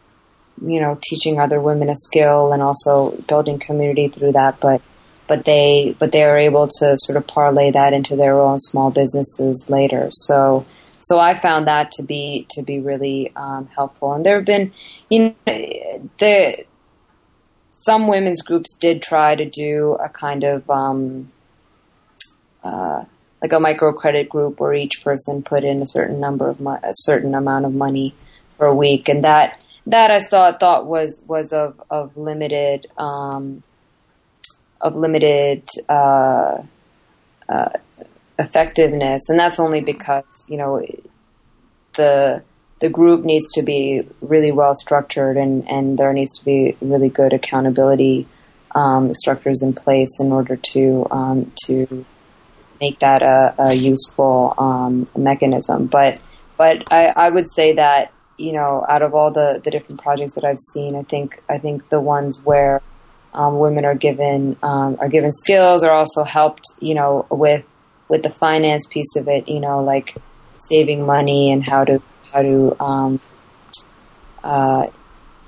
you 0.65 0.81
know 0.81 0.97
teaching 1.01 1.39
other 1.39 1.61
women 1.61 1.89
a 1.89 1.95
skill 1.95 2.51
and 2.51 2.61
also 2.61 3.11
building 3.27 3.59
community 3.59 4.07
through 4.07 4.31
that, 4.33 4.59
but 4.59 4.81
but 5.27 5.45
they 5.45 5.95
but 5.99 6.11
they 6.11 6.23
are 6.23 6.37
able 6.37 6.67
to 6.67 6.95
sort 6.97 7.17
of 7.17 7.25
parlay 7.27 7.71
that 7.71 7.93
into 7.93 8.15
their 8.15 8.39
own 8.39 8.59
small 8.59 8.91
businesses 8.91 9.69
later. 9.69 10.09
So 10.11 10.65
so 11.01 11.19
I 11.19 11.39
found 11.39 11.67
that 11.67 11.91
to 11.91 12.03
be 12.03 12.47
to 12.51 12.63
be 12.63 12.79
really 12.79 13.31
um, 13.35 13.67
helpful. 13.75 14.13
And 14.13 14.25
there 14.25 14.35
have 14.35 14.45
been, 14.45 14.71
you 15.09 15.19
know, 15.19 15.35
the 16.17 16.65
some 17.83 18.07
women's 18.07 18.41
groups 18.41 18.75
did 18.75 19.01
try 19.01 19.35
to 19.35 19.45
do 19.45 19.97
a 20.03 20.09
kind 20.09 20.43
of 20.43 20.69
um, 20.69 21.31
uh, 22.63 23.05
like 23.41 23.51
a 23.51 23.57
microcredit 23.57 24.29
group 24.29 24.59
where 24.59 24.73
each 24.73 25.03
person 25.03 25.43
put 25.43 25.63
in 25.63 25.81
a 25.81 25.87
certain 25.87 26.19
number 26.19 26.49
of 26.49 26.59
mo- 26.59 26.79
a 26.83 26.93
certain 26.93 27.33
amount 27.33 27.65
of 27.65 27.73
money 27.73 28.13
for 28.57 28.67
a 28.67 28.75
week, 28.75 29.09
and 29.09 29.23
that 29.23 29.59
that 29.87 30.11
I 30.11 30.19
saw 30.19 30.55
thought 30.57 30.85
was 30.85 31.23
was 31.27 31.51
of 31.51 31.81
of 31.89 32.15
limited 32.17 32.87
um, 32.97 33.63
of 34.79 34.95
limited. 34.95 35.63
Uh, 35.89 36.63
uh, 37.49 37.69
effectiveness, 38.39 39.29
and 39.29 39.39
that's 39.39 39.59
only 39.59 39.81
because 39.81 40.47
you 40.49 40.57
know 40.57 40.85
the 41.95 42.41
the 42.81 42.89
group 42.89 43.23
needs 43.23 43.45
to 43.53 43.61
be 43.61 44.07
really 44.21 44.51
well 44.51 44.75
structured, 44.75 45.37
and 45.37 45.67
and 45.69 45.97
there 45.97 46.11
needs 46.13 46.37
to 46.39 46.45
be 46.45 46.75
really 46.81 47.09
good 47.09 47.31
accountability 47.31 48.27
um, 48.75 49.13
structures 49.13 49.61
in 49.61 49.73
place 49.73 50.19
in 50.19 50.31
order 50.31 50.57
to 50.73 51.07
um, 51.11 51.51
to 51.65 52.05
make 52.81 52.99
that 52.99 53.21
a, 53.21 53.53
a 53.59 53.73
useful 53.73 54.55
um, 54.57 55.05
mechanism. 55.15 55.85
But 55.85 56.19
but 56.57 56.91
I, 56.91 57.13
I 57.15 57.29
would 57.29 57.49
say 57.49 57.73
that 57.73 58.11
you 58.37 58.51
know 58.51 58.85
out 58.89 59.03
of 59.03 59.13
all 59.13 59.31
the, 59.31 59.61
the 59.63 59.71
different 59.71 60.01
projects 60.01 60.33
that 60.35 60.43
I've 60.43 60.59
seen, 60.73 60.95
I 60.95 61.03
think 61.03 61.41
I 61.47 61.59
think 61.59 61.89
the 61.89 62.01
ones 62.01 62.41
where 62.43 62.81
um, 63.33 63.59
women 63.59 63.85
are 63.85 63.95
given 63.95 64.57
um, 64.63 64.97
are 64.99 65.07
given 65.07 65.31
skills 65.31 65.83
are 65.83 65.93
also 65.93 66.23
helped 66.23 66.65
you 66.79 66.95
know 66.95 67.27
with 67.29 67.63
with 68.11 68.23
the 68.23 68.29
finance 68.29 68.85
piece 68.87 69.15
of 69.15 69.27
it, 69.27 69.47
you 69.47 69.59
know, 69.59 69.81
like 69.81 70.17
saving 70.57 71.05
money 71.05 71.51
and 71.51 71.63
how 71.63 71.85
to 71.85 72.01
how 72.31 72.41
to 72.41 72.83
um, 72.83 73.19
uh, 74.43 74.87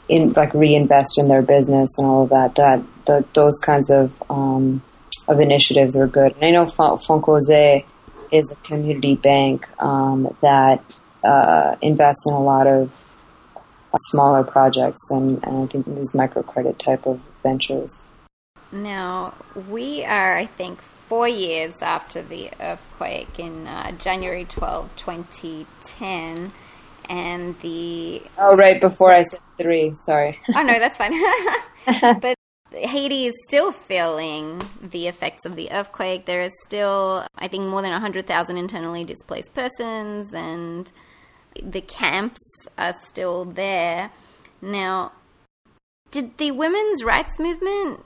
in 0.10 0.34
like 0.34 0.54
reinvest 0.54 1.18
in 1.18 1.28
their 1.28 1.42
business 1.42 1.90
and 1.98 2.08
all 2.08 2.24
of 2.24 2.30
that. 2.30 2.56
That 2.56 2.84
the, 3.06 3.26
those 3.34 3.60
kinds 3.60 3.90
of 3.90 4.12
um, 4.30 4.82
of 5.28 5.40
initiatives 5.40 5.96
are 5.96 6.08
good. 6.08 6.36
And 6.36 6.46
I 6.46 6.52
know 6.52 6.66
Fonkoze 6.66 7.86
is 8.32 8.52
a 8.52 8.56
community 8.68 9.16
bank 9.16 9.70
um, 9.82 10.36
that 10.42 10.84
uh, 11.24 11.76
invests 11.82 12.26
in 12.28 12.34
a 12.34 12.42
lot 12.42 12.68
of 12.68 13.02
smaller 13.96 14.44
projects 14.44 15.12
and, 15.12 15.44
and 15.44 15.64
I 15.64 15.68
think 15.68 15.86
these 15.86 16.14
microcredit 16.14 16.80
type 16.80 17.06
of 17.06 17.22
ventures. 17.44 18.04
Now 18.72 19.36
we 19.70 20.04
are, 20.04 20.36
I 20.36 20.48
think, 20.48 20.82
four 20.82 21.28
years 21.28 21.76
after 21.80 22.24
the 22.24 22.50
earthquake 22.60 23.38
in 23.38 23.68
uh, 23.68 23.92
January 23.92 24.46
12, 24.46 24.96
2010. 24.96 26.52
And 27.10 27.58
the. 27.60 28.22
Oh, 28.38 28.56
right 28.56 28.80
before 28.80 29.14
I 29.14 29.24
said 29.24 29.40
three. 29.58 29.94
Sorry. 29.96 30.40
oh, 30.56 30.62
no, 30.62 30.80
that's 30.80 30.98
fine. 30.98 31.14
but 32.22 32.38
Haiti 32.72 33.28
is 33.28 33.34
still 33.48 33.72
feeling 33.72 34.62
the 34.82 35.08
effects 35.08 35.46
of 35.46 35.56
the 35.56 35.72
earthquake. 35.72 36.26
There 36.26 36.42
is 36.42 36.52
still, 36.66 37.26
I 37.38 37.48
think, 37.48 37.66
more 37.66 37.82
than 37.82 37.92
100,000 37.92 38.58
internally 38.58 39.04
displaced 39.04 39.54
persons, 39.54 40.34
and 40.34 40.92
the 41.62 41.82
camps 41.82 42.42
are 42.78 42.96
still 43.08 43.46
there. 43.46 44.12
Now, 44.62 45.12
did 46.12 46.38
the 46.38 46.52
women's 46.52 47.04
rights 47.04 47.38
movement 47.40 48.00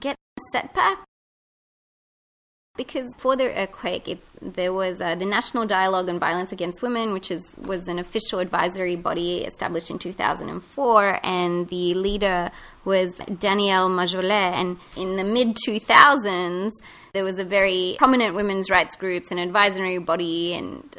get 0.00 0.16
a 0.38 0.42
setback? 0.52 1.04
Because 2.74 3.10
for 3.18 3.36
the 3.36 3.54
earthquake, 3.54 4.08
it, 4.08 4.18
there 4.40 4.72
was 4.72 4.98
uh, 4.98 5.14
the 5.14 5.26
National 5.26 5.66
Dialogue 5.66 6.08
on 6.08 6.18
Violence 6.18 6.52
Against 6.52 6.80
Women, 6.80 7.12
which 7.12 7.30
is, 7.30 7.42
was 7.58 7.86
an 7.86 7.98
official 7.98 8.38
advisory 8.38 8.96
body 8.96 9.44
established 9.44 9.90
in 9.90 9.98
2004, 9.98 11.20
and 11.22 11.68
the 11.68 11.92
leader 11.92 12.50
was 12.86 13.10
Danielle 13.38 13.90
Magloire. 13.90 14.54
And 14.54 14.78
in 14.96 15.16
the 15.16 15.22
mid 15.24 15.58
2000s, 15.68 16.70
there 17.12 17.24
was 17.24 17.38
a 17.38 17.44
very 17.44 17.96
prominent 17.98 18.34
women's 18.34 18.70
rights 18.70 18.96
groups, 18.96 19.30
an 19.30 19.36
advisory 19.38 19.98
body, 19.98 20.54
and 20.54 20.96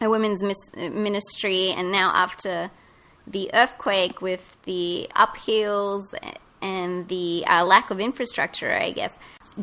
a 0.00 0.08
women's 0.08 0.40
mis- 0.40 0.70
ministry. 0.76 1.72
And 1.72 1.90
now, 1.90 2.12
after 2.14 2.70
the 3.26 3.50
earthquake, 3.52 4.22
with 4.22 4.56
the 4.62 5.08
uphills 5.16 6.06
and 6.62 7.08
the 7.08 7.44
uh, 7.48 7.64
lack 7.64 7.90
of 7.90 7.98
infrastructure, 7.98 8.72
I 8.72 8.92
guess, 8.92 9.12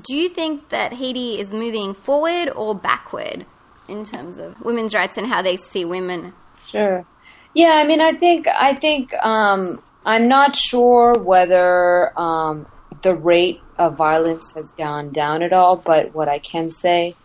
do 0.01 0.15
you 0.15 0.29
think 0.29 0.69
that 0.69 0.93
Haiti 0.93 1.39
is 1.39 1.49
moving 1.49 1.93
forward 1.93 2.49
or 2.49 2.73
backward 2.73 3.45
in 3.87 4.05
terms 4.05 4.37
of 4.37 4.59
women's 4.61 4.93
rights 4.93 5.17
and 5.17 5.27
how 5.27 5.41
they 5.41 5.57
see 5.57 5.85
women? 5.85 6.33
Sure. 6.67 7.05
Yeah, 7.53 7.73
I 7.73 7.85
mean, 7.85 8.01
I 8.01 8.13
think 8.13 8.47
I 8.47 8.73
think 8.73 9.13
um, 9.15 9.81
I'm 10.05 10.27
not 10.27 10.55
sure 10.55 11.13
whether 11.13 12.17
um, 12.19 12.65
the 13.03 13.13
rate 13.13 13.61
of 13.77 13.95
violence 13.95 14.51
has 14.53 14.71
gone 14.71 15.11
down 15.11 15.43
at 15.43 15.53
all, 15.53 15.75
but 15.75 16.15
what 16.15 16.27
I 16.27 16.39
can 16.39 16.71
say 16.71 17.15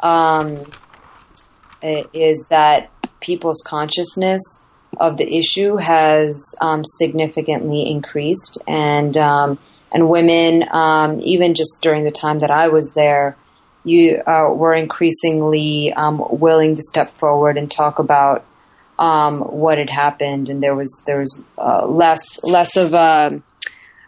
um, 0.00 0.64
is 1.82 2.46
that 2.48 2.90
people's 3.20 3.62
consciousness 3.66 4.64
of 4.98 5.18
the 5.18 5.36
issue 5.36 5.76
has 5.76 6.54
um, 6.62 6.82
significantly 6.84 7.90
increased, 7.90 8.58
and 8.66 9.16
um, 9.18 9.58
and 9.92 10.08
women, 10.08 10.64
um, 10.72 11.20
even 11.20 11.54
just 11.54 11.78
during 11.82 12.04
the 12.04 12.10
time 12.10 12.38
that 12.40 12.50
I 12.50 12.68
was 12.68 12.94
there, 12.94 13.36
you 13.84 14.20
uh, 14.26 14.52
were 14.52 14.74
increasingly 14.74 15.92
um, 15.92 16.22
willing 16.28 16.74
to 16.74 16.82
step 16.82 17.10
forward 17.10 17.56
and 17.56 17.70
talk 17.70 17.98
about 17.98 18.44
um, 18.98 19.40
what 19.40 19.78
had 19.78 19.90
happened, 19.90 20.48
and 20.48 20.62
there 20.62 20.74
was 20.74 21.04
there 21.06 21.18
was 21.18 21.44
uh, 21.58 21.86
less 21.86 22.42
less 22.42 22.76
of 22.76 22.94
a 22.94 23.40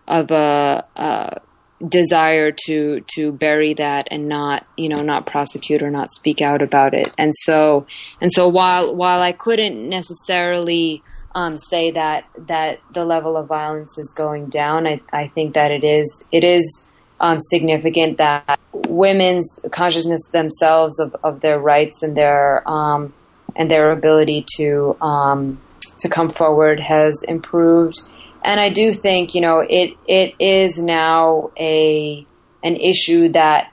of 0.06 0.30
a 0.30 0.84
uh, 0.96 1.38
desire 1.86 2.50
to 2.66 3.04
to 3.14 3.30
bury 3.30 3.74
that 3.74 4.08
and 4.10 4.28
not 4.28 4.66
you 4.76 4.88
know 4.88 5.02
not 5.02 5.26
prosecute 5.26 5.82
or 5.82 5.90
not 5.90 6.10
speak 6.10 6.40
out 6.42 6.62
about 6.62 6.94
it. 6.94 7.12
And 7.16 7.32
so 7.34 7.86
and 8.20 8.32
so 8.32 8.48
while 8.48 8.96
while 8.96 9.20
I 9.20 9.32
couldn't 9.32 9.88
necessarily 9.88 11.02
um, 11.38 11.56
say 11.56 11.92
that 11.92 12.28
that 12.36 12.80
the 12.92 13.04
level 13.04 13.36
of 13.36 13.46
violence 13.46 13.96
is 13.96 14.12
going 14.16 14.48
down, 14.48 14.86
I, 14.86 15.00
I 15.12 15.28
think 15.28 15.54
that 15.54 15.70
it 15.70 15.84
is 15.84 16.26
it 16.32 16.44
is. 16.44 16.84
Um, 17.20 17.38
significant 17.40 18.18
that 18.18 18.60
women's 18.72 19.58
consciousness 19.72 20.28
themselves 20.32 21.00
of, 21.00 21.16
of 21.24 21.40
their 21.40 21.58
rights 21.58 22.00
and 22.04 22.16
their 22.16 22.62
um, 22.68 23.12
and 23.56 23.68
their 23.68 23.90
ability 23.90 24.46
to 24.56 24.96
um, 25.00 25.60
to 25.98 26.08
come 26.08 26.28
forward 26.28 26.78
has 26.78 27.24
improved. 27.26 28.00
And 28.44 28.60
I 28.60 28.70
do 28.70 28.92
think 28.92 29.34
you 29.34 29.40
know 29.40 29.58
it 29.68 29.94
it 30.06 30.36
is 30.38 30.78
now 30.78 31.50
a 31.58 32.24
an 32.62 32.76
issue 32.76 33.30
that 33.30 33.72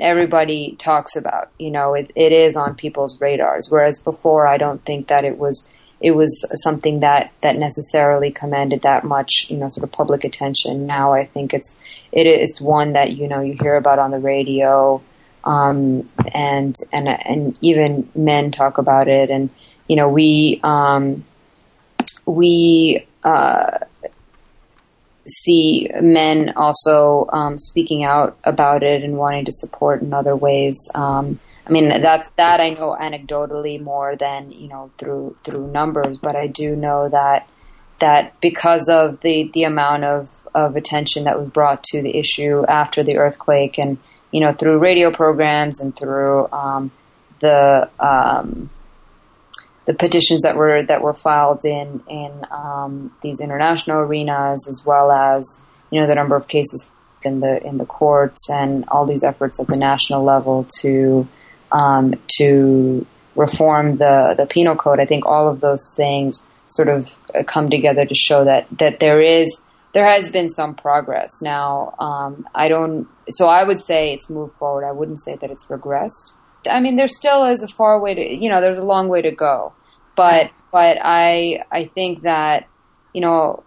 everybody 0.00 0.76
talks 0.78 1.16
about. 1.16 1.50
You 1.58 1.70
know, 1.70 1.94
it, 1.94 2.10
it 2.14 2.32
is 2.32 2.56
on 2.56 2.74
people's 2.74 3.20
radars. 3.20 3.68
Whereas 3.68 3.98
before, 3.98 4.46
I 4.46 4.56
don't 4.56 4.84
think 4.84 5.08
that 5.08 5.24
it 5.24 5.38
was 5.38 5.68
it 6.04 6.14
was 6.14 6.44
something 6.62 7.00
that 7.00 7.32
that 7.40 7.56
necessarily 7.56 8.30
commanded 8.30 8.82
that 8.82 9.04
much 9.04 9.46
you 9.48 9.56
know 9.56 9.70
sort 9.70 9.84
of 9.84 9.90
public 9.90 10.22
attention. 10.22 10.86
Now 10.86 11.14
I 11.14 11.24
think 11.24 11.54
it's 11.54 11.78
it 12.12 12.26
is 12.26 12.60
one 12.60 12.92
that 12.92 13.12
you 13.12 13.26
know 13.26 13.40
you 13.40 13.56
hear 13.58 13.76
about 13.76 13.98
on 13.98 14.10
the 14.10 14.18
radio 14.18 15.02
um, 15.44 16.06
and 16.34 16.76
and 16.92 17.08
and 17.08 17.58
even 17.62 18.10
men 18.14 18.50
talk 18.50 18.76
about 18.76 19.08
it, 19.08 19.30
and 19.30 19.48
you 19.88 19.96
know 19.96 20.10
we 20.10 20.60
um, 20.62 21.24
we 22.26 23.06
uh, 23.24 23.78
see 25.26 25.88
men 26.02 26.52
also 26.54 27.30
um, 27.32 27.58
speaking 27.58 28.04
out 28.04 28.36
about 28.44 28.82
it 28.82 29.02
and 29.02 29.16
wanting 29.16 29.46
to 29.46 29.52
support 29.52 30.02
in 30.02 30.12
other 30.12 30.36
ways. 30.36 30.78
Um, 30.94 31.40
I 31.66 31.70
mean 31.70 31.88
that 31.88 32.30
that 32.36 32.60
I 32.60 32.70
know 32.70 32.96
anecdotally 33.00 33.80
more 33.80 34.16
than 34.16 34.52
you 34.52 34.68
know 34.68 34.90
through 34.98 35.36
through 35.44 35.70
numbers, 35.70 36.18
but 36.18 36.36
I 36.36 36.46
do 36.46 36.76
know 36.76 37.08
that 37.08 37.48
that 38.00 38.38
because 38.40 38.88
of 38.88 39.20
the 39.20 39.50
the 39.54 39.64
amount 39.64 40.04
of 40.04 40.28
of 40.54 40.76
attention 40.76 41.24
that 41.24 41.38
was 41.38 41.48
brought 41.48 41.82
to 41.84 42.02
the 42.02 42.16
issue 42.16 42.64
after 42.66 43.02
the 43.02 43.16
earthquake 43.16 43.78
and 43.78 43.98
you 44.34 44.40
know, 44.40 44.52
through 44.52 44.78
radio 44.78 45.12
programs 45.12 45.78
and 45.78 45.94
through 45.94 46.50
um, 46.50 46.90
the 47.38 47.88
um, 48.00 48.68
the 49.84 49.94
petitions 49.94 50.42
that 50.42 50.56
were 50.56 50.82
that 50.82 51.02
were 51.02 51.14
filed 51.14 51.64
in 51.64 52.02
in 52.10 52.44
um, 52.50 53.14
these 53.22 53.38
international 53.38 54.00
arenas, 54.00 54.66
as 54.68 54.82
well 54.84 55.12
as 55.12 55.60
you 55.92 56.00
know 56.00 56.08
the 56.08 56.16
number 56.16 56.34
of 56.34 56.48
cases 56.48 56.90
in 57.24 57.38
the 57.38 57.64
in 57.64 57.78
the 57.78 57.86
courts 57.86 58.50
and 58.50 58.84
all 58.88 59.06
these 59.06 59.22
efforts 59.22 59.60
at 59.60 59.68
the 59.68 59.76
national 59.76 60.24
level 60.24 60.66
to 60.80 61.28
um, 61.72 62.14
to 62.38 63.06
reform 63.34 63.96
the 63.96 64.34
the 64.36 64.46
penal 64.46 64.76
code. 64.76 65.00
I 65.00 65.06
think 65.06 65.26
all 65.26 65.48
of 65.48 65.60
those 65.60 65.94
things 65.96 66.44
sort 66.68 66.88
of 66.88 67.18
come 67.46 67.70
together 67.70 68.04
to 68.04 68.14
show 68.14 68.44
that 68.44 68.66
that 68.78 69.00
there 69.00 69.20
is 69.20 69.66
there 69.94 70.06
has 70.06 70.28
been 70.28 70.48
some 70.48 70.74
progress. 70.74 71.40
Now, 71.40 71.94
um, 72.00 72.46
I 72.54 72.68
don't, 72.68 73.08
so 73.30 73.48
I 73.48 73.62
would 73.62 73.80
say 73.80 74.12
it's 74.12 74.28
moved 74.28 74.54
forward. 74.54 74.84
I 74.84 74.90
wouldn't 74.90 75.20
say 75.20 75.36
that 75.36 75.50
it's 75.50 75.66
regressed. 75.66 76.34
I 76.68 76.80
mean, 76.80 76.96
there 76.96 77.08
still 77.08 77.44
is 77.44 77.62
a 77.62 77.68
far 77.68 78.00
way 78.00 78.14
to, 78.14 78.20
you 78.20 78.50
know, 78.50 78.60
there's 78.60 78.78
a 78.78 78.84
long 78.84 79.08
way 79.08 79.22
to 79.22 79.30
go. 79.30 79.72
But, 80.16 80.50
but 80.72 80.98
I, 81.00 81.62
I 81.70 81.84
think 81.84 82.22
that, 82.22 82.68
you 83.12 83.20
know, 83.20 83.62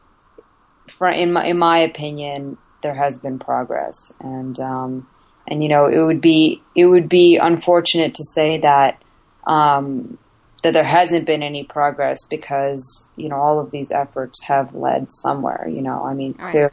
for, 0.97 1.09
in 1.09 1.31
my, 1.31 1.45
in 1.45 1.57
my 1.57 1.77
opinion, 1.77 2.57
there 2.83 2.95
has 2.95 3.17
been 3.17 3.39
progress. 3.39 4.11
And, 4.19 4.59
um, 4.59 5.07
and, 5.47 5.63
you 5.63 5.69
know, 5.69 5.85
it 5.85 5.99
would 5.99 6.21
be, 6.21 6.61
it 6.75 6.85
would 6.85 7.07
be 7.09 7.37
unfortunate 7.37 8.13
to 8.15 8.23
say 8.23 8.59
that, 8.59 9.01
um, 9.45 10.17
that 10.63 10.73
there 10.73 10.83
hasn't 10.83 11.25
been 11.25 11.43
any 11.43 11.63
progress 11.63 12.25
because 12.29 13.07
you 13.15 13.29
know 13.29 13.35
all 13.35 13.59
of 13.59 13.71
these 13.71 13.91
efforts 13.91 14.43
have 14.43 14.73
led 14.73 15.11
somewhere. 15.11 15.67
You 15.67 15.81
know, 15.81 16.03
I 16.03 16.13
mean, 16.13 16.35
right. 16.37 16.51
clear, 16.51 16.71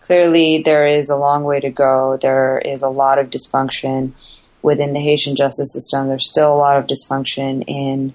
clearly 0.00 0.62
there 0.62 0.86
is 0.86 1.08
a 1.08 1.16
long 1.16 1.44
way 1.44 1.60
to 1.60 1.70
go. 1.70 2.18
There 2.20 2.58
is 2.58 2.82
a 2.82 2.88
lot 2.88 3.18
of 3.18 3.30
dysfunction 3.30 4.12
within 4.60 4.92
the 4.92 5.00
Haitian 5.00 5.34
justice 5.34 5.72
system. 5.72 6.08
There's 6.08 6.28
still 6.28 6.52
a 6.52 6.56
lot 6.56 6.76
of 6.78 6.86
dysfunction 6.86 7.64
in, 7.66 8.14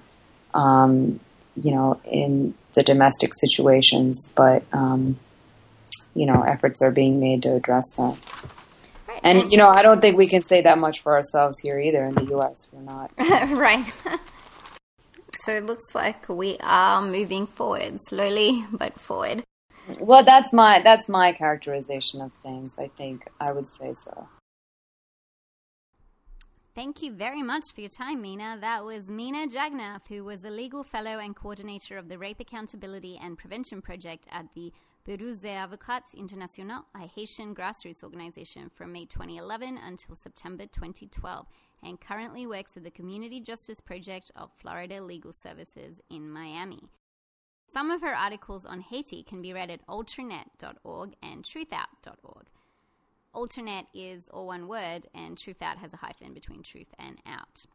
um, 0.53 1.19
you 1.61 1.71
know, 1.71 1.99
in 2.05 2.53
the 2.73 2.83
domestic 2.83 3.31
situations, 3.33 4.31
but 4.35 4.63
um, 4.71 5.19
you 6.13 6.25
know, 6.25 6.43
efforts 6.43 6.81
are 6.81 6.91
being 6.91 7.19
made 7.19 7.43
to 7.43 7.55
address 7.55 7.95
that. 7.97 8.17
And 9.23 9.51
you 9.51 9.57
know, 9.57 9.69
I 9.69 9.81
don't 9.81 10.01
think 10.01 10.17
we 10.17 10.27
can 10.27 10.43
say 10.43 10.61
that 10.61 10.77
much 10.77 11.01
for 11.01 11.15
ourselves 11.15 11.59
here 11.59 11.79
either 11.79 12.05
in 12.05 12.15
the 12.15 12.25
U.S. 12.25 12.67
We're 12.71 12.81
not 12.81 13.11
right. 13.19 13.85
So 15.47 15.55
it 15.55 15.63
looks 15.63 15.95
like 15.95 16.27
we 16.27 16.57
are 16.59 17.01
moving 17.01 17.47
forward, 17.47 18.01
slowly 18.09 18.65
but 18.69 18.99
forward. 18.99 19.45
Well, 19.97 20.25
that's 20.25 20.51
my 20.51 20.81
that's 20.81 21.07
my 21.07 21.31
characterization 21.31 22.19
of 22.19 22.33
things. 22.43 22.75
I 22.77 22.89
think 22.89 23.29
I 23.39 23.53
would 23.53 23.65
say 23.65 23.93
so. 23.93 24.27
Thank 26.75 27.01
you 27.01 27.13
very 27.13 27.41
much 27.41 27.63
for 27.73 27.79
your 27.79 27.89
time, 27.89 28.21
Meena. 28.21 28.59
That 28.59 28.83
was 28.83 29.05
Meena 29.05 29.45
Jagannath, 29.45 30.09
who 30.09 30.25
was 30.25 30.43
a 30.43 30.49
legal 30.49 30.83
fellow 30.83 31.17
and 31.17 31.33
coordinator 31.33 31.97
of 31.97 32.09
the 32.09 32.17
Rape 32.17 32.41
Accountability 32.41 33.17
and 33.23 33.37
Prevention 33.37 33.81
Project 33.81 34.27
at 34.29 34.45
the 34.53 34.73
Bureau 35.07 35.33
des 35.35 35.55
Avocats 35.55 36.13
Internationaux, 36.13 36.83
a 36.93 37.07
Haitian 37.07 37.55
grassroots 37.55 38.03
organization 38.03 38.69
from 38.75 38.91
May 38.91 39.05
2011 39.05 39.77
until 39.77 40.15
September 40.15 40.65
2012 40.65 41.47
and 41.81 42.01
currently 42.01 42.45
works 42.45 42.71
at 42.75 42.83
the 42.83 42.91
Community 42.91 43.39
Justice 43.39 43.79
Project 43.79 44.31
of 44.35 44.51
Florida 44.59 45.01
Legal 45.01 45.31
Services 45.31 46.01
in 46.09 46.29
Miami. 46.29 46.89
Some 47.71 47.89
of 47.89 48.01
her 48.01 48.13
articles 48.13 48.65
on 48.65 48.81
Haiti 48.81 49.23
can 49.23 49.41
be 49.41 49.53
read 49.53 49.71
at 49.71 49.87
alternet.org 49.87 51.13
and 51.23 51.41
truthout.org. 51.41 52.47
Alternet 53.33 53.85
is 53.93 54.23
all 54.33 54.47
one 54.47 54.67
word, 54.67 55.05
and 55.15 55.37
Truthout 55.37 55.77
has 55.77 55.93
a 55.93 55.97
hyphen 55.97 56.33
between 56.33 56.63
truth 56.63 56.93
and 56.99 57.21
out. 57.25 57.65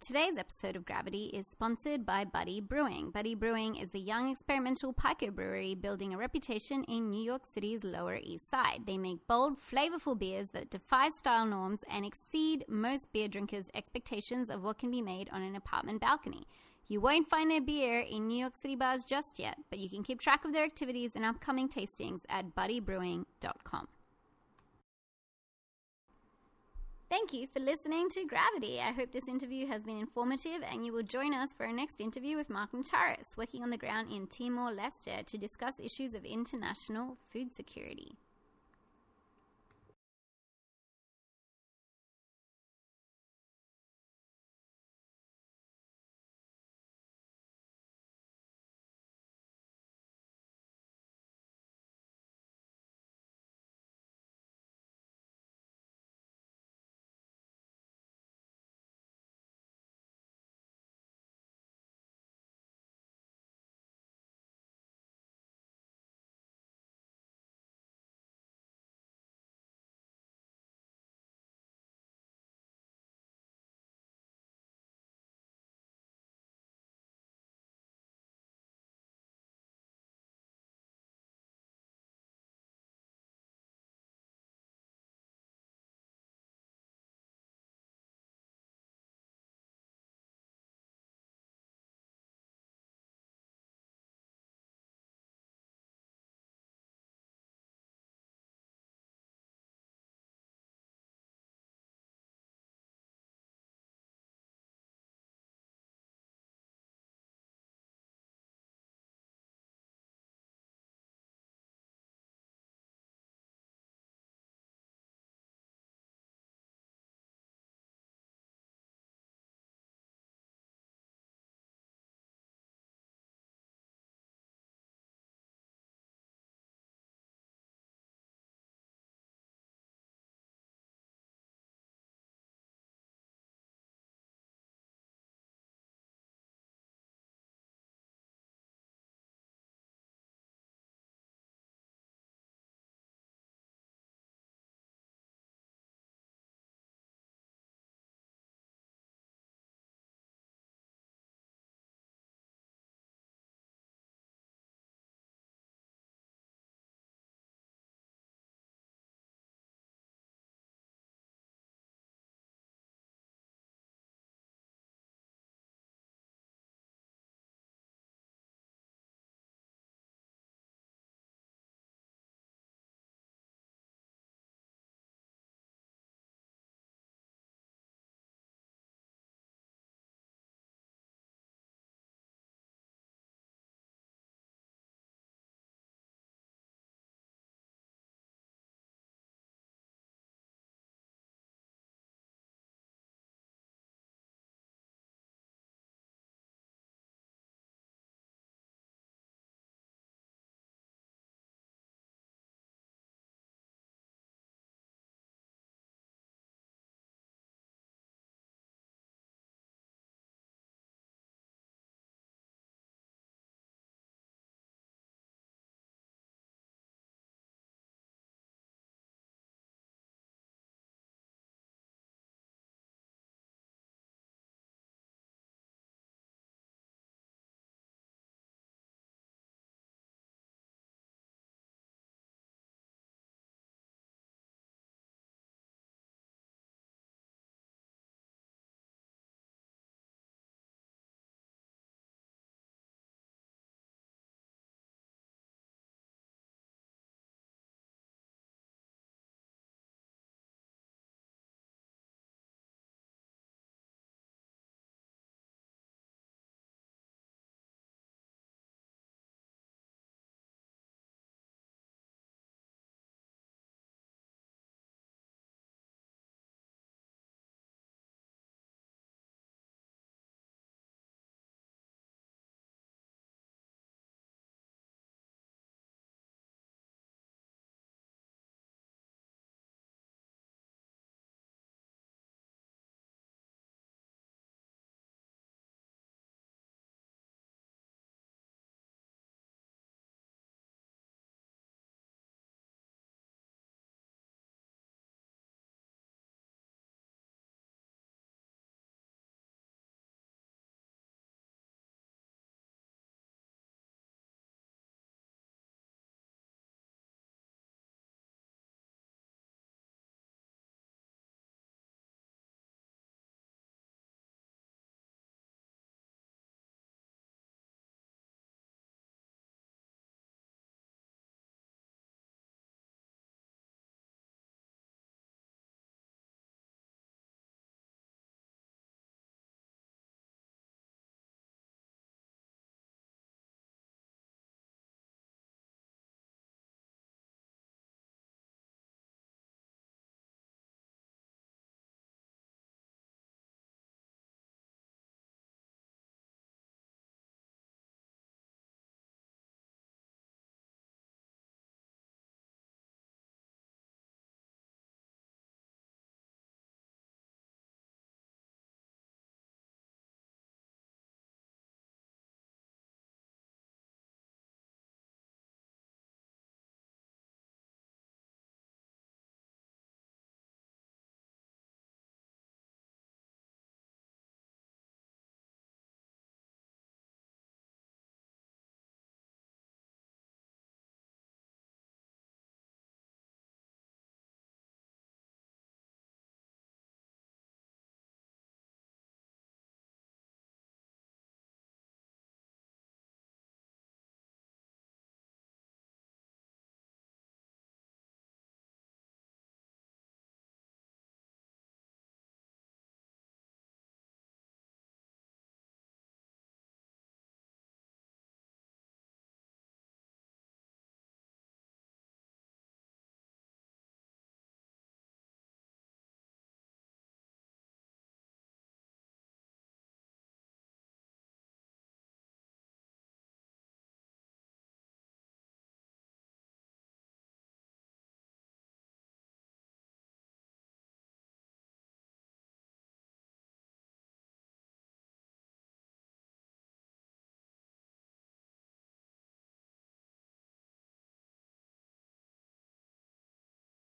Today's 0.00 0.38
episode 0.38 0.76
of 0.76 0.86
Gravity 0.86 1.26
is 1.26 1.46
sponsored 1.46 2.06
by 2.06 2.24
Buddy 2.24 2.58
Brewing. 2.62 3.10
Buddy 3.10 3.34
Brewing 3.34 3.76
is 3.76 3.94
a 3.94 3.98
young 3.98 4.30
experimental 4.30 4.94
pico 4.94 5.30
brewery 5.30 5.74
building 5.74 6.14
a 6.14 6.16
reputation 6.16 6.84
in 6.84 7.10
New 7.10 7.22
York 7.22 7.42
City's 7.44 7.84
Lower 7.84 8.18
East 8.22 8.48
Side. 8.50 8.84
They 8.86 8.96
make 8.96 9.26
bold, 9.28 9.58
flavorful 9.60 10.18
beers 10.18 10.48
that 10.52 10.70
defy 10.70 11.10
style 11.10 11.44
norms 11.44 11.80
and 11.86 12.06
exceed 12.06 12.64
most 12.66 13.12
beer 13.12 13.28
drinkers' 13.28 13.68
expectations 13.74 14.48
of 14.48 14.64
what 14.64 14.78
can 14.78 14.90
be 14.90 15.02
made 15.02 15.28
on 15.32 15.42
an 15.42 15.54
apartment 15.54 16.00
balcony. 16.00 16.46
You 16.88 17.02
won't 17.02 17.28
find 17.28 17.50
their 17.50 17.60
beer 17.60 18.00
in 18.00 18.26
New 18.26 18.38
York 18.38 18.56
City 18.56 18.76
bars 18.76 19.04
just 19.04 19.38
yet, 19.38 19.58
but 19.68 19.80
you 19.80 19.90
can 19.90 20.02
keep 20.02 20.18
track 20.18 20.46
of 20.46 20.54
their 20.54 20.64
activities 20.64 21.12
and 21.14 21.26
upcoming 21.26 21.68
tastings 21.68 22.22
at 22.30 22.54
buddybrewing.com. 22.54 23.86
Thank 27.10 27.32
you 27.32 27.48
for 27.52 27.58
listening 27.58 28.08
to 28.10 28.24
Gravity. 28.24 28.78
I 28.80 28.92
hope 28.92 29.10
this 29.10 29.26
interview 29.26 29.66
has 29.66 29.82
been 29.82 29.98
informative 29.98 30.62
and 30.62 30.86
you 30.86 30.92
will 30.92 31.02
join 31.02 31.34
us 31.34 31.52
for 31.52 31.66
our 31.66 31.72
next 31.72 32.00
interview 32.00 32.36
with 32.36 32.48
Mark 32.48 32.70
Nataris, 32.70 33.36
working 33.36 33.64
on 33.64 33.70
the 33.70 33.76
ground 33.76 34.12
in 34.12 34.28
Timor 34.28 34.70
Leste 34.72 35.26
to 35.26 35.36
discuss 35.36 35.80
issues 35.80 36.14
of 36.14 36.24
international 36.24 37.16
food 37.32 37.52
security. 37.52 38.12